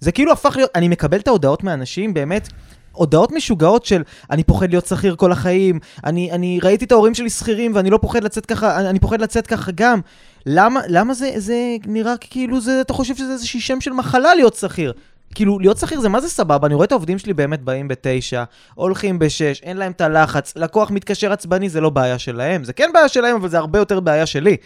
זה 0.00 0.12
כאילו 0.12 0.32
הפך 0.32 0.56
להיות, 0.56 0.70
אני 0.74 0.88
מקבל 0.88 1.18
את 1.18 1.28
ההודעות 1.28 1.64
מאנשים, 1.64 2.14
באמת, 2.14 2.48
הודעות 2.92 3.32
משוגעות 3.32 3.84
של 3.84 4.02
אני 4.30 4.44
פוחד 4.44 4.70
להיות 4.70 4.86
שכיר 4.86 5.16
כל 5.16 5.32
החיים, 5.32 5.78
אני, 6.04 6.32
אני 6.32 6.58
ראיתי 6.62 6.84
את 6.84 6.92
ההורים 6.92 7.14
שלי 7.14 7.30
שכירים 7.30 7.72
ואני 7.74 7.90
לא 7.90 7.98
פוחד 8.02 8.24
לצאת 8.24 8.46
ככה, 8.46 8.80
אני, 8.80 8.88
אני 8.88 8.98
פוחד 9.00 9.20
לצאת 9.20 9.46
ככה 9.46 9.70
גם. 9.74 10.00
למה, 10.46 10.80
למה 10.88 11.14
זה, 11.14 11.32
זה 11.36 11.76
נראה 11.86 12.14
כאילו 12.20 12.60
זה, 12.60 12.80
אתה 12.80 12.92
חושב 12.92 13.16
שזה 13.16 13.32
איזשהו 13.32 13.60
שם 13.60 13.80
של 13.80 13.92
מחלה 13.92 14.34
להיות 14.34 14.54
שכיר? 14.54 14.92
כאילו, 15.34 15.58
להיות 15.58 15.78
שכיר 15.78 16.00
זה 16.00 16.08
מה 16.08 16.20
זה 16.20 16.28
סבבה, 16.28 16.66
אני 16.66 16.74
רואה 16.74 16.84
את 16.84 16.92
העובדים 16.92 17.18
שלי 17.18 17.32
באמת 17.32 17.62
באים 17.62 17.88
בתשע, 17.88 18.44
הולכים 18.74 19.18
בשש, 19.18 19.60
אין 19.62 19.76
להם 19.76 19.92
את 19.92 20.00
הלחץ, 20.00 20.52
לקוח 20.56 20.90
מתקשר 20.90 21.32
עצבני 21.32 21.68
זה 21.68 21.80
לא 21.80 21.90
בעיה 21.90 22.18
שלהם, 22.18 22.64
זה 22.64 22.72
כן 22.72 22.90
בעיה 22.94 23.08
שלהם, 23.08 23.36
אבל 23.36 23.48
זה 23.48 23.58
הרבה 23.58 23.78
יותר 23.78 24.00
בעיה 24.00 24.26
שלי. 24.26 24.56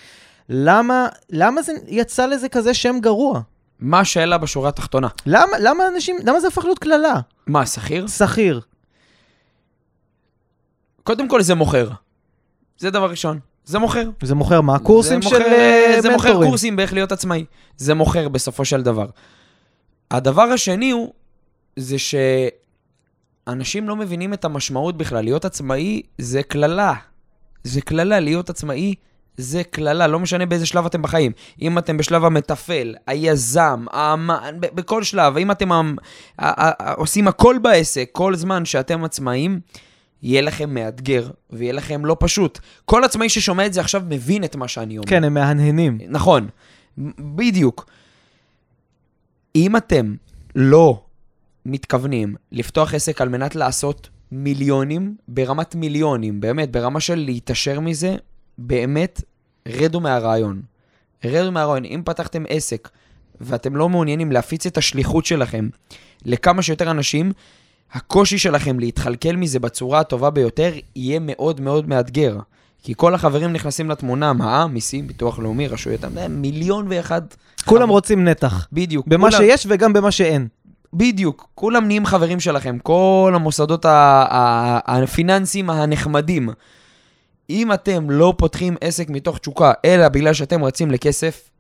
למה, 0.49 1.09
למה 1.31 1.63
זה 1.63 1.73
יצא 1.89 2.27
לזה 2.27 2.49
כזה 2.49 2.75
שם 2.75 2.97
גרוע? 3.01 3.41
מה 3.83 4.01
השאלה 4.01 4.39
בשורה 4.39 4.69
התחתונה? 4.69 5.09
למה, 5.27 5.59
למה 5.61 5.85
אנשים, 5.95 6.17
למה 6.25 6.41
זה 6.41 6.49
הפך 6.49 6.65
להיות 6.65 6.79
קללה? 6.79 7.15
מה, 7.47 7.67
שכיר? 7.67 8.07
שכיר. 8.07 8.61
קודם 11.03 11.29
כל 11.29 11.43
זה 11.43 11.55
מוכר. 11.55 11.91
זה 12.79 12.91
דבר 12.91 13.11
ראשון. 13.11 13.39
זה 13.65 13.79
מוכר. 13.79 14.11
זה 14.23 14.35
מוכר 14.35 14.61
מה? 14.61 14.79
קורסים 14.79 15.23
זה 15.23 15.29
של 15.29 15.39
מוכר, 15.39 15.53
אה, 15.53 15.97
זה 16.01 16.11
מוכר. 16.11 16.33
קורסים 16.33 16.77
באיך 16.77 16.93
להיות 16.93 17.13
עצמאי. 17.13 17.45
זה 17.77 17.95
מוכר 17.95 18.29
בסופו 18.29 18.65
של 18.65 18.83
דבר. 18.83 19.07
הדבר 20.11 20.43
השני 20.43 20.91
הוא, 20.91 21.13
זה 21.77 21.97
שאנשים 21.99 23.89
לא 23.89 23.97
מבינים 23.97 24.35
את 24.35 24.45
המשמעות 24.45 24.97
בכלל. 24.97 25.25
להיות 25.25 25.45
עצמאי 25.45 26.03
זה 26.19 26.43
קללה. 26.43 26.95
זה 27.65 27.81
קללה, 27.81 28.21
להיות 28.21 28.51
עצמאי 28.51 28.95
זה 29.37 29.65
קללה, 29.65 30.07
לא 30.07 30.21
משנה 30.21 30.47
באיזה 30.47 30.67
שלב 30.67 30.87
אתם 30.87 31.03
בחיים. 31.03 31.33
אם 31.63 31.79
אתם 31.79 31.97
בשלב 31.97 32.25
המתפעל, 32.25 32.95
היזם, 33.07 33.85
האמן, 33.91 34.55
ב- 34.61 34.75
בכל 34.75 35.03
שלב, 35.03 35.37
אם 35.37 35.51
אתם 35.51 35.73
המ- 35.73 35.97
ה- 36.39 36.65
ה- 36.69 36.73
ה- 36.91 36.93
עושים 36.93 37.29
הכל 37.29 37.57
בעסק, 37.63 38.09
כל 38.13 38.35
זמן 38.37 38.65
שאתם 38.65 39.05
עצמאים, 39.05 39.61
יהיה 40.23 40.41
לכם 40.43 40.75
מאתגר, 40.75 41.31
ויהיה 41.51 41.73
לכם 41.73 42.05
לא 42.05 42.17
פשוט. 42.21 42.59
כל 42.85 43.05
עצמאי 43.05 43.29
ששומע 43.29 43.67
את 43.67 43.73
זה 43.73 43.81
עכשיו 43.81 44.03
מבין 44.09 44.45
את 44.45 44.57
מה 44.57 44.69
שאני 44.69 44.99
אומר. 44.99 45.09
כן, 45.09 45.25
הם 45.25 45.35
מהנהנים. 45.35 45.99
נכון, 46.09 46.49
בדיוק. 47.19 47.87
אם 49.57 49.77
אתם 49.77 50.15
לא 50.57 51.03
מתכוונים 51.67 52.35
לפתוח 52.53 52.95
עסק 52.95 53.21
על 53.21 53.29
מנת 53.29 53.55
לעשות 53.57 54.09
מיליונים, 54.33 55.17
ברמת 55.29 55.75
מיליונים, 55.75 56.41
באמת, 56.41 56.73
ברמה 56.73 57.01
של 57.01 57.15
להתעשר 57.15 57.81
מזה, 57.81 58.17
באמת, 58.59 59.23
רדו 59.69 60.01
מהרעיון. 60.01 60.63
רדו 61.25 61.53
מהרעיון. 61.53 61.85
אם 61.85 62.03
פתחתם 62.05 62.45
עסק 62.49 62.89
ואתם 63.41 63.77
לא 63.77 63.89
מעוניינים 63.89 64.33
להפיץ 64.33 64.67
את 64.67 64.77
השליחות 64.77 65.27
שלכם 65.27 65.69
לכמה 66.25 66.63
שיותר 66.63 66.91
אנשים, 66.91 67.33
הקושי 67.93 68.39
שלכם 68.39 68.79
להתכלכל 68.79 69.37
מזה 69.37 69.61
בצורה 69.61 70.01
הטובה 70.01 70.31
ביותר 70.31 70.73
יהיה 70.97 71.19
מאוד 71.21 71.61
מאוד 71.61 71.89
מאתגר. 71.89 72.39
כי 72.83 72.93
כל 72.97 73.15
החברים 73.15 73.53
נכנסים 73.53 73.91
לתמונה, 73.91 74.33
מע"מ, 74.33 74.73
מיסים, 74.75 75.07
ביטוח 75.07 75.39
לאומי, 75.39 75.69
רשויות, 75.69 76.01
מיליון 76.29 76.87
ואחד. 76.91 77.23
כולם 77.65 77.89
רוצים 77.89 78.25
נתח. 78.25 78.69
בדיוק. 78.73 79.07
במה 79.07 79.31
כולם, 79.31 79.43
שיש 79.43 79.67
וגם 79.69 79.93
במה 79.93 80.11
שאין. 80.11 80.49
בדיוק. 80.95 81.49
כולם 81.55 81.87
נהיים 81.87 82.07
חברים 82.07 82.41
שלכם, 82.41 82.79
כל 82.83 83.33
המוסדות 83.35 83.87
הפיננסיים 83.89 85.71
הנחמדים. 85.71 86.49
אם 87.53 87.73
אתם 87.73 88.11
לא 88.11 88.35
פותחים 88.39 88.77
עסק 88.81 89.11
מתוך 89.11 89.39
תשוקה, 89.39 89.73
אלא 89.85 90.09
בגלל 90.09 90.35
שאתם 90.35 90.65
רצים 90.65 90.91
לכסף, 90.91 91.51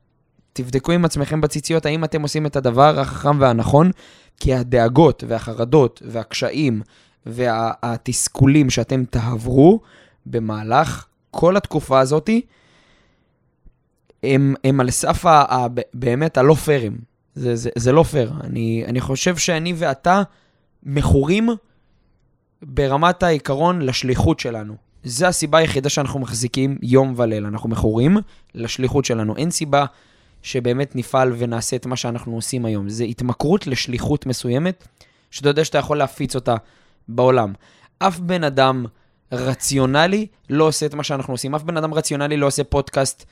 תבדקו 0.52 0.92
עם 0.92 1.04
עצמכם 1.04 1.40
בציציות 1.40 1.86
האם 1.86 2.04
אתם 2.04 2.22
עושים 2.22 2.46
את 2.46 2.56
הדבר 2.56 3.00
החכם 3.00 3.40
והנכון, 3.40 3.90
כי 4.40 4.54
הדאגות 4.54 5.24
והחרדות 5.28 6.02
והקשיים 6.06 6.82
והתסכולים 7.26 8.70
שאתם 8.70 9.04
תעברו 9.04 9.80
במהלך 10.26 11.06
כל 11.30 11.56
התקופה 11.56 12.00
הזאתי, 12.00 12.40
הם, 14.22 14.54
הם 14.64 14.80
על 14.80 14.90
סף 14.90 15.24
באמת 15.94 16.38
הלא 16.38 16.54
פיירים. 16.54 16.98
זה, 17.34 17.56
זה, 17.56 17.70
זה 17.76 17.92
לא 17.92 18.02
פייר. 18.02 18.32
אני, 18.44 18.84
אני 18.86 19.00
חושב 19.00 19.36
שאני 19.36 19.74
ואתה 19.76 20.22
מכורים 20.82 21.48
ברמת 22.62 23.22
העיקרון 23.22 23.82
לשליחות 23.82 24.40
שלנו. 24.40 24.76
זו 25.04 25.26
הסיבה 25.26 25.58
היחידה 25.58 25.88
שאנחנו 25.88 26.20
מחזיקים 26.20 26.78
יום 26.82 27.14
וליל. 27.16 27.46
אנחנו 27.46 27.68
מכורים 27.68 28.16
לשליחות 28.54 29.04
שלנו. 29.04 29.36
אין 29.36 29.50
סיבה 29.50 29.84
שבאמת 30.42 30.96
נפעל 30.96 31.32
ונעשה 31.38 31.76
את 31.76 31.86
מה 31.86 31.96
שאנחנו 31.96 32.34
עושים 32.34 32.64
היום. 32.64 32.88
זה 32.88 33.04
התמכרות 33.04 33.66
לשליחות 33.66 34.26
מסוימת, 34.26 34.88
שאתה 35.30 35.48
יודע 35.48 35.64
שאתה 35.64 35.78
יכול 35.78 35.98
להפיץ 35.98 36.34
אותה 36.34 36.56
בעולם. 37.08 37.52
אף 37.98 38.18
בן 38.18 38.44
אדם 38.44 38.86
רציונלי 39.32 40.26
לא 40.50 40.64
עושה 40.64 40.86
את 40.86 40.94
מה 40.94 41.02
שאנחנו 41.02 41.34
עושים. 41.34 41.54
אף 41.54 41.62
בן 41.62 41.76
אדם 41.76 41.94
רציונלי 41.94 42.36
לא 42.36 42.46
עושה 42.46 42.64
פודקאסט 42.64 43.26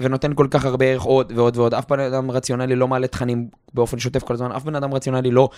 ונותן 0.00 0.34
כל 0.34 0.46
כך 0.50 0.64
הרבה 0.64 0.84
ערך 0.86 1.02
עוד 1.02 1.32
ועוד 1.36 1.56
ועוד. 1.56 1.74
אף 1.74 1.86
בן 1.90 2.00
אדם 2.00 2.30
רציונלי 2.30 2.76
לא 2.76 2.88
מעלה 2.88 3.06
תכנים 3.06 3.48
באופן 3.74 3.98
שוטף 3.98 4.22
כל 4.22 4.34
הזמן. 4.34 4.52
אף 4.52 4.64
בן 4.64 4.74
אדם 4.74 4.94
רציונלי 4.94 5.30
לא 5.30 5.48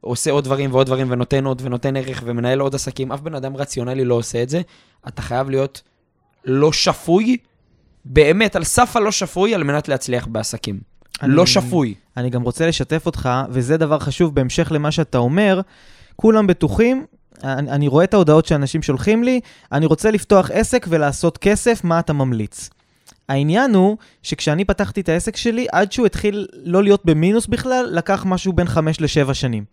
עושה 0.00 0.30
עוד 0.30 0.44
דברים 0.44 0.72
ועוד 0.72 0.86
דברים 0.86 1.06
ונותן 1.10 1.44
עוד 1.44 1.62
ונותן 1.64 1.96
ערך 1.96 2.22
ומנהל 2.26 2.60
עוד 2.60 2.74
עסקים. 2.74 3.12
אף 3.12 3.20
בן 3.20 3.34
אדם 3.34 3.56
רציונלי 3.56 4.04
לא 4.04 4.14
עושה 4.14 4.42
את 4.42 4.48
זה. 4.48 4.60
אתה 5.08 5.22
חייב 5.22 5.50
להיות 5.50 5.82
לא 6.44 6.72
שפוי, 6.72 7.36
באמת, 8.04 8.56
על 8.56 8.64
סף 8.64 8.96
הלא 8.96 9.10
שפוי, 9.10 9.54
על 9.54 9.64
מנת 9.64 9.88
להצליח 9.88 10.26
בעסקים. 10.26 10.80
אני- 11.22 11.32
לא 11.34 11.46
שפוי. 11.46 11.94
אני 12.16 12.30
גם 12.30 12.42
רוצה 12.42 12.66
לשתף 12.66 13.06
אותך, 13.06 13.28
וזה 13.50 13.76
דבר 13.76 13.98
חשוב 13.98 14.34
בהמשך 14.34 14.72
למה 14.72 14.90
שאתה 14.90 15.18
אומר, 15.18 15.60
כולם 16.16 16.46
בטוחים, 16.46 17.06
אני, 17.44 17.70
אני 17.70 17.88
רואה 17.88 18.04
את 18.04 18.14
ההודעות 18.14 18.46
שאנשים 18.46 18.82
שולחים 18.82 19.24
לי, 19.24 19.40
אני 19.72 19.86
רוצה 19.86 20.10
לפתוח 20.10 20.50
עסק 20.50 20.86
ולעשות 20.88 21.38
כסף, 21.38 21.80
מה 21.84 21.98
אתה 21.98 22.12
ממליץ? 22.12 22.70
העניין 23.28 23.74
הוא 23.74 23.96
שכשאני 24.22 24.64
פתחתי 24.64 25.00
את 25.00 25.08
העסק 25.08 25.36
שלי, 25.36 25.66
עד 25.72 25.92
שהוא 25.92 26.06
התחיל 26.06 26.46
לא 26.64 26.82
להיות 26.82 27.04
במינוס 27.04 27.46
בכלל, 27.46 27.88
לקח 27.92 28.24
משהו 28.26 28.52
בין 28.52 28.66
5 28.66 29.00
ל-7 29.00 29.34
שנים. 29.34 29.64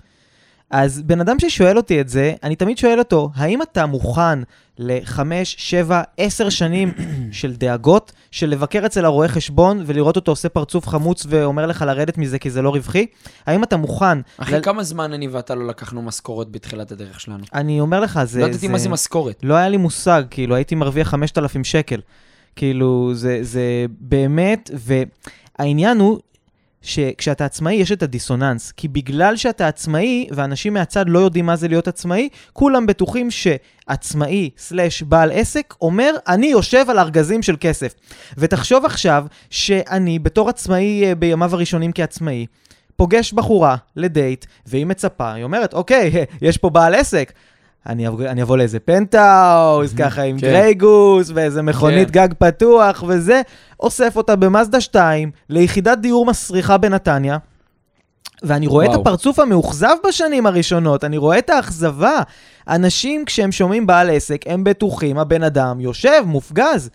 אז 0.71 1.01
בן 1.01 1.21
אדם 1.21 1.39
ששואל 1.39 1.77
אותי 1.77 2.01
את 2.01 2.09
זה, 2.09 2.33
אני 2.43 2.55
תמיד 2.55 2.77
שואל 2.77 2.99
אותו, 2.99 3.29
האם 3.35 3.61
אתה 3.61 3.85
מוכן 3.85 4.39
ל-5, 4.79 5.19
7, 5.43 6.01
10 6.17 6.49
שנים 6.49 6.91
של 7.31 7.53
דאגות, 7.53 8.11
של 8.31 8.49
לבקר 8.49 8.85
אצל 8.85 9.05
הרואה 9.05 9.27
חשבון 9.27 9.83
ולראות 9.85 10.15
אותו 10.15 10.31
עושה 10.31 10.49
פרצוף 10.49 10.87
חמוץ 10.87 11.25
ואומר 11.29 11.65
לך 11.65 11.81
לרדת 11.81 12.17
מזה 12.17 12.39
כי 12.39 12.49
זה 12.49 12.61
לא 12.61 12.69
רווחי? 12.69 13.05
האם 13.45 13.63
אתה 13.63 13.77
מוכן... 13.77 14.17
אחי, 14.37 14.55
ל- 14.55 14.61
כמה 14.61 14.83
זמן 14.83 15.13
אני 15.13 15.27
ואתה 15.27 15.55
לא 15.55 15.67
לקחנו 15.67 16.01
משכורות 16.01 16.51
בתחילת 16.51 16.91
הדרך 16.91 17.19
שלנו? 17.19 17.43
אני 17.53 17.79
אומר 17.79 17.99
לך, 17.99 18.19
זה... 18.23 18.41
לא 18.41 18.45
ידעתי 18.45 18.67
מה 18.67 18.77
זה 18.77 18.89
משכורת. 18.89 19.39
לא 19.43 19.53
היה 19.53 19.69
לי 19.69 19.77
מושג, 19.77 20.23
כאילו, 20.29 20.55
הייתי 20.55 20.75
מרוויח 20.75 21.09
5,000 21.09 21.63
שקל. 21.63 21.99
כאילו, 22.55 23.11
זה, 23.13 23.39
זה 23.41 23.85
באמת, 23.99 24.69
והעניין 24.73 25.99
הוא 25.99 26.19
שכשאתה 26.81 27.45
עצמאי 27.45 27.73
יש 27.73 27.91
את 27.91 28.03
הדיסוננס. 28.03 28.71
כי 28.71 28.87
בגלל 28.87 29.35
שאתה 29.35 29.67
עצמאי, 29.67 30.27
ואנשים 30.31 30.73
מהצד 30.73 31.05
לא 31.07 31.19
יודעים 31.19 31.45
מה 31.45 31.55
זה 31.55 31.67
להיות 31.67 31.87
עצמאי, 31.87 32.29
כולם 32.53 32.85
בטוחים 32.85 33.29
שעצמאי 33.31 34.49
סלאש 34.57 35.03
בעל 35.03 35.31
עסק 35.31 35.73
אומר, 35.81 36.15
אני 36.27 36.47
יושב 36.47 36.85
על 36.89 36.99
ארגזים 36.99 37.41
של 37.41 37.55
כסף. 37.59 37.93
ותחשוב 38.37 38.85
עכשיו 38.85 39.25
שאני 39.49 40.19
בתור 40.19 40.49
עצמאי 40.49 41.03
אה, 41.05 41.15
בימיו 41.15 41.55
הראשונים 41.55 41.91
כעצמאי, 41.91 42.45
פוגש 42.95 43.33
בחורה 43.33 43.75
לדייט, 43.95 44.45
והיא 44.65 44.85
מצפה, 44.85 45.33
היא 45.33 45.43
אומרת, 45.43 45.73
אוקיי, 45.73 46.11
יש 46.41 46.57
פה 46.57 46.69
בעל 46.69 46.95
עסק. 46.95 47.33
אני 47.87 48.07
אבוא, 48.07 48.25
אני 48.25 48.41
אבוא 48.41 48.57
לאיזה 48.57 48.79
פנטהאוז, 48.79 49.93
ככה 49.93 50.21
עם 50.21 50.39
כן. 50.39 50.47
גרייגוס, 50.47 51.31
ואיזה 51.33 51.61
מכונית 51.61 52.11
כן. 52.11 52.13
גג 52.13 52.33
פתוח 52.37 53.03
וזה, 53.07 53.41
אוסף 53.79 54.17
אותה 54.17 54.35
במאזדה 54.35 54.81
2 54.81 55.31
ליחידת 55.49 55.97
דיור 55.97 56.25
מסריחה 56.25 56.77
בנתניה, 56.77 57.37
ואני 58.43 58.67
רואה 58.67 58.85
וואו. 58.85 58.95
את 58.95 59.01
הפרצוף 59.01 59.39
המאוכזב 59.39 59.95
בשנים 60.07 60.45
הראשונות, 60.45 61.03
אני 61.03 61.17
רואה 61.17 61.37
את 61.37 61.49
האכזבה. 61.49 62.21
אנשים, 62.67 63.25
כשהם 63.25 63.51
שומעים 63.51 63.87
בעל 63.87 64.09
עסק, 64.09 64.41
הם 64.45 64.63
בטוחים, 64.63 65.17
הבן 65.17 65.43
אדם 65.43 65.79
יושב, 65.79 66.21
מופגז. 66.25 66.89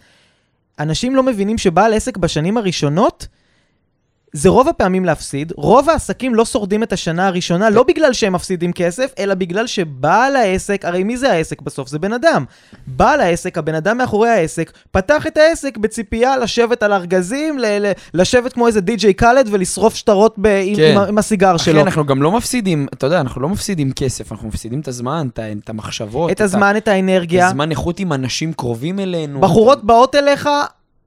אנשים 0.79 1.17
לא 1.17 1.23
מבינים 1.23 1.59
שבעל 1.59 1.95
עסק 1.95 2.17
בשנים 2.17 2.57
הראשונות, 2.57 3.27
זה 4.37 4.49
רוב 4.49 4.69
הפעמים 4.69 5.05
להפסיד. 5.05 5.53
רוב 5.57 5.91
העסקים 5.91 6.35
לא 6.35 6.45
שורדים 6.45 6.83
את 6.83 6.93
השנה 6.93 7.27
הראשונה, 7.27 7.71
לא 7.71 7.83
בגלל 7.83 8.13
שהם 8.13 8.33
מפסידים 8.33 8.73
כסף, 8.73 9.13
אלא 9.19 9.35
בגלל 9.35 9.67
שבעל 9.67 10.37
העסק, 10.37 10.85
הרי 10.85 11.05
מי 11.05 11.17
זה 11.17 11.33
העסק 11.33 11.63
בסוף? 11.63 11.89
זה 11.89 11.99
בן 11.99 12.13
אדם. 12.13 12.45
בעל 12.87 13.21
העסק, 13.21 13.59
הבן 13.59 13.75
אדם 13.75 13.99
מאחורי 13.99 14.29
העסק, 14.29 14.73
פתח 14.91 15.27
את 15.27 15.37
העסק 15.37 15.77
בציפייה 15.77 16.37
לשבת 16.37 16.83
על 16.83 16.93
ארגזים, 16.93 17.59
ל- 17.59 17.79
ל- 17.87 17.93
לשבת 18.15 18.53
כמו 18.53 18.67
איזה 18.67 18.81
די.ג'יי 18.81 19.15
קאלד 19.15 19.49
ולשרוף 19.53 19.95
שטרות 19.95 20.35
ב- 20.39 20.47
עם, 20.65 20.77
כן. 20.77 20.91
עם, 20.93 20.99
ה- 20.99 21.07
עם 21.07 21.19
הסיגר 21.19 21.57
אחי, 21.57 21.65
שלו. 21.65 21.81
אנחנו 21.81 22.07
גם 22.07 22.23
לא 22.23 22.33
מפסידים, 22.33 22.87
אתה 22.93 23.07
יודע, 23.07 23.21
אנחנו 23.21 23.41
לא 23.41 23.49
מפסידים 23.49 23.93
כסף, 23.93 24.33
אנחנו 24.33 24.49
מפסידים 24.49 24.81
את 24.81 24.89
הזמן, 24.89 25.29
את 25.33 25.41
את 25.65 25.71
המחשבות. 25.71 26.31
את 26.31 26.41
הזמן, 26.41 26.75
את 26.77 26.89
האנרגיה. 26.89 27.47
הזמן 27.47 27.71
איכות 27.71 28.01
עם 28.01 28.13
אנשים 28.13 28.53
קרובים 28.53 28.99
אלינו. 29.01 29.41
בחורות 29.41 29.85
באות 29.85 30.15
אליך, 30.15 30.49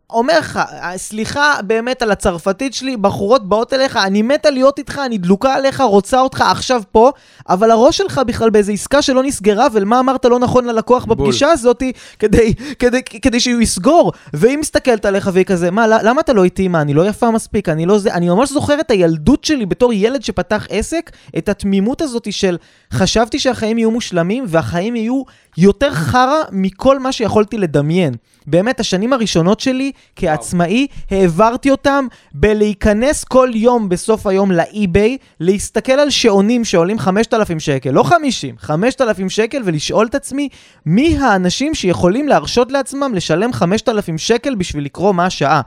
אומר 0.09 0.39
לך, 0.39 0.59
סליחה 0.95 1.55
באמת 1.63 2.01
על 2.01 2.11
הצרפתית 2.11 2.73
שלי, 2.73 2.97
בחורות 2.97 3.49
באות 3.49 3.73
אליך, 3.73 3.97
אני 3.97 4.21
מתה 4.21 4.49
להיות 4.49 4.79
איתך, 4.79 5.01
אני 5.05 5.17
דלוקה 5.17 5.53
עליך, 5.53 5.81
רוצה 5.81 6.21
אותך 6.21 6.41
עכשיו 6.41 6.81
פה, 6.91 7.11
אבל 7.49 7.71
הראש 7.71 7.97
שלך 7.97 8.21
בכלל 8.27 8.49
באיזו 8.49 8.71
עסקה 8.71 9.01
שלא 9.01 9.23
נסגרה, 9.23 9.67
ומה 9.73 9.99
אמרת 9.99 10.25
לא 10.25 10.39
נכון 10.39 10.65
ללקוח 10.65 11.05
בול. 11.05 11.17
בפגישה 11.17 11.51
הזאת, 11.51 11.83
כדי, 12.19 12.53
כדי, 12.79 13.03
כדי 13.03 13.39
שהוא 13.39 13.61
יסגור. 13.61 14.11
והיא 14.33 14.57
מסתכלת 14.57 15.05
עליך 15.05 15.29
והיא 15.33 15.45
כזה, 15.45 15.71
מה, 15.71 15.87
למה 15.87 16.21
אתה 16.21 16.33
לא 16.33 16.43
איתי? 16.43 16.67
מה, 16.67 16.81
אני 16.81 16.93
לא 16.93 17.07
יפה 17.07 17.31
מספיק? 17.31 17.69
אני 17.69 17.85
לא 17.85 17.97
זה... 17.97 18.13
אני 18.13 18.29
ממש 18.29 18.51
זוכר 18.51 18.79
את 18.79 18.91
הילדות 18.91 19.43
שלי 19.43 19.65
בתור 19.65 19.93
ילד 19.93 20.23
שפתח 20.23 20.67
עסק, 20.69 21.11
את 21.37 21.49
התמימות 21.49 22.01
הזאת 22.01 22.33
של 22.33 22.57
חשבתי 22.93 23.39
שהחיים 23.39 23.77
יהיו 23.77 23.91
מושלמים, 23.91 24.43
והחיים 24.47 24.95
יהיו 24.95 25.23
יותר 25.57 25.93
חרא 25.93 26.41
מכל 26.51 26.99
מה 26.99 27.11
שיכולתי 27.11 27.57
לדמיין. 27.57 28.13
באמת, 28.49 28.79
השנים 28.79 29.13
הראשונות 29.13 29.59
שלי 29.59 29.91
כעצמאי, 30.15 30.87
העברתי 31.11 31.71
אותם 31.71 32.07
בלהיכנס 32.33 33.23
כל 33.23 33.49
יום 33.53 33.89
בסוף 33.89 34.27
היום 34.27 34.51
לאי-ביי, 34.51 35.17
להסתכל 35.39 35.91
על 35.91 36.09
שעונים 36.09 36.65
שעולים 36.65 36.99
5,000 36.99 37.59
שקל, 37.59 37.91
לא 37.91 38.03
50, 38.03 38.55
5,000 38.59 39.29
שקל, 39.29 39.61
ולשאול 39.65 40.05
את 40.07 40.15
עצמי, 40.15 40.49
מי 40.85 41.17
האנשים 41.17 41.75
שיכולים 41.75 42.27
להרשות 42.27 42.71
לעצמם 42.71 43.11
לשלם 43.15 43.53
5,000 43.53 44.17
שקל 44.17 44.55
בשביל 44.55 44.85
לקרוא 44.85 45.13
מה 45.13 45.25
השעה. 45.25 45.61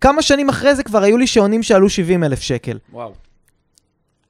כמה 0.00 0.22
שנים 0.22 0.48
אחרי 0.48 0.74
זה 0.74 0.82
כבר 0.82 1.02
היו 1.02 1.18
לי 1.18 1.26
שעונים 1.26 1.62
שעלו 1.62 1.88
70,000 1.90 2.40
שקל. 2.40 2.78
וואו. 2.92 3.12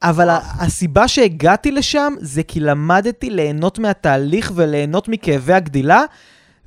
אבל 0.02 0.28
הסיבה 0.58 1.08
שהגעתי 1.08 1.70
לשם 1.70 2.14
זה 2.20 2.42
כי 2.42 2.60
למדתי 2.60 3.30
ליהנות 3.30 3.78
מהתהליך 3.78 4.52
וליהנות 4.54 5.08
מכאבי 5.08 5.52
הגדילה, 5.52 6.02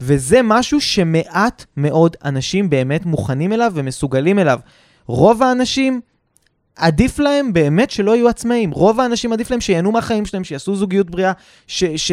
וזה 0.01 0.39
משהו 0.43 0.81
שמעט 0.81 1.65
מאוד 1.77 2.15
אנשים 2.25 2.69
באמת 2.69 3.05
מוכנים 3.05 3.53
אליו 3.53 3.71
ומסוגלים 3.75 4.39
אליו. 4.39 4.59
רוב 5.07 5.43
האנשים, 5.43 6.01
עדיף 6.75 7.19
להם 7.19 7.53
באמת 7.53 7.91
שלא 7.91 8.15
יהיו 8.15 8.29
עצמאים. 8.29 8.71
רוב 8.71 8.99
האנשים 8.99 9.33
עדיף 9.33 9.51
להם 9.51 9.61
שיהנו 9.61 9.91
מהחיים 9.91 10.25
שלהם, 10.25 10.43
שיעשו 10.43 10.75
זוגיות 10.75 11.09
בריאה, 11.09 11.31
ש- 11.67 12.11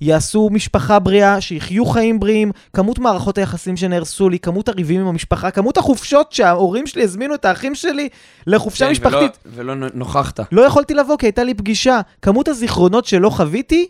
שיעשו 0.00 0.48
משפחה 0.52 0.98
בריאה, 0.98 1.40
שיחיו 1.40 1.86
חיים 1.86 2.20
בריאים. 2.20 2.52
כמות 2.72 2.98
מערכות 2.98 3.38
היחסים 3.38 3.76
שנהרסו 3.76 4.28
לי, 4.28 4.38
כמות 4.38 4.68
הריבים 4.68 5.00
עם 5.00 5.06
המשפחה, 5.06 5.50
כמות 5.50 5.76
החופשות 5.78 6.32
שההורים 6.32 6.86
שלי 6.86 7.02
הזמינו 7.02 7.34
את 7.34 7.44
האחים 7.44 7.74
שלי 7.74 8.08
לחופשה 8.46 8.84
כן, 8.84 8.90
משפחתית. 8.90 9.38
ולא, 9.46 9.72
ולא 9.72 9.88
נוכחת. 9.94 10.40
לא 10.52 10.62
יכולתי 10.62 10.94
לבוא 10.94 11.16
כי 11.16 11.26
הייתה 11.26 11.44
לי 11.44 11.54
פגישה. 11.54 12.00
כמות 12.22 12.48
הזיכרונות 12.48 13.04
שלא 13.04 13.30
חוויתי 13.30 13.88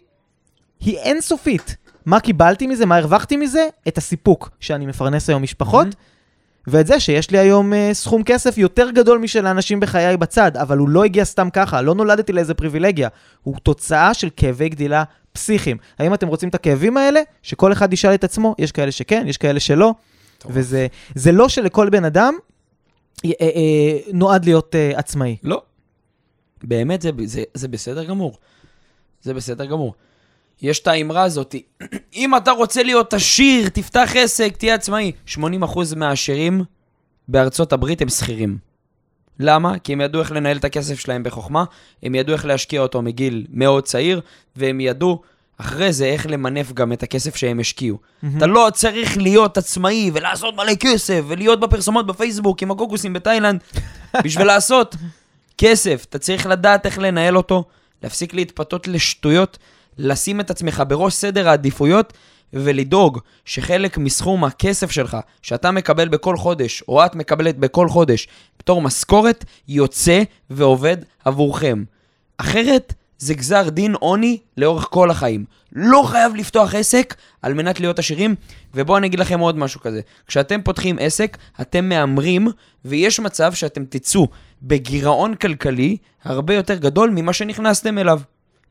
היא 0.81 0.99
אינסופית. 0.99 1.77
מה 2.09 2.21
קיבלתי 2.21 2.67
מזה? 2.67 2.87
מה 2.87 2.97
הרווחתי 2.97 3.37
מזה? 3.37 3.69
את 3.89 3.99
הסיפוק 3.99 4.51
שאני 4.61 4.87
מפרנס 4.87 5.29
היום 5.29 5.43
משפחות, 5.43 5.87
Mm-hmm. 5.87 6.71
ואת 6.71 6.87
זה 6.87 7.01
שיש 7.01 7.31
לי 7.31 7.39
היום 7.39 7.73
uh, 7.73 7.77
סכום 7.93 8.23
כסף 8.23 8.59
יותר 8.59 8.91
גדול 8.91 9.19
משל 9.19 9.47
האנשים 9.47 9.81
בחיי 9.81 10.17
בצד, 10.17 10.57
אבל 10.57 10.79
הוא 10.79 10.89
לא 10.89 11.05
הגיע 11.05 11.25
סתם 11.25 11.49
ככה, 11.53 11.83
לא 11.83 11.95
נולדתי 11.95 12.33
לאיזה 12.33 12.55
פריבילגיה. 12.55 13.09
הוא 13.43 13.57
תוצאה 13.63 14.15
של 14.15 14.29
כאבי 14.37 14.69
גדילה 14.69 15.05
פסיכיים. 15.33 15.77
האם 15.99 16.15
אתם 16.15 16.29
רוצים 16.29 16.49
את 16.49 16.55
הכאבים 16.55 16.97
האלה? 16.97 17.21
שכל 17.43 17.73
אחד 17.73 17.93
ישאל 17.93 18.15
את 18.15 18.25
עצמו, 18.25 18.55
יש 18.59 18.73
כאלה 18.73 18.93
שכן, 18.93 19.25
יש 19.29 19.37
כאלה 19.37 19.61
שלא, 19.61 19.95
טוב. 20.39 20.53
וזה 20.55 20.87
זה 21.15 21.33
לא 21.33 21.49
שלכל 21.49 21.89
בן 21.91 22.05
אדם 22.05 22.35
אה, 23.25 23.31
אה, 23.41 23.47
אה, 23.47 23.99
נועד 24.13 24.45
להיות 24.45 24.75
אה, 24.75 24.99
עצמאי. 24.99 25.37
לא. 25.43 25.63
באמת, 26.63 27.03
זה, 27.03 27.11
זה, 27.25 27.43
זה 27.55 27.69
בסדר 27.69 28.05
גמור. 28.05 28.39
זה 29.23 29.35
בסדר 29.35 29.65
גמור. 29.65 29.95
יש 30.63 30.81
את 30.81 30.87
האמרה 30.87 31.23
הזאת, 31.23 31.55
אם 32.15 32.37
אתה 32.37 32.51
רוצה 32.51 32.83
להיות 32.83 33.15
עשיר, 33.15 33.69
תפתח 33.69 34.11
עסק, 34.15 34.57
תהיה 34.57 34.75
עצמאי. 34.75 35.13
80% 35.35 35.39
מהעשירים 35.97 36.65
בארצות 37.29 37.73
הברית 37.73 38.03
הם 38.03 38.09
שכירים. 38.09 38.59
למה? 39.41 39.79
כי 39.79 39.93
הם 39.93 40.01
ידעו 40.01 40.21
איך 40.21 40.33
לנהל 40.33 40.57
את 40.57 40.65
הכסף 40.65 40.99
שלהם 40.99 41.23
בחוכמה, 41.23 41.65
הם 42.03 42.15
ידעו 42.15 42.35
איך 42.35 42.45
להשקיע 42.45 42.81
אותו 42.81 43.03
מגיל 43.03 43.47
מאוד 43.51 43.85
צעיר, 43.85 44.21
והם 44.57 44.81
ידעו 44.81 45.23
אחרי 45.59 45.93
זה 45.93 46.05
איך 46.05 46.27
למנף 46.27 46.73
גם 46.73 46.93
את 46.93 47.03
הכסף 47.03 47.37
שהם 47.37 47.61
השקיעו. 47.61 47.99
אתה 48.37 48.47
לא 48.47 48.69
צריך 48.75 49.17
להיות 49.17 49.59
עצמאי 49.59 50.11
ולעשות 50.15 50.55
מלא 50.55 50.75
כסף 50.75 51.21
ולהיות 51.27 51.61
בפרסומות 51.61 52.07
בפייסבוק 52.07 52.63
עם 52.63 52.71
הקוקוסים 52.71 53.13
בתאילנד 53.13 53.61
בשביל 54.25 54.47
לעשות 54.47 54.97
כסף. 55.59 56.07
אתה 56.09 56.19
צריך 56.19 56.47
לדעת 56.47 56.87
איך 56.87 56.99
לנהל 56.99 57.37
אותו, 57.37 57.65
להפסיק 58.03 58.35
להתפתות 58.35 58.89
לשטויות, 58.89 59.59
לשים 59.99 60.41
את 60.41 60.51
עצמך 60.51 60.83
בראש 60.89 61.15
סדר 61.15 61.49
העדיפויות 61.49 62.13
ולדאוג 62.53 63.19
שחלק 63.45 63.99
מסכום 63.99 64.45
הכסף 64.45 64.91
שלך 64.91 65.17
שאתה 65.43 65.71
מקבל 65.71 66.09
בכל 66.09 66.37
חודש, 66.37 66.83
או 66.89 67.07
את 67.07 67.15
מקבלת 67.15 67.59
בכל 67.59 67.89
חודש, 67.89 68.29
בתור 68.59 68.83
משכורת, 68.83 69.45
יוצא 69.69 70.23
ועובד 70.51 70.97
עבורכם. 71.25 71.85
אחרת, 72.39 72.95
זה 73.19 73.35
גזר 73.35 73.69
דין 73.69 73.95
עוני 73.95 74.39
לאורך 74.57 74.87
כל 74.91 75.11
החיים. 75.11 75.45
לא 75.73 76.05
חייב 76.07 76.35
לפתוח 76.35 76.75
עסק 76.75 77.15
על 77.43 77.55
מנת 77.55 77.81
להיות 77.81 77.99
עשירים, 77.99 78.35
ובואו 78.75 78.99
אני 78.99 79.07
אגיד 79.07 79.21
לכם 79.21 79.41
עוד 79.41 79.59
משהו 79.59 79.81
כזה. 79.81 80.01
כשאתם 80.27 80.63
פותחים 80.63 80.97
עסק, 81.01 81.39
אתם 81.61 81.89
מהמרים, 81.89 82.49
ויש 82.85 83.21
מצב 83.21 83.53
שאתם 83.55 83.85
תצאו 83.85 84.29
בגירעון 84.63 85.35
כלכלי 85.35 85.97
הרבה 86.25 86.55
יותר 86.55 86.75
גדול 86.75 87.11
ממה 87.11 87.33
שנכנסתם 87.33 87.99
אליו. 87.99 88.21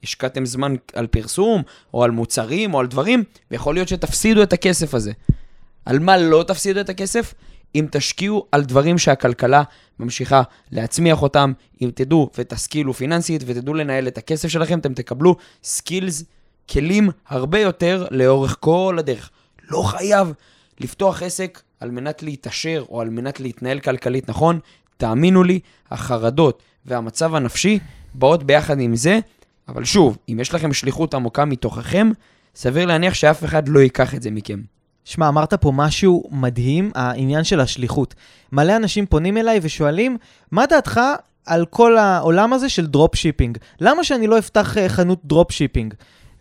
השקעתם 0.04 0.46
זמן 0.46 0.76
על 0.94 1.08
פרסום, 1.08 1.62
או 1.94 2.04
על 2.04 2.12
מוצרים, 2.12 2.74
או 2.74 2.80
על 2.80 2.88
דברים, 2.88 3.24
ויכול 3.52 3.76
להיות 3.76 3.88
שתפסידו 3.88 4.44
את 4.44 4.54
הכסף 4.54 4.94
הזה. 4.94 5.12
על 5.86 6.00
מה 6.00 6.18
לא 6.18 6.44
תפסידו 6.48 6.80
את 6.80 6.90
הכסף? 6.90 7.34
אם 7.76 7.86
תשקיעו 7.92 8.46
על 8.52 8.64
דברים 8.64 8.98
שהכלכלה 8.98 9.64
ממשיכה 10.00 10.42
להצמיח 10.72 11.22
אותם, 11.22 11.54
אם 11.82 11.92
תדעו 11.96 12.30
ותשכילו 12.38 12.94
פיננסית 12.94 13.44
ותדעו 13.46 13.74
לנהל 13.74 14.08
את 14.08 14.18
הכסף 14.18 14.48
שלכם, 14.48 14.80
אתם 14.80 14.94
תקבלו 14.94 15.36
סקילס, 15.64 16.24
כלים 16.72 17.10
הרבה 17.28 17.60
יותר 17.60 18.08
לאורך 18.12 18.58
כל 18.60 18.96
הדרך. 19.00 19.30
לא 19.70 19.82
חייב 19.82 20.34
לפתוח 20.80 21.24
עסק 21.24 21.62
על 21.80 21.92
מנת 21.92 22.24
להתעשר 22.24 22.86
או 22.90 23.02
על 23.02 23.10
מנת 23.10 23.40
להתנהל 23.40 23.80
כלכלית 23.80 24.30
נכון. 24.30 24.60
תאמינו 24.98 25.44
לי, 25.44 25.60
החרדות 25.92 26.64
והמצב 26.86 27.36
הנפשי 27.36 27.80
באות 28.14 28.44
ביחד 28.44 28.80
עם 28.80 28.96
זה, 28.96 29.20
אבל 29.70 29.86
שוב, 29.86 30.18
אם 30.30 30.38
יש 30.42 30.54
לכם 30.54 30.74
שליחות 30.74 31.14
עמוקה 31.14 31.46
מתוככם, 31.46 32.12
סביר 32.56 32.86
להניח 32.86 33.14
שאף 33.14 33.44
אחד 33.44 33.68
לא 33.68 33.80
ייקח 33.80 34.16
את 34.16 34.22
זה 34.22 34.32
מכם. 34.32 34.62
שמע, 35.06 35.28
אמרת 35.28 35.54
פה 35.54 35.72
משהו 35.76 36.24
מדהים, 36.32 36.92
העניין 36.96 37.44
של 37.44 37.60
השליחות. 37.60 38.16
מלא 38.52 38.76
אנשים 38.76 39.06
פונים 39.06 39.38
אליי 39.38 39.60
ושואלים, 39.62 40.18
מה 40.52 40.66
דעתך 40.66 41.02
על 41.46 41.66
כל 41.66 41.98
העולם 41.98 42.54
הזה 42.54 42.70
של 42.70 42.88
drop 42.88 43.16
shipping? 43.16 43.58
למה 43.82 44.04
שאני 44.04 44.28
לא 44.28 44.38
אפתח 44.38 44.78
אה, 44.78 44.90
חנות 44.90 45.20
drop 45.26 45.52
shipping? 45.52 45.94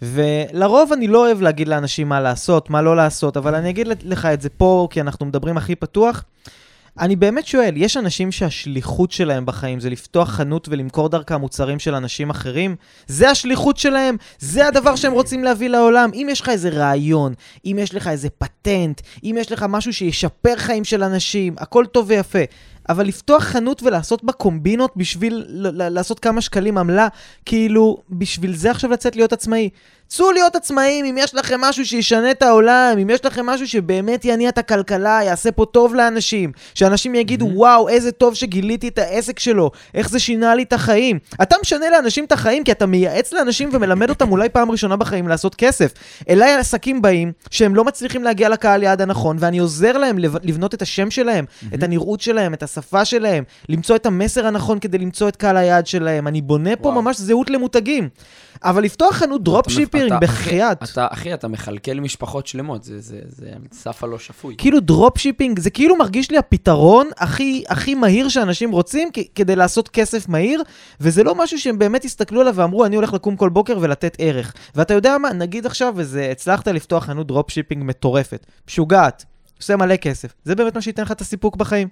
ולרוב 0.02 0.92
אני 0.92 1.06
לא 1.06 1.26
אוהב 1.26 1.40
להגיד 1.40 1.68
לאנשים 1.68 2.08
מה 2.08 2.20
לעשות, 2.20 2.70
מה 2.70 2.82
לא 2.82 2.96
לעשות, 2.96 3.36
אבל 3.36 3.54
אני 3.54 3.70
אגיד 3.70 3.88
לך 4.02 4.26
את 4.26 4.40
זה 4.40 4.48
פה, 4.48 4.88
כי 4.90 5.00
אנחנו 5.00 5.26
מדברים 5.26 5.56
הכי 5.56 5.74
פתוח. 5.74 6.24
אני 6.98 7.16
באמת 7.16 7.46
שואל, 7.46 7.74
יש 7.76 7.96
אנשים 7.96 8.32
שהשליחות 8.32 9.12
שלהם 9.12 9.46
בחיים 9.46 9.80
זה 9.80 9.90
לפתוח 9.90 10.30
חנות 10.30 10.68
ולמכור 10.68 11.08
דרכה 11.08 11.38
מוצרים 11.38 11.78
של 11.78 11.94
אנשים 11.94 12.30
אחרים? 12.30 12.76
זה 13.06 13.30
השליחות 13.30 13.76
שלהם? 13.76 14.16
זה 14.38 14.68
הדבר 14.68 14.96
שהם 14.96 15.12
רוצים 15.12 15.44
להביא 15.44 15.68
לעולם? 15.68 16.10
אם 16.14 16.26
יש 16.30 16.40
לך 16.40 16.48
איזה 16.48 16.68
רעיון, 16.68 17.34
אם 17.64 17.76
יש 17.80 17.94
לך 17.94 18.08
איזה 18.08 18.28
פטנט, 18.30 19.00
אם 19.24 19.36
יש 19.40 19.52
לך 19.52 19.66
משהו 19.68 19.92
שישפר 19.92 20.56
חיים 20.56 20.84
של 20.84 21.02
אנשים, 21.02 21.54
הכל 21.58 21.86
טוב 21.86 22.06
ויפה. 22.08 22.38
אבל 22.88 23.06
לפתוח 23.06 23.42
חנות 23.42 23.82
ולעשות 23.82 24.24
בה 24.24 24.32
קומבינות 24.32 24.92
בשביל 24.96 25.44
לעשות 25.72 26.20
כמה 26.20 26.40
שקלים 26.40 26.78
עמלה, 26.78 27.08
כאילו, 27.44 27.96
בשביל 28.10 28.56
זה 28.56 28.70
עכשיו 28.70 28.90
לצאת 28.90 29.16
להיות 29.16 29.32
עצמאי. 29.32 29.68
צאו 30.08 30.32
להיות 30.32 30.56
עצמאים 30.56 31.04
אם 31.04 31.16
יש 31.18 31.34
לכם 31.34 31.60
משהו 31.60 31.86
שישנה 31.86 32.30
את 32.30 32.42
העולם, 32.42 32.96
אם 33.02 33.10
יש 33.10 33.24
לכם 33.24 33.46
משהו 33.46 33.68
שבאמת 33.68 34.24
יניע 34.24 34.48
את 34.48 34.58
הכלכלה, 34.58 35.20
יעשה 35.24 35.52
פה 35.52 35.64
טוב 35.64 35.94
לאנשים. 35.94 36.52
שאנשים 36.74 37.14
יגידו, 37.14 37.46
mm-hmm. 37.46 37.54
וואו, 37.54 37.88
איזה 37.88 38.12
טוב 38.12 38.34
שגיליתי 38.34 38.88
את 38.88 38.98
העסק 38.98 39.38
שלו, 39.38 39.70
איך 39.94 40.10
זה 40.10 40.18
שינה 40.18 40.54
לי 40.54 40.62
את 40.62 40.72
החיים. 40.72 41.18
אתה 41.42 41.56
משנה 41.62 41.90
לאנשים 41.90 42.24
את 42.24 42.32
החיים 42.32 42.64
כי 42.64 42.72
אתה 42.72 42.86
מייעץ 42.86 43.32
לאנשים 43.32 43.68
ומלמד 43.72 44.10
אותם 44.10 44.32
אולי 44.32 44.48
פעם 44.48 44.70
ראשונה 44.70 44.96
בחיים 44.96 45.28
לעשות 45.28 45.54
כסף. 45.54 45.92
אליי 46.28 46.54
עסקים 46.54 47.02
באים 47.02 47.32
שהם 47.50 47.74
לא 47.74 47.84
מצליחים 47.84 48.24
להגיע 48.24 48.48
לקהל 48.48 48.82
יעד 48.82 49.02
הנכון, 49.02 49.36
ואני 49.40 49.58
עוזר 49.58 49.98
להם 49.98 50.18
לבנות 50.18 50.74
את 50.74 50.82
השם 50.82 51.10
שלהם, 51.10 51.44
mm-hmm. 51.44 51.74
את 51.74 51.82
הנראות 51.82 52.20
שלהם, 52.20 52.54
את 52.54 52.62
השפה 52.62 53.04
שלהם, 53.04 53.44
למצוא 53.68 53.96
את 53.96 54.06
המסר 54.06 54.46
הנכון 54.46 54.78
כדי 54.78 54.98
למצוא 54.98 55.28
את 55.28 55.36
קהל 55.36 55.56
היעד 55.56 55.86
שלהם. 55.86 56.26
אני 56.26 56.42
בונה 56.42 56.76
פה 56.76 56.88
וואו. 56.88 57.02
ממש 57.02 57.16
זהות 57.16 57.50
למותגים. 57.50 58.08
אבל 58.64 58.82
לפתוח 58.82 59.16
חנות 59.16 59.44
drop 59.44 59.68
אתה- 60.06 60.18
בחייאת. 60.18 60.82
אתה, 60.82 61.06
אחי, 61.10 61.34
אתה 61.34 61.48
מכלכל 61.48 61.94
משפחות 61.94 62.46
שלמות, 62.46 62.84
זה, 62.84 63.00
זה, 63.00 63.18
זה 63.28 63.46
סף 63.72 64.04
הלא 64.04 64.18
שפוי. 64.18 64.54
כאילו 64.58 64.80
drop 64.80 65.18
shipping, 65.18 65.58
זה 65.58 65.70
כאילו 65.70 65.96
מרגיש 65.96 66.30
לי 66.30 66.38
הפתרון 66.38 67.08
הכי, 67.18 67.64
הכי 67.68 67.94
מהיר 67.94 68.28
שאנשים 68.28 68.70
רוצים 68.72 69.08
כ- 69.12 69.18
כדי 69.34 69.56
לעשות 69.56 69.88
כסף 69.88 70.28
מהיר, 70.28 70.62
וזה 71.00 71.24
לא 71.24 71.34
משהו 71.34 71.58
שהם 71.58 71.78
באמת 71.78 72.04
הסתכלו 72.04 72.40
עליו 72.40 72.54
ואמרו, 72.56 72.84
אני 72.84 72.96
הולך 72.96 73.12
לקום 73.12 73.36
כל 73.36 73.48
בוקר 73.48 73.78
ולתת 73.80 74.16
ערך. 74.18 74.54
ואתה 74.74 74.94
יודע 74.94 75.18
מה, 75.18 75.32
נגיד 75.32 75.66
עכשיו, 75.66 75.92
וזה, 75.96 76.28
הצלחת 76.32 76.68
לפתוח 76.68 77.04
חנות 77.04 77.26
drop 77.26 77.50
shipping 77.50 77.82
מטורפת, 77.84 78.46
משוגעת. 78.68 79.24
עושה 79.60 79.76
מלא 79.76 79.96
כסף. 79.96 80.32
זה 80.44 80.54
באמת 80.54 80.74
מה 80.74 80.80
שייתן 80.80 81.02
לך 81.02 81.12
את 81.12 81.20
הסיפוק 81.20 81.56
בחיים. 81.56 81.88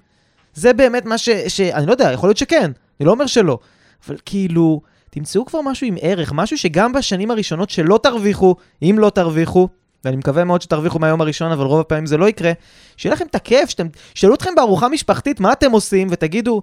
זה 0.54 0.72
באמת 0.72 1.04
מה 1.06 1.18
ש... 1.18 1.28
ש... 1.48 1.60
אני 1.60 1.86
לא 1.86 1.92
יודע, 1.92 2.12
יכול 2.12 2.28
להיות 2.28 2.36
שכן, 2.36 2.70
אני 3.00 3.06
לא 3.06 3.10
אומר 3.12 3.26
שלא. 3.26 3.58
אבל 4.06 4.16
כאילו, 4.24 4.80
תמצאו 5.14 5.44
כבר 5.46 5.60
משהו 5.60 5.86
עם 5.86 5.96
ערך, 6.00 6.32
משהו 6.32 6.58
שגם 6.58 6.92
בשנים 6.92 7.30
הראשונות 7.30 7.70
שלא 7.70 7.98
תרוויחו, 8.02 8.54
אם 8.82 8.96
לא 8.98 9.10
תרוויחו, 9.10 9.68
ואני 10.04 10.16
מקווה 10.16 10.44
מאוד 10.44 10.62
שתרוויחו 10.62 10.98
מהיום 10.98 11.20
הראשון, 11.20 11.52
אבל 11.52 11.64
רוב 11.64 11.80
הפעמים 11.80 12.06
זה 12.06 12.16
לא 12.16 12.28
יקרה, 12.28 12.52
שיהיה 12.96 13.14
לכם 13.14 13.24
את 13.30 13.34
הכיף, 13.34 13.70
שאתם... 13.70 13.86
שאלו 14.14 14.34
אתכם 14.34 14.50
בארוחה 14.56 14.88
משפחתית 14.88 15.40
מה 15.40 15.52
אתם 15.52 15.70
עושים, 15.72 16.08
ותגידו, 16.10 16.62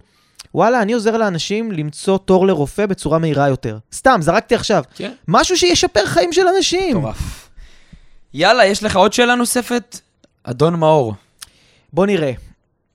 וואלה, 0.56 0.82
אני 0.82 0.94
עוזר 0.94 1.18
לאנשים 1.18 1.72
למצוא 1.72 2.18
תור 2.18 2.48
לרופא 2.48 2.86
בצורה 2.86 3.18
מהירה 3.20 3.48
יותר. 3.48 3.78
סתם, 3.94 4.20
זרקתי 4.22 4.56
עכשיו. 4.56 4.84
כן. 4.96 5.12
משהו 5.28 5.58
שישפר 5.58 6.06
חיים 6.06 6.34
של 6.34 6.48
אנשים. 6.58 6.98
מטורף. 6.98 7.50
יאללה, 8.34 8.66
יש 8.66 8.84
לך 8.84 8.96
עוד 8.96 9.14
שאלה 9.14 9.36
נוספת? 9.36 10.00
אדון 10.44 10.76
מאור. 10.80 11.14
בוא 11.94 12.06
נראה. 12.06 12.32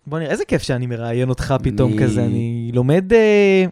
בוא 0.07 0.19
נראה, 0.19 0.31
איזה 0.31 0.45
כיף 0.45 0.63
שאני 0.63 0.87
מראיין 0.87 1.29
אותך 1.29 1.55
פתאום 1.63 1.93
אני- 1.93 2.03
כזה, 2.03 2.25
אני 2.25 2.71
לומד... 2.75 3.13
אה, 3.13 3.65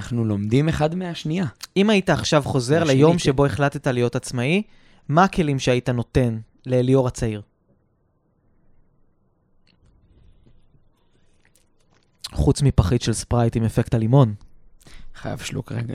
אנחנו 0.00 0.24
לומדים 0.24 0.68
אחד 0.68 0.94
מהשנייה. 0.94 1.44
אם 1.76 1.90
היית 1.90 2.10
עכשיו 2.10 2.42
חוזר 2.42 2.84
ליום 2.84 3.12
כן. 3.12 3.18
שבו 3.18 3.46
החלטת 3.46 3.86
להיות 3.86 4.16
עצמאי, 4.16 4.62
מה 5.08 5.24
הכלים 5.24 5.58
שהיית 5.58 5.88
נותן 5.88 6.38
לאליאור 6.66 7.06
הצעיר? 7.06 7.42
חוץ 12.32 12.62
מפחית 12.62 13.02
של 13.02 13.12
ספרייט 13.12 13.56
עם 13.56 13.64
אפקט 13.64 13.94
הלימון. 13.94 14.34
חייב 15.14 15.38
שלוק 15.38 15.72
רגע. 15.72 15.94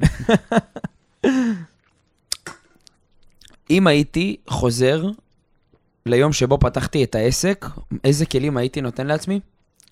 אם 3.70 3.88
הייתי 3.88 4.38
חוזר 4.48 5.06
ליום 6.06 6.34
שבו 6.34 6.60
פתחתי 6.60 7.04
את 7.04 7.16
העסק, 7.16 7.66
איזה 8.04 8.26
כלים 8.26 8.58
הייתי 8.58 8.82
נותן 8.82 9.08
לעצמי? 9.08 9.40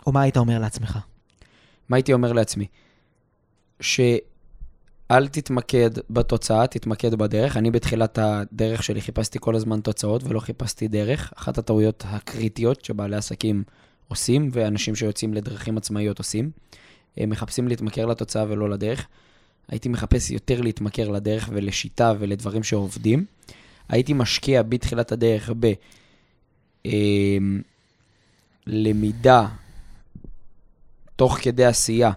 או 0.07 0.11
מה 0.11 0.22
היית 0.22 0.38
אומר 0.38 0.59
לעצמך? 0.59 0.99
מה 1.89 1.97
הייתי 1.97 2.14
אומר 2.14 2.34
לעצמי? 2.34 2.68
שאל 3.84 5.27
תתמקד 5.27 5.89
בתוצאה, 6.09 6.67
תתמקד 6.67 7.15
בדרך. 7.15 7.57
אני 7.57 7.71
בתחילת 7.71 8.19
הדרך 8.21 8.84
שלי 8.84 9.01
חיפשתי 9.01 9.38
כל 9.41 9.55
הזמן 9.55 9.81
תוצאות 9.81 10.23
ולא 10.23 10.39
חיפשתי 10.39 10.88
דרך. 10.88 11.34
אחת 11.36 11.57
הטעויות 11.57 12.03
הקריטיות 12.07 12.86
שבעלי 12.86 13.15
עסקים 13.15 13.63
עושים, 14.07 14.49
ואנשים 14.51 14.95
שיוצאים 14.95 15.34
לדרכים 15.34 15.77
עצמאיות 15.77 16.17
עושים. 16.17 16.51
הם 17.17 17.29
מחפשים 17.29 17.67
להתמכר 17.67 18.05
לתוצאה 18.05 18.45
ולא 18.49 18.69
לדרך. 18.69 19.07
הייתי 19.67 19.89
מחפש 19.89 20.31
יותר 20.31 20.61
להתמכר 20.61 21.09
לדרך 21.09 21.49
ולשיטה 21.53 22.13
ולדברים 22.19 22.63
שעובדים. 22.63 23.25
הייתי 23.89 24.13
משקיע 24.13 24.63
בתחילת 24.63 25.11
הדרך 25.11 25.49
ב... 25.59 25.73
אמ, 26.86 27.61
למידה 28.67 29.47
תוך 31.15 31.38
כדי 31.41 31.65
עשייה, 31.65 32.11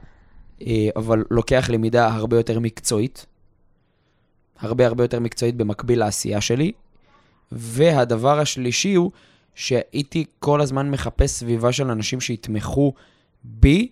אבל 0.97 1.25
לוקח 1.31 1.71
למידה 1.73 2.15
הרבה 2.15 2.37
יותר 2.37 2.61
מקצועית, 2.61 3.27
הרבה 4.59 4.87
הרבה 4.87 5.05
יותר 5.05 5.21
מקצועית 5.21 5.57
במקביל 5.57 5.99
לעשייה 5.99 6.41
שלי. 6.41 6.73
והדבר 7.53 8.41
השלישי 8.41 8.95
הוא 8.95 9.11
שהייתי 9.55 10.25
כל 10.39 10.61
הזמן 10.61 10.91
מחפש 10.91 11.31
סביבה 11.31 11.73
של 11.73 11.91
אנשים 11.91 12.21
שיתמכו 12.21 12.93
בי, 13.45 13.89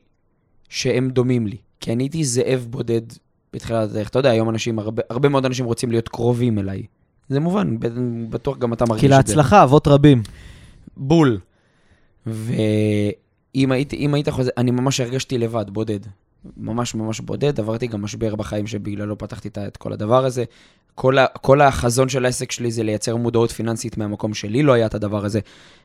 שהם 0.69 1.11
דומים 1.11 1.47
לי. 1.47 1.57
כי 1.81 1.93
אני 1.93 2.03
הייתי 2.05 2.25
זאב 2.25 2.67
בודד 2.71 3.03
בתחילת 3.53 3.91
הדרך. 3.91 4.09
אתה 4.09 4.19
יודע, 4.19 4.31
היום 4.31 4.51
אנשים, 4.51 4.79
הרבה, 4.79 5.03
הרבה 5.11 5.29
מאוד 5.29 5.47
אנשים 5.47 5.67
רוצים 5.67 5.91
להיות 5.91 6.09
קרובים 6.09 6.59
אליי. 6.59 6.83
זה 7.29 7.41
מובן, 7.41 7.77
בטוח 8.31 8.59
גם 8.59 8.73
אתה 8.73 8.85
מרגיש 8.89 9.01
כי 9.01 9.07
את 9.07 9.11
זה. 9.11 9.17
להצלחה 9.17 9.63
אבות 9.63 9.89
רבים. 9.89 10.23
בול. 10.97 11.41
ואם 12.27 13.73
הייתי, 13.73 13.97
אם 13.97 14.15
היית 14.15 14.29
חוזר, 14.29 14.51
אני 14.57 14.71
ממש 14.71 15.01
הרגשתי 15.01 15.39
לבד, 15.39 15.71
בודד. 15.71 16.01
ממש 16.57 16.95
ממש 16.95 17.21
בודד, 17.21 17.61
עברתי 17.61 17.87
גם 17.87 18.03
משבר 18.03 18.35
בחיים 18.35 18.67
שבגללו 18.67 19.19
פתחתי 19.19 19.49
את- 19.49 19.77
כל 19.77 19.93
הדבר 19.93 20.25
הזה. 20.25 20.45
כל, 20.95 21.19
ה, 21.19 21.27
כל 21.27 21.61
החזון 21.61 22.09
של 22.09 22.25
העסק 22.25 22.51
שלי 22.51 22.71
זה 22.71 22.83
לייצר 22.83 23.17
מודעות 23.17 23.51
פיננסית 23.51 23.97
מהמקום 23.97 24.35
שלי, 24.35 24.63
לא 24.63 24.73
היה 24.73 24.87
את 24.87 24.95
הדבר 24.95 25.25
הזה. 25.25 25.41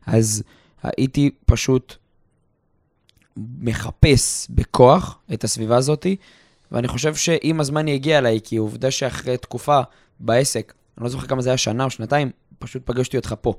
אז 0.06 0.44
הייתי 0.84 1.32
פשוט 1.46 1.96
מחפש 3.38 4.48
בכוח 4.50 5.20
את 5.34 5.44
הסביבה 5.44 5.78
הזאתי, 5.78 6.16
ואני 6.72 6.88
חושב 6.88 7.16
שעם 7.16 7.60
הזמן 7.60 7.88
היא 7.88 7.96
הגיעה 7.96 8.20
אליי, 8.20 8.40
כי 8.44 8.58
עובדה 8.58 8.92
שאחרי 8.92 9.38
תקופה 9.38 9.82
בעסק, 10.20 10.74
אני 10.98 11.04
לא 11.04 11.10
זוכר 11.10 11.28
כמה 11.28 11.42
זה 11.42 11.50
היה, 11.50 11.58
שנה 11.58 11.84
או 11.84 11.90
שנתיים, 11.90 12.32
פשוט 12.60 12.82
פגשתי 12.86 13.18
אותך 13.18 13.34
פה. 13.42 13.54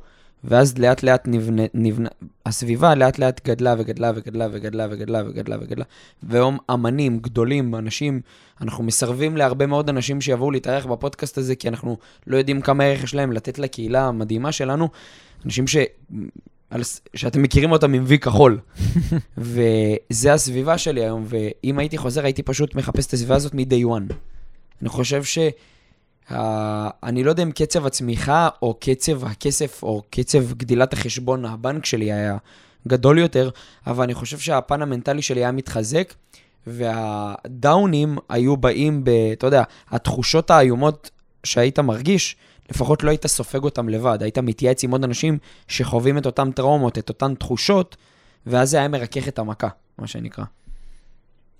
ואז 0.44 0.78
לאט 0.78 1.02
לאט 1.02 1.28
נבנה, 1.28 1.62
נבנה, 1.74 2.08
הסביבה 2.46 2.94
לאט 2.94 3.18
לאט 3.18 3.46
גדלה 3.46 3.74
וגדלה 3.78 4.12
וגדלה 4.14 4.48
וגדלה 4.52 4.86
וגדלה 4.90 5.22
וגדלה 5.26 5.56
וגדלה. 5.60 5.84
והיום 6.22 6.58
אמנים 6.70 7.18
גדולים, 7.18 7.74
אנשים, 7.74 8.20
אנחנו 8.60 8.84
מסרבים 8.84 9.36
להרבה 9.36 9.66
מאוד 9.66 9.88
אנשים 9.88 10.20
שיבואו 10.20 10.50
להתארח 10.50 10.86
בפודקאסט 10.86 11.38
הזה, 11.38 11.56
כי 11.56 11.68
אנחנו 11.68 11.96
לא 12.26 12.36
יודעים 12.36 12.60
כמה 12.60 12.84
ערך 12.84 13.04
יש 13.04 13.14
להם 13.14 13.32
לתת 13.32 13.58
לקהילה 13.58 14.06
המדהימה 14.06 14.52
שלנו. 14.52 14.88
אנשים 15.44 15.66
ש... 15.66 15.76
על... 16.70 16.80
שאתם 17.14 17.42
מכירים 17.42 17.72
אותם 17.72 17.92
עם 17.92 18.04
וי 18.06 18.18
כחול. 18.18 18.58
וזה 19.38 20.32
הסביבה 20.32 20.78
שלי 20.78 21.00
היום, 21.00 21.24
ואם 21.28 21.78
הייתי 21.78 21.98
חוזר, 21.98 22.24
הייתי 22.24 22.42
פשוט 22.42 22.74
מחפש 22.74 23.06
את 23.06 23.12
הסביבה 23.12 23.36
הזאת 23.36 23.54
מ-day 23.54 23.84
one. 23.84 24.14
אני 24.82 24.88
חושב 24.88 25.24
ש... 25.24 25.38
ה- 26.32 26.90
אני 27.02 27.24
לא 27.24 27.30
יודע 27.30 27.42
אם 27.42 27.52
קצב 27.52 27.86
הצמיחה, 27.86 28.48
או 28.62 28.74
קצב 28.80 29.24
הכסף, 29.24 29.82
או 29.82 30.02
קצב 30.10 30.52
גדילת 30.52 30.92
החשבון 30.92 31.44
הבנק 31.44 31.86
שלי 31.86 32.12
היה 32.12 32.36
גדול 32.88 33.18
יותר, 33.18 33.50
אבל 33.86 34.04
אני 34.04 34.14
חושב 34.14 34.38
שהפן 34.38 34.82
המנטלי 34.82 35.22
שלי 35.22 35.40
היה 35.40 35.52
מתחזק, 35.52 36.14
והדאונים 36.66 38.18
היו 38.28 38.56
באים 38.56 39.04
ב... 39.04 39.10
אתה 39.32 39.46
יודע, 39.46 39.62
התחושות 39.90 40.50
האיומות 40.50 41.10
שהיית 41.44 41.78
מרגיש, 41.78 42.36
לפחות 42.70 43.02
לא 43.02 43.10
היית 43.10 43.26
סופג 43.26 43.64
אותם 43.64 43.88
לבד, 43.88 44.18
היית 44.22 44.38
מתייעץ 44.38 44.84
עם 44.84 44.90
עוד 44.90 45.04
אנשים 45.04 45.38
שחווים 45.68 46.18
את 46.18 46.26
אותן 46.26 46.52
טראומות, 46.52 46.98
את 46.98 47.08
אותן 47.08 47.34
תחושות, 47.34 47.96
ואז 48.46 48.70
זה 48.70 48.76
היה 48.78 48.88
מרכך 48.88 49.28
את 49.28 49.38
המכה, 49.38 49.68
מה 49.98 50.06
שנקרא. 50.06 50.44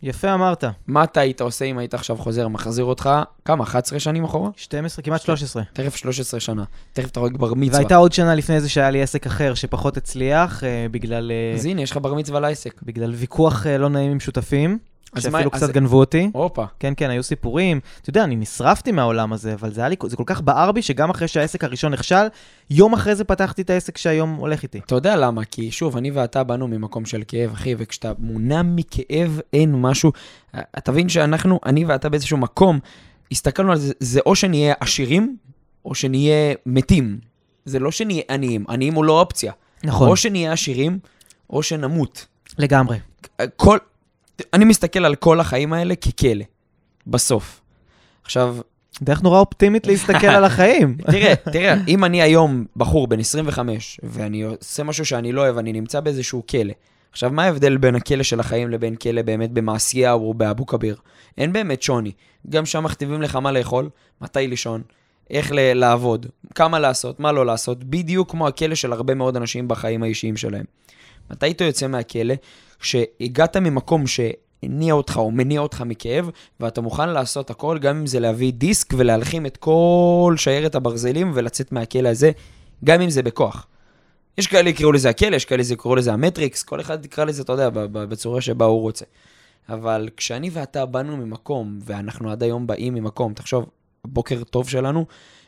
יפה 0.03 0.35
אמרת. 0.35 0.65
מה 0.87 1.05
אתה 1.05 1.21
היית 1.21 1.41
עושה 1.41 1.65
אם 1.65 1.79
היית 1.79 1.95
עכשיו 1.95 2.17
חוזר, 2.17 2.49
מחזיר 2.49 2.85
אותך, 2.85 3.11
כמה, 3.45 3.65
11 3.65 4.01
שנים 4.01 4.25
אחורה? 4.25 4.51
12, 4.57 5.03
כמעט 5.03 5.21
13. 5.21 5.63
תכף 5.73 5.97
13 5.97 6.41
שנה, 6.41 6.65
תכף 6.93 7.11
אתה 7.11 7.21
רואה 7.21 7.31
בר 7.31 7.55
מצווה. 7.55 7.77
והייתה 7.77 7.97
עוד 7.97 8.13
שנה 8.13 8.35
לפני 8.35 8.61
זה 8.61 8.69
שהיה 8.69 8.91
לי 8.91 9.03
עסק 9.03 9.27
אחר 9.27 9.55
שפחות 9.55 9.97
הצליח, 9.97 10.65
אה, 10.65 10.87
בגלל, 10.91 11.31
אה, 11.31 11.55
אז 11.55 11.65
הנה, 11.65 11.83
יש 11.83 11.91
לך 11.91 11.97
בר 11.97 12.15
מצווה 12.15 12.41
לעסק. 12.41 12.83
בגלל 12.83 13.11
ויכוח 13.11 13.67
אה, 13.67 13.79
לא 13.79 13.89
נעים 13.89 14.11
עם 14.13 14.21
שותפים, 14.21 14.79
שאפילו 15.19 15.51
קצת 15.51 15.71
גנבו 15.71 16.01
אותי. 16.01 16.31
הופה. 16.33 16.65
כן, 16.79 16.93
כן, 16.97 17.11
היו 17.11 17.23
סיפורים. 17.23 17.81
אתה 18.03 18.11
יודע, 18.11 18.25
אני 18.25 18.37
נשרפתי 18.37 18.93
מהעולם 18.93 19.33
הזה, 19.33 19.55
אבל 19.55 19.73
זה 19.73 19.89
לי, 19.89 19.97
זה 20.07 20.17
כל 20.17 20.23
כך 20.27 20.41
בער 20.41 20.73
בי, 20.73 20.83
שגם 20.83 21.11
אחרי 21.11 21.29
שהעסק 21.29 21.65
הראשון 21.65 21.93
נכשל, 21.93 22.27
יום 22.71 22.93
אחרי 22.93 23.15
זה 23.15 23.25
פתחתי 23.25 23.63
את 23.63 23.71
העסק 23.71 23.99
שהיום 23.99 24.35
הולך 24.35 24.63
איתי. 24.63 24.79
אתה 24.79 24.95
יודע 24.95 25.17
למה? 25.17 25.45
כי 25.45 25.71
שוב, 25.71 25.97
אני 25.97 26.11
ואתה 26.11 26.45
באנו 26.45 26.69
ממקום 26.69 27.05
של 27.05 27.23
כאב, 27.29 27.53
אחי, 27.53 27.75
וכשאתה 27.79 28.13
מונע 28.19 28.63
מכאב, 28.63 29.41
אין 29.53 29.81
משהו... 29.81 30.13
תבין 30.85 31.09
שאנחנו, 31.09 31.61
אני 31.67 31.85
ואתה 31.85 32.09
באיזשהו 32.09 32.39
מקום, 32.39 32.79
הסתכלנו 33.33 33.73
על 33.73 33.79
זה, 33.79 33.93
זה 34.01 34.21
או 34.27 34.35
שנהיה 34.35 34.75
עשירים, 34.81 35.37
או 35.85 35.95
שנהיה 35.95 36.55
מתים. 36.67 37.19
זה 37.65 37.79
לא 37.79 37.91
שנהיה 37.91 38.23
עניים, 38.31 38.65
עניים 38.69 38.95
הוא 38.95 39.05
לא 39.05 39.21
אופציה. 39.21 39.53
נכון, 39.85 40.09
או 40.09 40.17
שנהיה 40.17 40.53
עשירים, 40.53 40.99
או 41.51 41.63
שנמות. 41.63 42.27
לגמרי. 42.59 42.99
כל... 43.57 43.79
אני 44.55 44.65
מסתכל 44.65 45.05
על 45.05 45.15
כל 45.15 45.41
החיים 45.41 45.73
האלה 45.73 45.95
ככלא, 45.97 46.45
בסוף. 47.07 47.61
עכשיו, 48.25 48.57
דרך 49.03 49.23
נורא 49.23 49.41
אופטימית 49.41 49.87
להסתכל 49.87 50.27
על 50.27 50.45
החיים. 50.45 50.97
תראה, 51.13 51.35
תראה, 51.37 51.75
אם 51.89 52.05
אני 52.05 52.23
היום 52.23 52.65
בחור 52.77 53.07
בן 53.07 53.21
25, 53.21 54.01
ואני 54.03 54.43
עושה 54.43 54.83
משהו 54.83 55.07
שאני 55.07 55.33
לא 55.33 55.41
אוהב, 55.41 55.59
אני 55.59 55.73
נמצא 55.73 56.01
באיזשהו 56.01 56.43
כלא. 56.51 56.73
עכשיו, 57.13 57.31
מה 57.31 57.45
ההבדל 57.45 57.77
בין 57.77 57.95
הכלא 57.95 58.23
של 58.23 58.41
החיים 58.41 58.71
לבין 58.71 58.97
כלא 58.97 59.23
באמת 59.23 59.51
במעשיהו 59.51 60.29
או 60.29 60.35
באבו 60.35 60.67
כביר? 60.67 60.97
אין 61.39 61.53
באמת 61.53 61.83
שוני. 61.83 62.13
גם 62.51 62.67
שם 62.67 62.85
מכתיבים 62.85 63.23
לך 63.23 63.37
מה 63.37 63.53
לאכול, 63.53 63.89
מתי 64.21 64.47
לישון, 64.47 64.83
איך 65.31 65.53
ל- 65.53 65.73
לעבוד, 65.73 66.27
כמה 66.55 66.79
לעשות, 66.79 67.21
מה 67.21 67.33
לא 67.33 67.47
לעשות, 67.47 67.85
בדיוק 67.85 68.31
כמו 68.31 68.49
הכלא 68.49 68.75
של 68.75 68.93
הרבה 68.93 69.15
מאוד 69.15 69.37
אנשים 69.37 69.69
בחיים 69.69 70.03
האישיים 70.03 70.37
שלהם. 70.37 70.65
מתי 71.31 71.51
אתה 71.51 71.65
יוצא 71.65 71.87
מהכלא? 71.87 72.35
כשהגעת 72.81 73.57
ממקום 73.57 74.05
שהניע 74.07 74.95
אותך 74.95 75.17
או 75.17 75.31
מניע 75.31 75.61
אותך 75.61 75.83
מכאב, 75.87 76.31
ואתה 76.61 76.81
מוכן 76.81 77.09
לעשות 77.09 77.51
הכל, 77.51 77.79
גם 77.79 77.97
אם 77.97 78.07
זה 78.07 78.21
להביא 78.21 78.53
דיסק 78.53 78.95
ולהלחים 78.97 79.47
את 79.47 79.57
כל 79.57 80.35
שיירת 80.37 80.75
הברזלים 80.75 81.33
ולצאת 81.35 81.73
מהכלא 81.73 82.09
הזה, 82.09 82.31
גם 82.85 83.01
אם 83.01 83.11
זה 83.11 83.23
בכוח. 83.23 83.67
יש 84.39 84.47
כאלה 84.47 84.71
יקראו 84.71 84.93
לזה 84.93 85.11
הכלא, 85.11 85.37
יש 85.37 85.45
כאלה 85.45 85.63
יקראו 85.71 85.97
לזה 85.97 86.13
המטריקס, 86.13 86.63
כל 86.63 86.81
אחד 86.81 87.05
יקרא 87.05 87.25
לזה, 87.25 87.43
אתה 87.43 87.53
יודע, 87.53 87.69
בצורה 87.93 88.41
שבה 88.41 88.65
הוא 88.65 88.81
רוצה. 88.81 89.05
אבל 89.69 90.09
כשאני 90.17 90.51
ואתה 90.53 90.87
באנו 90.87 91.17
ממקום, 91.17 91.79
ואנחנו 91.85 92.31
עד 92.31 92.43
היום 92.43 92.67
באים 92.67 92.95
ממקום, 92.95 93.35
תחשוב, 93.35 93.67
הבוקר 94.05 94.45
טוב 94.45 94.69
שלנו, 94.69 95.07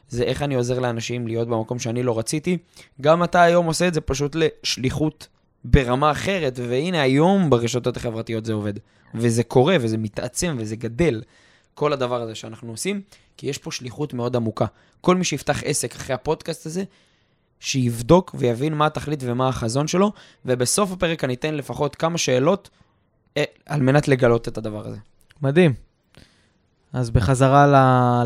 זה 0.09 0.23
איך 0.23 0.43
אני 0.43 0.55
עוזר 0.55 0.79
לאנשים 0.79 1.27
להיות 1.27 1.49
במקום 1.49 1.79
שאני 1.79 2.03
לא 2.03 2.19
רציתי. 2.19 2.59
גם 3.01 3.25
אתה 3.25 3.43
היום 3.43 3.67
עושה 3.67 3.89
את 3.89 3.95
זה 3.95 4.01
פשוט 4.01 4.37
לשליחות 4.37 5.29
ברמה 5.65 6.11
אחרת, 6.11 6.59
והנה 6.69 7.03
היום 7.03 7.51
ברשתות 7.51 7.97
החברתיות 7.97 8.45
זה 8.45 8.53
עובד. 8.53 8.75
וזה 9.15 9.43
קורה, 9.43 9.77
וזה 9.81 9.99
מתעצם, 9.99 10.57
וזה 10.59 10.77
גדל, 10.77 11.23
כל 11.75 11.93
הדבר 11.93 12.23
הזה 12.23 12.35
שאנחנו 12.35 12.71
עושים, 12.71 13.01
כי 13.37 13.47
יש 13.47 13.59
פה 13.59 13.71
שליחות 13.71 14.15
מאוד 14.15 14.37
עמוקה. 14.37 14.67
כל 15.01 15.17
מי 15.17 15.25
שיפתח 15.25 15.63
עסק 15.65 15.95
אחרי 15.95 16.15
הפודקאסט 16.15 16.67
הזה, 16.67 16.85
שיבדוק 17.61 18.35
ויבין 18.39 18.75
מה 18.75 18.87
התכלית 18.87 19.21
ומה 19.23 19.49
החזון 19.49 19.87
שלו, 19.87 20.13
ובסוף 20.45 20.93
הפרק 20.93 21.25
אני 21.25 21.35
אתן 21.35 21.55
לפחות 21.55 21.97
כמה 21.97 22.19
שאלות 22.19 22.71
אה, 23.37 23.45
על 23.67 23.81
מנת 23.81 24.09
לגלות 24.09 24.49
את 24.49 24.59
הדבר 24.59 24.87
הזה. 24.87 24.97
מדהים. 25.43 25.75
אז 26.93 27.11
בחזרה 27.11 27.67
ל, 27.67 27.75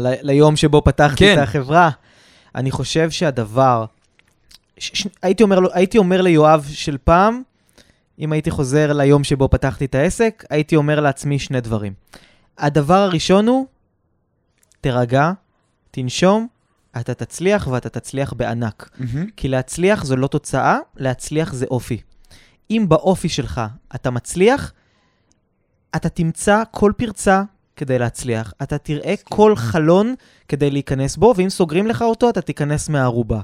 ל, 0.07 0.15
ליום 0.23 0.57
שבו 0.57 0.83
פתחתי 0.85 1.25
כן. 1.25 1.39
את 1.39 1.43
החברה, 1.43 1.91
אני 2.55 2.71
חושב 2.71 3.11
שהדבר, 3.11 3.85
ש, 4.79 5.07
הייתי, 5.23 5.43
אומר, 5.43 5.59
הייתי 5.73 5.99
אומר 5.99 6.23
ליואב 6.23 6.67
של 6.73 6.99
פעם, 7.05 7.43
אם 8.19 8.33
הייתי 8.33 8.51
חוזר 8.51 8.93
ליום 8.93 9.25
שבו 9.25 9.49
פתחתי 9.49 9.85
את 9.85 9.95
העסק, 9.95 10.45
הייתי 10.51 10.77
אומר 10.77 11.01
לעצמי 11.01 11.39
שני 11.39 11.61
דברים. 11.61 11.93
הדבר 12.59 12.95
הראשון 12.95 13.49
הוא, 13.49 13.67
תירגע, 14.81 15.33
תנשום, 15.91 16.47
אתה 17.01 17.15
תצליח 17.15 17.67
ואתה 17.67 17.89
תצליח 17.89 18.33
בענק. 18.33 18.91
כי 19.37 19.49
להצליח 19.49 20.05
זו 20.05 20.17
לא 20.17 20.27
תוצאה, 20.27 20.79
להצליח 20.97 21.53
זה 21.53 21.67
אופי. 21.71 22.01
אם 22.71 22.85
באופי 22.89 23.29
שלך 23.29 23.61
אתה 23.95 24.11
מצליח, 24.11 24.73
אתה 25.97 26.09
תמצא 26.09 26.63
כל 26.71 26.93
פרצה 26.97 27.43
כדי 27.77 27.99
להצליח. 27.99 28.53
אתה 28.63 28.79
תראה 28.79 29.15
כל 29.25 29.57
חלון 29.57 30.15
כדי 30.49 30.71
להיכנס 30.71 31.17
בו, 31.17 31.35
ואם 31.37 31.49
סוגרים 31.49 31.87
לך 31.87 32.03
אותו, 32.03 32.31
אתה 32.31 32.41
תיכנס 32.41 32.89
מהארובה. 32.89 33.41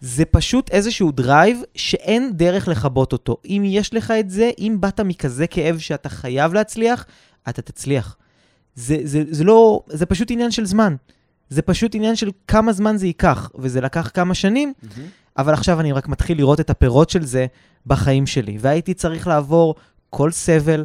זה 0.00 0.24
פשוט 0.24 0.70
איזשהו 0.70 1.12
drive 1.12 1.62
שאין 1.74 2.32
דרך 2.34 2.68
לכבות 2.68 3.12
אותו. 3.12 3.36
אם 3.44 3.62
יש 3.66 3.94
לך 3.94 4.10
את 4.10 4.30
זה, 4.30 4.50
אם 4.58 4.76
באת 4.80 5.00
מכזה 5.00 5.46
כאב 5.46 5.78
שאתה 5.78 6.08
חייב 6.08 6.54
להצליח, 6.54 7.06
אתה 7.48 7.62
תצליח. 7.62 8.16
זה, 8.74 8.98
זה, 9.04 9.22
זה 9.30 9.44
לא, 9.44 9.80
זה 9.88 10.06
פשוט 10.06 10.30
עניין 10.30 10.50
של 10.50 10.66
זמן. 10.66 10.96
זה 11.48 11.62
פשוט 11.62 11.94
עניין 11.94 12.16
של 12.16 12.30
כמה 12.48 12.72
זמן 12.72 12.96
זה 12.96 13.06
ייקח, 13.06 13.50
וזה 13.54 13.80
לקח 13.80 14.10
כמה 14.14 14.34
שנים, 14.34 14.72
אבל 15.38 15.52
עכשיו 15.52 15.80
אני 15.80 15.92
רק 15.92 16.08
מתחיל 16.08 16.38
לראות 16.38 16.60
את 16.60 16.70
הפירות 16.70 17.10
של 17.10 17.24
זה 17.24 17.46
בחיים 17.86 18.26
שלי. 18.26 18.56
והייתי 18.60 18.94
צריך 18.94 19.26
לעבור 19.26 19.74
כל 20.10 20.30
סבל, 20.30 20.84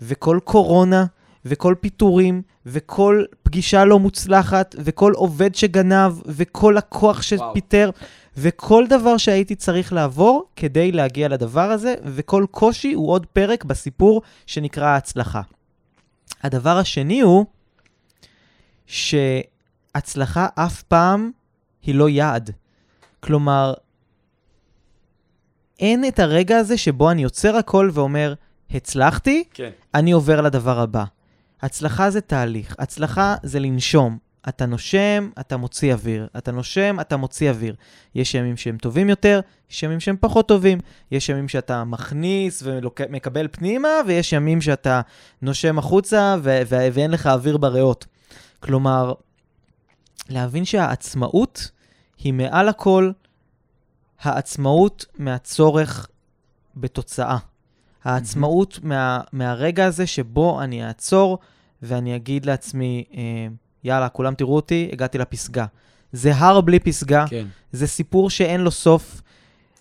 וכל 0.00 0.38
קורונה, 0.44 1.06
וכל 1.44 1.74
פיטורים, 1.80 2.42
וכל 2.66 3.24
פגישה 3.42 3.84
לא 3.84 3.98
מוצלחת, 3.98 4.74
וכל 4.78 5.12
עובד 5.12 5.54
שגנב, 5.54 6.12
וכל 6.26 6.74
לקוח 6.78 7.22
שפיטר, 7.22 7.90
וכל 8.36 8.84
דבר 8.88 9.16
שהייתי 9.16 9.54
צריך 9.54 9.92
לעבור 9.92 10.44
כדי 10.56 10.92
להגיע 10.92 11.28
לדבר 11.28 11.70
הזה, 11.70 11.94
וכל 12.04 12.46
קושי 12.50 12.92
הוא 12.92 13.10
עוד 13.10 13.26
פרק 13.26 13.64
בסיפור 13.64 14.22
שנקרא 14.46 14.86
ההצלחה. 14.86 15.40
הדבר 16.42 16.78
השני 16.78 17.20
הוא 17.20 17.46
שהצלחה 18.86 20.46
אף 20.54 20.82
פעם 20.82 21.30
היא 21.82 21.94
לא 21.94 22.08
יעד. 22.08 22.50
כלומר, 23.20 23.74
אין 25.80 26.04
את 26.04 26.18
הרגע 26.18 26.58
הזה 26.58 26.78
שבו 26.78 27.10
אני 27.10 27.24
עוצר 27.24 27.56
הכל 27.56 27.90
ואומר, 27.92 28.34
הצלחתי, 28.70 29.44
כן. 29.54 29.70
אני 29.94 30.12
עובר 30.12 30.40
לדבר 30.40 30.80
הבא. 30.80 31.04
הצלחה 31.62 32.10
זה 32.10 32.20
תהליך, 32.20 32.74
הצלחה 32.78 33.36
זה 33.42 33.60
לנשום. 33.60 34.18
אתה 34.48 34.66
נושם, 34.66 35.30
אתה 35.40 35.56
מוציא 35.56 35.92
אוויר. 35.92 36.28
אתה 36.38 36.52
נושם, 36.52 36.96
אתה 37.00 37.16
מוציא 37.16 37.50
אוויר. 37.50 37.74
יש 38.14 38.34
ימים 38.34 38.56
שהם 38.56 38.76
טובים 38.76 39.08
יותר, 39.08 39.40
יש 39.70 39.82
ימים 39.82 40.00
שהם 40.00 40.16
פחות 40.20 40.48
טובים. 40.48 40.78
יש 41.10 41.28
ימים 41.28 41.48
שאתה 41.48 41.84
מכניס 41.84 42.62
ומקבל 42.66 43.48
פנימה, 43.52 43.88
ויש 44.06 44.32
ימים 44.32 44.60
שאתה 44.60 45.00
נושם 45.42 45.78
החוצה 45.78 46.36
ו- 46.42 46.62
ו- 46.68 46.88
ואין 46.92 47.10
לך 47.10 47.26
אוויר 47.26 47.56
בריאות. 47.56 48.06
כלומר, 48.60 49.12
להבין 50.28 50.64
שהעצמאות 50.64 51.70
היא 52.18 52.32
מעל 52.32 52.68
הכל 52.68 53.10
העצמאות 54.20 55.06
מהצורך 55.18 56.08
בתוצאה. 56.76 57.38
העצמאות 58.04 58.78
מה, 58.82 59.20
מהרגע 59.32 59.86
הזה 59.86 60.06
שבו 60.06 60.62
אני 60.62 60.86
אעצור 60.86 61.38
ואני 61.82 62.16
אגיד 62.16 62.46
לעצמי, 62.46 63.04
אה, 63.14 63.22
יאללה, 63.84 64.08
כולם 64.08 64.34
תראו 64.34 64.56
אותי, 64.56 64.88
הגעתי 64.92 65.18
לפסגה. 65.18 65.66
זה 66.12 66.34
הר 66.34 66.60
בלי 66.60 66.78
פסגה, 66.78 67.24
כן. 67.28 67.46
זה 67.72 67.86
סיפור 67.86 68.30
שאין 68.30 68.60
לו 68.60 68.70
סוף, 68.70 69.22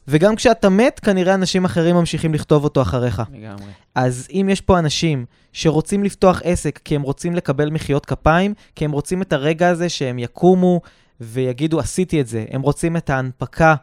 וגם 0.07 0.35
כשאתה 0.35 0.69
מת, 0.69 0.99
כנראה 0.99 1.33
אנשים 1.33 1.65
אחרים 1.65 1.95
ממשיכים 1.95 2.33
לכתוב 2.33 2.63
אותו 2.63 2.81
אחריך. 2.81 3.21
לגמרי. 3.33 3.71
אז 3.95 4.27
אם 4.31 4.47
יש 4.51 4.61
פה 4.61 4.79
אנשים 4.79 5.25
שרוצים 5.53 6.03
לפתוח 6.03 6.41
עסק 6.43 6.79
כי 6.85 6.95
הם 6.95 7.01
רוצים 7.01 7.35
לקבל 7.35 7.69
מחיאות 7.69 8.05
כפיים, 8.05 8.53
כי 8.75 8.85
הם 8.85 8.91
רוצים 8.91 9.21
את 9.21 9.33
הרגע 9.33 9.69
הזה 9.69 9.89
שהם 9.89 10.19
יקומו 10.19 10.81
ויגידו, 11.21 11.79
עשיתי 11.79 12.21
את 12.21 12.27
זה, 12.27 12.45
הם 12.51 12.61
רוצים 12.61 12.97
את 12.97 13.09
ההנפקה, 13.09 13.75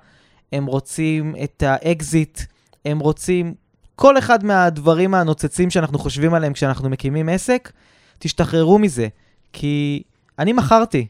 הם 0.52 0.66
רוצים 0.66 1.34
את 1.44 1.62
האקזיט, 1.62 2.40
הם 2.84 2.98
רוצים 2.98 3.54
כל 3.98 4.18
אחד 4.18 4.44
מהדברים 4.44 5.14
הנוצצים 5.14 5.70
שאנחנו 5.70 5.98
חושבים 5.98 6.34
עליהם 6.34 6.52
כשאנחנו 6.52 6.88
מקימים 6.88 7.28
עסק, 7.28 7.72
תשתחררו 8.18 8.78
מזה. 8.78 9.08
כי 9.52 10.02
אני 10.38 10.52
מכרתי 10.52 11.06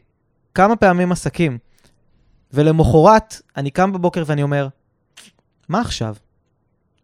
כמה 0.53 0.75
פעמים 0.75 1.11
עסקים, 1.11 1.57
ולמחרת 2.53 3.41
אני 3.57 3.71
קם 3.71 3.91
בבוקר 3.91 4.23
ואני 4.25 4.43
אומר, 4.43 4.67
מה 5.69 5.81
עכשיו? 5.81 6.15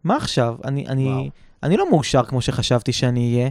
מה 0.04 0.16
עכשיו? 0.16 0.56
אני, 0.64 0.86
אני, 0.86 1.08
וואו. 1.08 1.28
אני 1.62 1.76
לא 1.76 1.90
מאושר 1.90 2.24
כמו 2.24 2.40
שחשבתי 2.40 2.92
שאני 2.92 3.34
אהיה, 3.34 3.48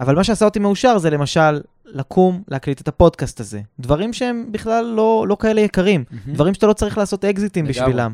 אבל 0.00 0.14
מה 0.14 0.24
שעשה 0.24 0.44
אותי 0.44 0.58
מאושר 0.58 0.98
זה 0.98 1.10
למשל 1.10 1.60
לקום, 1.84 2.42
להקליט 2.48 2.80
את 2.80 2.88
הפודקאסט 2.88 3.40
הזה. 3.40 3.60
דברים 3.80 4.12
שהם 4.12 4.46
בכלל 4.50 4.84
לא, 4.84 5.24
לא 5.28 5.36
כאלה 5.40 5.60
יקרים. 5.60 6.04
דברים 6.26 6.54
שאתה 6.54 6.66
לא 6.66 6.72
צריך 6.72 6.98
לעשות 6.98 7.24
אקזיטים 7.24 7.64
לגמרי. 7.64 7.82
בשבילם. 7.82 8.12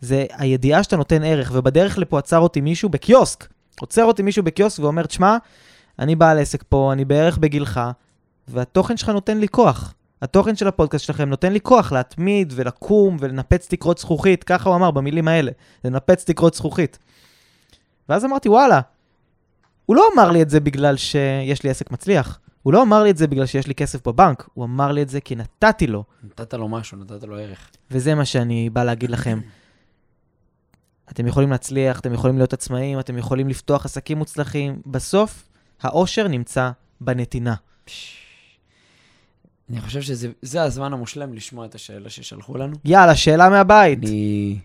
זה 0.00 0.26
הידיעה 0.30 0.82
שאתה 0.82 0.96
נותן 0.96 1.22
ערך, 1.24 1.50
ובדרך 1.54 1.98
לפה 1.98 2.18
עצר 2.18 2.38
אותי 2.38 2.60
מישהו 2.60 2.88
בקיוסק. 2.88 3.48
עוצר 3.80 4.04
אותי 4.04 4.22
מישהו 4.22 4.42
בקיוסק 4.42 4.82
ואומר, 4.82 5.06
תשמע, 5.06 5.36
אני 5.98 6.16
בעל 6.16 6.38
עסק 6.38 6.64
פה, 6.68 6.92
אני 6.92 7.04
בערך 7.04 7.38
בגילך, 7.38 7.80
והתוכן 8.48 8.96
שלך 8.96 9.08
נותן 9.08 9.38
לי 9.38 9.48
כוח. 9.48 9.94
התוכן 10.22 10.56
של 10.56 10.68
הפודקאסט 10.68 11.04
שלכם 11.04 11.28
נותן 11.28 11.52
לי 11.52 11.60
כוח 11.60 11.92
להתמיד 11.92 12.52
ולקום 12.56 13.16
ולנפץ 13.20 13.66
תקרות 13.68 13.98
זכוכית, 13.98 14.44
ככה 14.44 14.68
הוא 14.68 14.76
אמר 14.76 14.90
במילים 14.90 15.28
האלה, 15.28 15.52
לנפץ 15.84 16.24
תקרות 16.24 16.54
זכוכית. 16.54 16.98
ואז 18.08 18.24
אמרתי, 18.24 18.48
וואלה, 18.48 18.80
הוא 19.86 19.96
לא 19.96 20.08
אמר 20.14 20.30
לי 20.30 20.42
את 20.42 20.50
זה 20.50 20.60
בגלל 20.60 20.96
שיש 20.96 21.62
לי 21.62 21.70
עסק 21.70 21.90
מצליח. 21.90 22.38
הוא 22.62 22.72
לא 22.72 22.82
אמר 22.82 23.02
לי 23.02 23.10
את 23.10 23.16
זה 23.16 23.26
בגלל 23.26 23.46
שיש 23.46 23.66
לי 23.66 23.74
כסף 23.74 24.08
בבנק, 24.08 24.48
הוא 24.54 24.64
אמר 24.64 24.92
לי 24.92 25.02
את 25.02 25.08
זה 25.08 25.20
כי 25.20 25.36
נתתי 25.36 25.86
לו. 25.86 26.04
נתת 26.24 26.54
לו 26.54 26.68
משהו, 26.68 26.98
נתת 26.98 27.22
לו 27.22 27.38
ערך. 27.38 27.70
וזה 27.90 28.14
מה 28.14 28.24
שאני 28.24 28.70
בא 28.70 28.84
להגיד 28.84 29.10
לכם. 29.10 29.40
אתם 31.12 31.26
יכולים 31.26 31.50
להצליח, 31.50 32.00
אתם 32.00 32.12
יכולים 32.14 32.36
להיות 32.36 32.52
עצמאים, 32.52 33.00
אתם 33.00 33.18
יכולים 33.18 33.48
לפתוח 33.48 33.84
עסקים 33.84 34.18
מוצלחים. 34.18 34.80
בסוף, 34.86 35.48
האושר 35.82 36.28
נמצא 36.28 36.70
בנתינה. 37.00 37.54
אני 39.70 39.80
חושב 39.80 40.00
שזה 40.02 40.28
זה 40.42 40.62
הזמן 40.62 40.92
המושלם 40.92 41.34
לשמוע 41.34 41.66
את 41.66 41.74
השאלה 41.74 42.10
ששלחו 42.10 42.56
לנו. 42.58 42.76
יאללה, 42.84 43.14
שאלה 43.16 43.48
מהבית. 43.48 43.98
אני... 43.98 44.58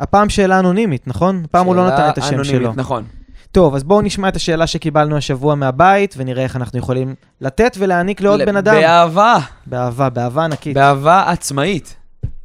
הפעם 0.00 0.28
שאלה 0.28 0.58
אנונימית, 0.58 1.06
נכון? 1.06 1.42
הפעם 1.44 1.66
הוא 1.66 1.74
לא 1.76 1.88
שאלה 1.88 1.98
נתן 1.98 2.08
את 2.08 2.18
השם 2.18 2.34
אנונימית, 2.34 2.60
שלו. 2.60 2.72
נכון. 2.76 3.04
טוב, 3.52 3.74
אז 3.74 3.84
בואו 3.84 4.00
נשמע 4.00 4.28
את 4.28 4.36
השאלה 4.36 4.66
שקיבלנו 4.66 5.16
השבוע 5.16 5.54
מהבית, 5.54 6.14
ונראה 6.18 6.42
איך 6.42 6.56
אנחנו 6.56 6.78
יכולים 6.78 7.14
לתת 7.40 7.76
ולהעניק 7.78 8.20
לעוד 8.20 8.40
ל- 8.40 8.46
בן 8.46 8.56
אדם. 8.56 8.74
באהבה, 8.74 9.38
באהבה, 9.66 10.10
באהבה 10.10 10.44
ענקית. 10.44 10.74
באהבה 10.74 11.30
עצמאית. 11.30 11.96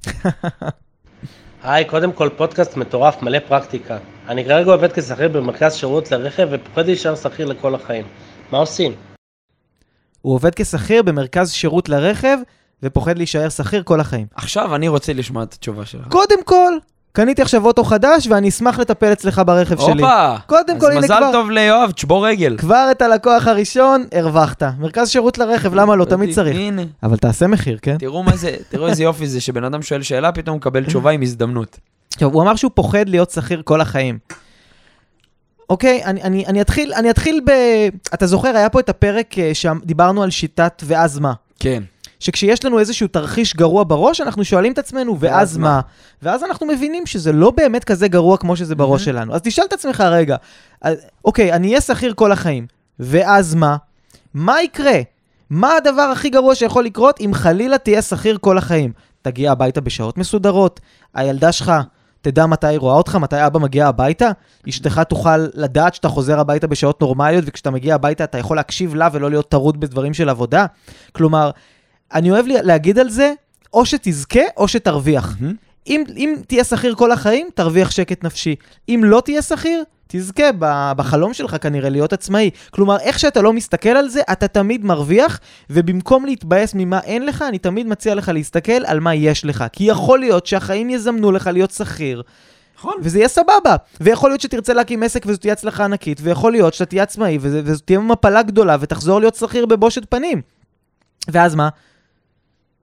היי, 1.69 1.85
קודם 1.85 2.11
כל 2.11 2.29
פודקאסט 2.37 2.77
מטורף, 2.77 3.21
מלא 3.21 3.39
פרקטיקה. 3.47 3.97
אני 4.27 4.45
כרגע 4.45 4.71
עובד 4.71 4.91
כשכיר 4.91 5.27
במרכז 5.27 5.75
שירות 5.75 6.11
לרכב 6.11 6.47
ופוחד 6.51 6.85
להישאר 6.85 7.15
שכיר 7.15 7.45
לכל 7.45 7.75
החיים. 7.75 8.05
מה 8.51 8.57
עושים? 8.57 8.95
הוא 10.21 10.33
עובד 10.33 10.55
כשכיר 10.55 11.03
במרכז 11.03 11.51
שירות 11.51 11.89
לרכב, 11.89 12.37
ופוחד 12.83 13.17
להישאר 13.17 13.49
שכיר 13.49 13.83
כל 13.83 13.99
החיים. 13.99 14.27
עכשיו 14.35 14.75
אני 14.75 14.87
רוצה 14.87 15.13
לשמוע 15.13 15.43
את 15.43 15.53
התשובה 15.53 15.85
שלך. 15.85 16.07
קודם 16.07 16.43
כל, 16.43 16.73
קניתי 17.17 17.41
עכשיו 17.41 17.65
אוטו 17.65 17.83
חדש, 17.83 18.27
ואני 18.27 18.49
אשמח 18.49 18.79
לטפל 18.79 19.11
אצלך 19.13 19.41
ברכב 19.45 19.79
שלי. 19.79 19.91
הופה! 20.03 20.35
קודם 20.45 20.79
כל, 20.79 20.85
אז 20.85 20.91
הנה 20.91 21.01
מזל 21.01 21.17
כבר- 21.17 21.31
טוב 21.31 21.51
ליואב, 21.51 21.91
תשבור 21.91 22.27
רגל. 22.27 22.55
כבר 22.57 22.87
את 22.91 23.01
הלקוח 23.01 23.47
הראשון, 23.47 24.05
הרווחת. 24.11 24.63
מרכז 24.79 25.09
שירות 25.09 25.37
לרכב, 25.37 25.73
למה 25.73 25.95
לא? 25.95 26.05
תמיד 26.05 26.35
צריך. 26.35 26.55
הנה, 26.55 26.81
אבל 27.03 27.17
תעשה 27.17 27.47
מחיר, 27.47 27.77
כן? 27.81 27.97
תראו 27.97 28.23
מה 28.23 28.35
זה, 28.37 28.55
תראו 28.69 28.87
איזה 28.87 29.03
יופי 29.03 29.27
זה 29.27 29.41
שבן 29.41 29.63
אדם 29.63 29.81
שואל 29.81 30.01
שאלה, 30.03 30.31
פתאום 30.31 30.57
מקבל 30.57 30.85
תשובה 30.85 31.11
עם 31.11 31.21
הזדמנות. 31.21 31.79
עכשיו, 32.13 32.29
הוא 32.33 32.41
אמר 32.41 32.55
שהוא 32.55 32.71
פוחד 32.73 33.09
להיות 33.09 33.29
שכיר 33.31 33.61
כל 33.65 33.81
החיים. 33.81 34.17
אוקיי, 35.69 36.03
אני, 36.05 36.23
אני, 36.23 36.45
אני, 36.45 36.61
אתחיל, 36.61 36.93
אני 36.93 37.09
אתחיל 37.09 37.41
ב... 37.45 37.51
אתה 38.13 38.27
זוכר, 38.27 38.57
היה 38.57 38.69
פה 38.69 38.79
את 38.79 38.89
הפרק 38.89 39.39
אה, 39.39 39.53
שם 39.53 39.79
דיברנו 39.85 40.23
על 40.23 40.29
שיטת 40.29 40.83
ואז 40.85 41.19
מה. 41.19 41.33
כן. 41.59 41.83
שכשיש 42.19 42.65
לנו 42.65 42.79
איזשהו 42.79 43.07
תרחיש 43.07 43.55
גרוע 43.55 43.83
בראש, 43.83 44.21
אנחנו 44.21 44.43
שואלים 44.43 44.71
את 44.71 44.77
עצמנו, 44.77 45.19
ואז 45.19 45.57
מה? 45.57 45.67
מה? 45.67 45.81
ואז 46.21 46.43
אנחנו 46.43 46.65
מבינים 46.65 47.05
שזה 47.05 47.31
לא 47.31 47.51
באמת 47.51 47.83
כזה 47.83 48.07
גרוע 48.07 48.37
כמו 48.37 48.55
שזה 48.55 48.75
בראש 48.75 49.05
שלנו. 49.05 49.33
אז 49.33 49.41
תשאל 49.41 49.65
את 49.67 49.73
עצמך 49.73 50.01
רגע, 50.01 50.35
אה, 50.85 50.93
אוקיי, 51.25 51.53
אני 51.53 51.67
אהיה 51.67 51.81
שכיר 51.81 52.13
כל 52.13 52.31
החיים, 52.31 52.67
ואז 52.99 53.55
מה? 53.55 53.77
מה 54.33 54.61
יקרה? 54.61 54.99
מה 55.49 55.75
הדבר 55.75 56.01
הכי 56.01 56.29
גרוע 56.29 56.55
שיכול 56.55 56.85
לקרות 56.85 57.19
אם 57.21 57.31
חלילה 57.33 57.77
תהיה 57.77 58.01
שכיר 58.01 58.37
כל 58.41 58.57
החיים? 58.57 58.91
תגיע 59.21 59.51
הביתה 59.51 59.81
בשעות 59.81 60.17
מסודרות, 60.17 60.79
הילדה 61.13 61.51
שלך 61.51 61.71
תדע 62.21 62.45
מתי 62.45 62.67
היא 62.67 62.79
רואה 62.79 62.95
אותך, 62.95 63.15
מתי 63.15 63.45
אבא 63.45 63.59
מגיע 63.59 63.87
הביתה, 63.87 64.31
אשתך 64.69 65.01
תוכל 65.09 65.37
לדעת 65.37 65.93
שאתה 65.93 66.09
חוזר 66.09 66.39
הביתה 66.39 66.67
בשעות 66.67 67.01
נורמליות, 67.01 67.43
וכשאתה 67.47 67.71
מגיע 67.71 67.95
הביתה 67.95 68.23
אתה 68.23 68.37
יכול 68.37 68.57
להקשיב 68.57 68.95
לה 68.95 69.09
ולא 69.11 69.29
להיות 69.29 69.49
טרוד 69.49 69.79
בדברים 69.79 70.13
של 70.13 70.29
עבודה. 70.29 70.65
כלומר, 71.11 71.51
אני 72.13 72.31
אוהב 72.31 72.45
להגיד 72.47 72.99
על 72.99 73.09
זה, 73.09 73.33
או 73.73 73.85
שתזכה 73.85 74.39
או 74.57 74.67
שתרוויח. 74.67 75.35
מהמם. 75.39 75.55
אם, 75.87 76.03
אם 76.17 76.35
תהיה 76.47 76.63
שכיר 76.63 76.95
כל 76.95 77.11
החיים, 77.11 77.47
תרוויח 77.55 77.91
שקט 77.91 78.23
נפשי. 78.23 78.55
אם 78.89 79.01
לא 79.05 79.21
תהיה 79.25 79.41
שכיר, 79.41 79.83
תזכה 80.07 80.43
בחלום 80.97 81.33
שלך 81.33 81.55
כנראה 81.61 81.89
להיות 81.89 82.13
עצמאי. 82.13 82.49
כלומר, 82.69 82.99
איך 82.99 83.19
שאתה 83.19 83.41
לא 83.41 83.53
מסתכל 83.53 83.89
על 83.89 84.09
זה, 84.09 84.21
אתה 84.31 84.47
תמיד 84.47 84.85
מרוויח, 84.85 85.39
ובמקום 85.69 86.25
להתבאס 86.25 86.73
ממה 86.75 86.99
אין 86.99 87.25
לך, 87.25 87.41
אני 87.41 87.59
תמיד 87.59 87.87
מציע 87.87 88.15
לך 88.15 88.29
להסתכל 88.29 88.85
על 88.85 88.99
מה 88.99 89.15
יש 89.15 89.45
לך. 89.45 89.65
כי 89.73 89.83
יכול 89.83 90.19
להיות 90.19 90.45
שהחיים 90.45 90.89
יזמנו 90.89 91.31
לך 91.31 91.47
להיות 91.53 91.71
שכיר, 91.71 92.21
נכון. 92.77 92.93
וזה 93.01 93.19
יהיה 93.19 93.27
סבבה. 93.27 93.75
ויכול 94.01 94.29
להיות 94.29 94.41
שתרצה 94.41 94.73
להקים 94.73 95.03
עסק 95.03 95.23
וזו 95.25 95.37
תהיה 95.37 95.53
הצלחה 95.53 95.85
ענקית, 95.85 96.19
ויכול 96.23 96.51
להיות 96.51 96.73
שאתה 96.73 96.85
תהיה 96.85 97.03
עצמאי 97.03 97.37
וזו 97.41 97.81
תהיה 97.85 97.99
מפלה 97.99 98.43
גדולה 98.43 98.77
ותחזור 98.79 99.19
להיות 99.19 99.35
שכיר 99.35 99.65
בבושת 99.65 100.05
פנים. 100.09 100.41
ואז 101.27 101.55
מה? 101.55 101.69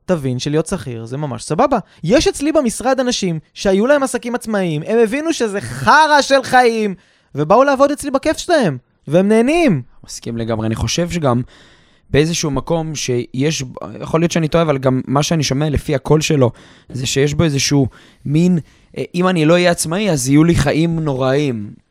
תבין 0.06 0.38
שלהיות 0.38 0.66
שכיר 0.66 1.04
זה 1.04 1.16
ממש 1.16 1.44
סבבה. 1.44 1.78
יש 2.04 2.28
אצלי 2.28 2.52
במשרד 2.52 3.00
אנשים 3.00 3.38
שהיו 3.54 3.86
להם 3.86 4.02
עסקים 4.02 4.34
עצמאיים, 4.34 4.82
הם 4.86 4.98
הבינו 4.98 5.32
שזה 5.32 5.60
חרא 5.60 6.22
של 6.22 6.42
חיים, 6.42 6.94
ובאו 7.34 7.64
לעבוד 7.64 7.90
אצלי 7.90 8.10
בכיף 8.10 8.38
שלהם, 8.38 8.78
והם 9.08 9.28
נהנים. 9.28 9.82
מסכים 10.04 10.36
לגמרי. 10.36 10.66
אני 10.66 10.74
חושב 10.74 11.10
שגם 11.10 11.42
באיזשהו 12.10 12.50
מקום 12.50 12.94
שיש, 12.94 13.64
יכול 14.00 14.20
להיות 14.20 14.32
שאני 14.32 14.48
טועה, 14.48 14.62
אבל 14.64 14.78
גם 14.78 15.00
מה 15.06 15.22
שאני 15.22 15.42
שומע 15.42 15.70
לפי 15.70 15.94
הקול 15.94 16.20
שלו, 16.20 16.50
זה 16.88 17.06
שיש 17.06 17.34
בו 17.34 17.44
איזשהו 17.44 17.86
מין, 18.24 18.58
אה, 18.98 19.04
אם 19.14 19.28
אני 19.28 19.44
לא 19.44 19.52
אהיה 19.52 19.70
עצמאי, 19.70 20.10
אז 20.10 20.28
יהיו 20.28 20.44
לי 20.44 20.54
חיים 20.54 21.00
נוראיים. 21.00 21.83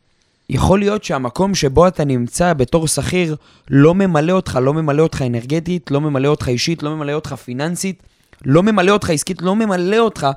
יכול 0.49 0.79
להיות 0.79 1.03
שהמקום 1.03 1.55
שבו 1.55 1.87
אתה 1.87 2.05
נמצא 2.05 2.53
בתור 2.53 2.87
שכיר 2.87 3.35
לא 3.69 3.95
ממלא 3.95 4.31
אותך, 4.33 4.59
לא 4.61 4.73
ממלא 4.73 5.03
אותך 5.03 5.21
אנרגטית, 5.21 5.91
לא 5.91 6.01
ממלא 6.01 6.27
אותך 6.27 6.47
אישית, 6.47 6.83
לא 6.83 6.95
ממלא 6.95 7.11
אותך 7.11 7.33
פיננסית, 7.33 8.03
לא 8.45 8.63
ממלא 8.63 8.91
אותך 8.91 9.09
עסקית, 9.09 9.41
לא 9.41 9.55
ממלא 9.55 9.97
אותך. 9.97 10.27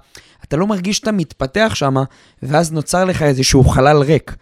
אתה 0.44 0.56
לא 0.56 0.66
מרגיש 0.66 0.96
שאתה 0.96 1.12
מתפתח 1.12 1.72
שם, 1.74 1.94
ואז 2.42 2.72
נוצר 2.72 3.04
לך 3.04 3.22
איזשהו 3.22 3.64
חלל 3.64 3.96
ריק. 3.96 4.36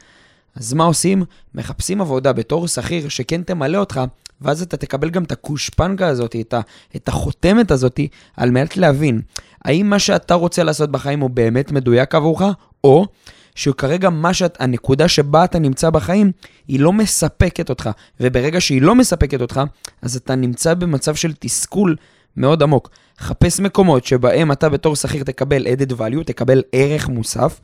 אז 0.57 0.73
מה 0.73 0.85
עושים? 0.85 1.25
מחפשים 1.55 2.01
עבודה 2.01 2.33
בתור 2.33 2.69
שכיר 2.69 3.09
שכן 3.09 3.43
תמלא 3.43 3.79
אותך, 3.79 4.01
ואז 4.41 4.63
אתה 4.63 4.77
תקבל 4.77 5.11
גם 5.11 5.23
את 5.23 5.33
הקושפנקה 5.33 6.07
הזאת, 6.07 6.37
את, 6.41 6.55
את 6.97 7.09
החותמת 7.09 7.71
הזאת, 7.71 8.01
על 8.37 8.51
מנת 8.51 8.77
להבין, 8.77 9.21
האם 9.65 9.91
מה 9.91 9.99
שאתה 9.99 10.35
רוצה 10.35 10.63
לעשות 10.63 10.91
בחיים 10.91 11.21
הוא 11.21 11.31
באמת 11.31 11.73
מדויק 11.73 12.15
עבורך, 12.15 12.43
או 12.85 13.07
שכרגע 13.55 14.11
מה 14.11 14.35
שאת, 14.35 14.61
הנקודה 14.61 15.09
שבה 15.09 15.45
אתה 15.45 15.59
נמצא 15.59 15.91
בחיים, 15.91 16.33
היא 16.69 16.81
לא 16.81 16.93
מספקת 16.93 17.71
אותך, 17.71 17.91
וברגע 18.21 18.61
שהיא 18.61 18.83
לא 18.83 18.95
מספקת 18.95 19.41
אותך, 19.41 19.61
אז 20.03 20.17
אתה 20.17 20.35
נמצא 20.35 20.75
במצב 20.75 21.15
של 21.15 21.33
תסכול 21.39 21.97
מאוד 22.37 22.63
עמוק. 22.63 22.91
חפש 23.19 23.61
מקומות 23.61 24.05
שבהם 24.07 24.53
אתה 24.53 24.69
בתור 24.69 24.97
שכיר 24.97 25.23
תקבל 25.25 25.67
added 25.67 25.93
value, 25.93 26.25
תקבל 26.27 26.63
ערך 26.73 27.09
מוסף, 27.09 27.61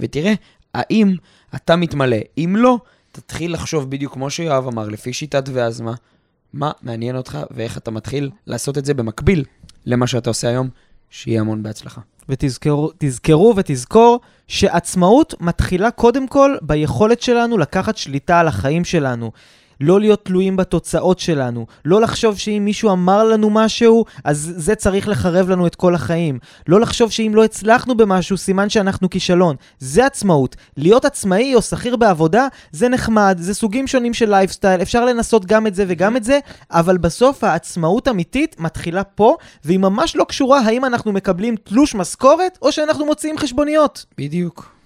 ותראה 0.00 0.34
האם 0.74 1.14
אתה 1.54 1.76
מתמלא. 1.76 2.16
אם 2.38 2.54
לא, 2.58 2.78
תתחיל 3.12 3.52
לחשוב 3.52 3.90
בדיוק 3.90 4.14
כמו 4.14 4.30
שיואב 4.30 4.66
אמר, 4.66 4.88
לפי 4.88 5.12
שיטת 5.12 5.48
ואז 5.52 5.80
מה, 5.80 5.94
מה 6.52 6.70
מעניין 6.82 7.16
אותך 7.16 7.38
ואיך 7.50 7.78
אתה 7.78 7.90
מתחיל 7.90 8.30
לעשות 8.46 8.78
את 8.78 8.84
זה 8.84 8.94
במקביל 8.94 9.44
למה 9.86 10.06
שאתה 10.06 10.30
עושה 10.30 10.48
היום, 10.48 10.68
שיהיה 11.10 11.40
המון 11.40 11.62
בהצלחה. 11.62 12.00
ותזכרו 12.28 12.90
תזכרו 12.98 13.54
ותזכור 13.56 14.20
שעצמאות 14.48 15.34
מתחילה 15.40 15.90
קודם 15.90 16.28
כל 16.28 16.56
ביכולת 16.62 17.22
שלנו 17.22 17.58
לקחת 17.58 17.96
שליטה 17.96 18.40
על 18.40 18.48
החיים 18.48 18.84
שלנו. 18.84 19.32
לא 19.80 20.00
להיות 20.00 20.24
תלויים 20.24 20.56
בתוצאות 20.56 21.18
שלנו, 21.18 21.66
לא 21.84 22.00
לחשוב 22.00 22.38
שאם 22.38 22.62
מישהו 22.64 22.92
אמר 22.92 23.24
לנו 23.24 23.50
משהו, 23.50 24.04
אז 24.24 24.52
זה 24.56 24.74
צריך 24.74 25.08
לחרב 25.08 25.48
לנו 25.50 25.66
את 25.66 25.74
כל 25.74 25.94
החיים. 25.94 26.38
לא 26.68 26.80
לחשוב 26.80 27.10
שאם 27.10 27.32
לא 27.34 27.44
הצלחנו 27.44 27.96
במשהו, 27.96 28.36
סימן 28.36 28.68
שאנחנו 28.68 29.10
כישלון. 29.10 29.56
זה 29.78 30.06
עצמאות. 30.06 30.56
להיות 30.76 31.04
עצמאי 31.04 31.54
או 31.54 31.62
שכיר 31.62 31.96
בעבודה, 31.96 32.46
זה 32.72 32.88
נחמד, 32.88 33.36
זה 33.40 33.54
סוגים 33.54 33.86
שונים 33.86 34.14
של 34.14 34.30
לייפסטייל, 34.30 34.82
אפשר 34.82 35.04
לנסות 35.04 35.46
גם 35.46 35.66
את 35.66 35.74
זה 35.74 35.84
וגם 35.88 36.16
את 36.16 36.24
זה, 36.24 36.38
אבל 36.70 36.98
בסוף 36.98 37.44
העצמאות 37.44 38.08
אמיתית 38.08 38.56
מתחילה 38.60 39.04
פה, 39.04 39.36
והיא 39.64 39.78
ממש 39.78 40.16
לא 40.16 40.24
קשורה 40.24 40.60
האם 40.60 40.84
אנחנו 40.84 41.12
מקבלים 41.12 41.56
תלוש 41.56 41.94
משכורת, 41.94 42.58
או 42.62 42.72
שאנחנו 42.72 43.06
מוציאים 43.06 43.38
חשבוניות. 43.38 44.06
בדיוק. 44.18 44.77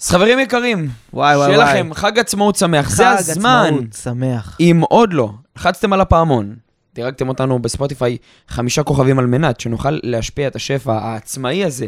אז 0.00 0.10
חברים 0.10 0.38
יקרים, 0.38 0.88
וואי 1.12 1.36
שיהיה 1.36 1.58
לכם 1.58 1.90
חג 1.94 2.18
עצמאות 2.18 2.56
שמח. 2.56 2.90
זה 2.90 3.04
חג 3.04 3.14
הזמן. 3.18 3.64
עצמאות 3.66 3.92
שמח. 4.02 4.56
אם 4.60 4.80
עוד 4.88 5.12
לא, 5.12 5.30
לחצתם 5.56 5.92
על 5.92 6.00
הפעמון, 6.00 6.56
דירגתם 6.94 7.28
אותנו 7.28 7.58
בספוטיפיי 7.58 8.16
חמישה 8.48 8.82
כוכבים 8.82 9.18
על 9.18 9.26
מנת 9.26 9.60
שנוכל 9.60 9.98
להשפיע 10.02 10.46
את 10.46 10.56
השפע 10.56 10.98
העצמאי 10.98 11.64
הזה 11.64 11.86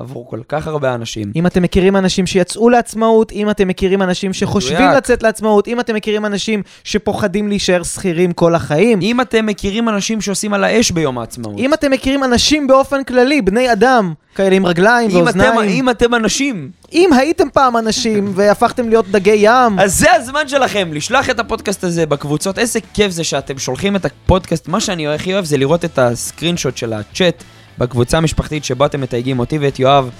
עבור 0.00 0.26
כל 0.30 0.40
כך 0.48 0.66
הרבה 0.66 0.94
אנשים. 0.94 1.32
אם 1.36 1.46
אתם 1.46 1.62
מכירים 1.62 1.96
אנשים 1.96 2.26
שיצאו 2.26 2.70
לעצמאות, 2.70 3.32
אם 3.32 3.50
אתם 3.50 3.68
מכירים 3.68 4.02
אנשים 4.02 4.32
שחושבים 4.32 4.78
מדויק. 4.78 4.96
לצאת 4.96 5.22
לעצמאות, 5.22 5.68
אם 5.68 5.80
אתם 5.80 5.94
מכירים 5.94 6.26
אנשים 6.26 6.62
שפוחדים 6.84 7.48
להישאר 7.48 7.82
שכירים 7.82 8.32
כל 8.32 8.54
החיים, 8.54 9.00
אם 9.02 9.20
אתם 9.20 9.46
מכירים 9.46 9.88
אנשים 9.88 10.20
שעושים 10.20 10.54
על 10.54 10.64
האש 10.64 10.90
ביום 10.90 11.18
העצמאות, 11.18 11.58
אם 11.58 11.74
אתם 11.74 11.90
מכירים 11.90 12.24
אנשים 12.24 12.66
באופן 12.66 13.04
כללי, 13.04 13.42
בני 13.42 13.72
אדם, 13.72 14.12
כאלה 14.34 14.56
עם 14.56 14.66
רגליים 14.66 15.10
אם 15.10 15.28
אתם, 15.28 15.38
ואוזניים, 15.38 15.70
אם 15.70 15.90
אתם 15.90 16.14
אנשים, 16.14 16.70
אם 16.92 17.12
הייתם 17.12 17.50
פעם 17.52 17.76
אנשים 17.76 18.30
והפכתם 18.34 18.88
להיות 18.88 19.08
דגי 19.08 19.36
ים, 19.38 19.78
אז 19.78 19.98
זה 19.98 20.14
הזמן 20.14 20.48
שלכם 20.48 20.90
לשלוח 20.92 21.30
את 21.30 21.40
הפודקאסט 21.40 21.84
הזה 21.84 22.06
בקבוצות. 22.06 22.58
איזה 22.58 22.80
כיף 22.94 23.12
זה 23.12 23.24
שאתם 23.24 23.58
שולחים 23.58 23.96
את 23.96 24.04
הפודקאסט. 24.04 24.68
מה 24.68 24.80
שאני 24.80 25.08
הכי 25.08 25.34
אוהב 25.34 25.44
זה 25.44 25.56
לראות 25.56 25.84
את 25.84 25.98
הסקרין 25.98 26.56
שוט 26.56 26.76
של 26.76 26.92
הצ'אט 26.92 27.44
בקבוצה 27.80 28.18
המשפחתית 28.18 28.64
שבה 28.64 28.86
אתם 28.86 29.00
מתייגים 29.00 29.38
אותי 29.38 29.58
ואת 29.58 29.78
יואב, 29.78 30.10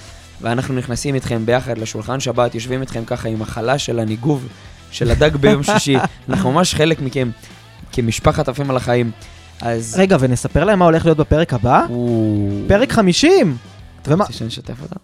ואנחנו 0.41 0.73
נכנסים 0.75 1.15
איתכם 1.15 1.45
ביחד 1.45 1.77
לשולחן 1.77 2.19
שבת, 2.19 2.55
יושבים 2.55 2.81
איתכם 2.81 3.05
ככה 3.05 3.29
עם 3.29 3.41
החלה 3.41 3.77
של 3.77 3.99
הניגוב 3.99 4.47
של 4.91 5.11
הדג 5.11 5.35
ביום 5.35 5.63
שישי. 5.63 5.95
אנחנו 6.29 6.51
ממש 6.51 6.75
חלק 6.75 7.01
מכם, 7.01 7.29
כמשפחת 7.91 8.49
עפים 8.49 8.69
על 8.69 8.77
החיים. 8.77 9.11
אז... 9.61 9.95
רגע, 9.99 10.17
ונספר 10.19 10.63
להם 10.63 10.79
מה 10.79 10.85
הולך 10.85 11.05
להיות 11.05 11.17
בפרק 11.17 11.53
הבא? 11.53 11.85
פרק 12.67 12.91
50! 12.91 13.57
ומה, 14.07 14.23
רוצה 14.23 14.37
שנשתף 14.37 14.81
אותם? 14.81 14.95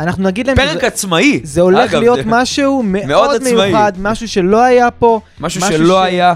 אנחנו 0.00 0.22
נגיד 0.24 0.46
להם 0.46 0.56
פרק 0.56 0.78
שזה- 0.78 0.86
עצמאי. 0.86 1.40
זה 1.44 1.60
הולך 1.60 1.90
אגב, 1.90 2.00
להיות 2.00 2.18
זה 2.18 2.24
משהו 2.40 2.82
מאוד 2.82 3.36
עצמאי. 3.36 3.52
מיוחד, 3.52 3.92
משהו 3.98 4.28
שלא 4.28 4.62
היה 4.62 4.90
פה. 4.90 5.20
משהו 5.40 5.60
משהו 5.60 5.72
שלא 5.78 6.00
ש- 6.02 6.06
היה, 6.06 6.34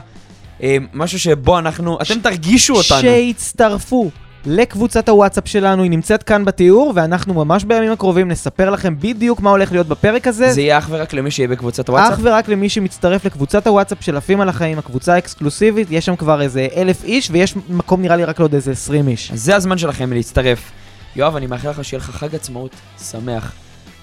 אה, 0.62 0.76
משהו 0.92 1.18
שבו 1.18 1.58
אנחנו, 1.58 1.98
אתם 2.02 2.20
תרגישו 2.20 2.74
אותנו. 2.74 3.00
שיצטרפו 3.00 4.10
לקבוצת 4.46 5.08
הוואטסאפ 5.08 5.48
שלנו, 5.48 5.82
היא 5.82 5.90
נמצאת 5.90 6.22
כאן 6.22 6.44
בתיאור, 6.44 6.92
ואנחנו 6.96 7.34
ממש 7.34 7.64
בימים 7.64 7.92
הקרובים 7.92 8.28
נספר 8.28 8.70
לכם 8.70 8.94
בדיוק 9.00 9.40
מה 9.40 9.50
הולך 9.50 9.72
להיות 9.72 9.86
בפרק 9.86 10.26
הזה. 10.26 10.52
זה 10.52 10.60
יהיה 10.60 10.78
אך 10.78 10.86
ורק 10.90 11.12
למי 11.12 11.30
שיהיה 11.30 11.48
בקבוצת 11.48 11.88
אך 11.88 11.88
הוואטסאפ. 11.88 12.18
ורק 12.22 12.48
למי 12.48 12.68
שמצטרף 12.68 13.24
לקבוצת 13.24 13.66
הוואטסאפ 13.66 13.98
של 14.00 14.16
עפים 14.16 14.40
על 14.40 14.48
החיים, 14.48 14.78
הקבוצה 14.78 15.14
האקסקלוסיבית, 15.14 15.88
יש 15.90 16.06
שם 16.06 16.16
כבר 16.16 16.42
איזה 16.42 16.66
אלף 16.76 17.04
איש, 17.04 17.30
ויש 17.30 17.54
מקום 17.68 18.02
נראה 18.02 18.16
לי 18.16 18.24
רק 18.24 18.38
לעוד 18.38 18.54
איזה 18.54 18.70
עשרים 18.70 19.08
איש. 19.08 19.30
אז 19.32 19.42
זה 19.42 19.56
הזמן 19.56 19.78
שלכם 19.78 20.12
להצטרף. 20.12 20.70
יואב, 21.16 21.36
אני 21.36 21.46
מאחל 21.46 21.70
לך 21.70 21.84
שיהיה 21.84 21.98
לך 21.98 22.10
חג 22.10 22.34
עצמאות 22.34 22.70
שמח. 23.10 23.52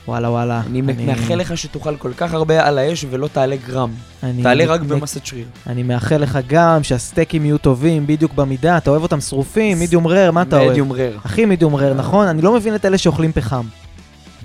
וואלה 0.10 0.30
וואלה. 0.30 0.62
אני 0.68 0.82
מאחל 0.82 1.36
לך 1.36 1.58
שתאכל 1.58 1.96
כל 1.98 2.12
כך 2.18 2.34
הרבה 2.34 2.68
על 2.68 2.78
האש 2.78 3.06
ולא 3.10 3.28
תעלה 3.34 3.56
גרם. 3.68 3.92
אני- 4.24 4.44
תעלה 4.44 4.66
רק 4.66 4.80
אני- 4.80 4.88
במסת 4.90 5.26
שריר. 5.26 5.46
אני 5.68 5.84
מאחל 5.84 6.18
לך 6.18 6.40
גם 6.48 6.84
שהסטייקים 6.84 7.46
יהיו 7.46 7.58
טובים, 7.58 8.08
בדיוק 8.08 8.34
במידה, 8.34 8.78
אתה 8.78 8.90
אוהב 8.90 9.02
אותם 9.04 9.22
שרופים, 9.22 9.80
מידיום 9.80 10.08
רר, 10.08 10.32
מה 10.32 10.42
אתה 10.42 10.58
אוהב? 10.60 10.72
מדיום 10.72 10.92
רר. 10.92 11.18
הכי 11.26 11.46
מידיום 11.46 11.76
רר, 11.76 11.94
נכון? 11.94 12.28
אני 12.28 12.42
לא 12.42 12.54
מבין 12.54 12.76
את 12.76 12.86
אלה 12.86 12.98
שאוכלים 12.98 13.32
פחם. 13.32 13.64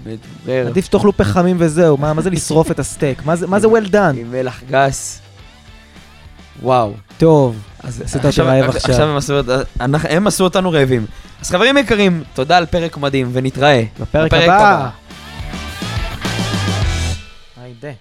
מדיום 0.02 0.18
רר. 0.46 0.66
עדיף 0.66 0.84
שתאכלו 0.84 1.16
פחמים 1.16 1.56
וזהו, 1.58 1.96
מה 1.96 2.12
מה 2.12 2.22
זה 2.22 2.30
לשרוף 2.30 2.70
את 2.70 2.78
הסטייק? 2.78 3.26
מה 3.26 3.36
זה- 3.36 3.46
מה 3.46 3.60
זה 3.60 3.66
well 3.66 3.88
done? 3.92 4.16
עם 4.20 4.30
מלח 4.30 4.60
גס. 4.70 5.20
וואו. 6.62 6.92
טוב, 7.18 7.56
אז 7.82 8.00
עשית 8.04 8.24
אותי 8.26 8.40
רעב 8.40 8.68
עכשיו. 8.68 8.90
עכשיו 8.90 9.08
הם 9.08 9.16
עשו, 9.16 9.34
אנחנו- 9.80 10.08
הם 10.08 10.26
עשו 10.26 10.44
אותנו 10.44 10.70
רעבים. 10.70 11.06
אז 11.40 11.50
חברים 11.50 11.76
יקרים, 11.78 12.22
תודה 12.34 12.56
על 12.56 12.66
פרק 12.66 12.96
מדהים, 12.96 13.30
ונתראה 13.32 13.82
בפרק 14.00 14.32
הבא. 14.34 14.88
hide 17.64 17.80
there 17.80 17.98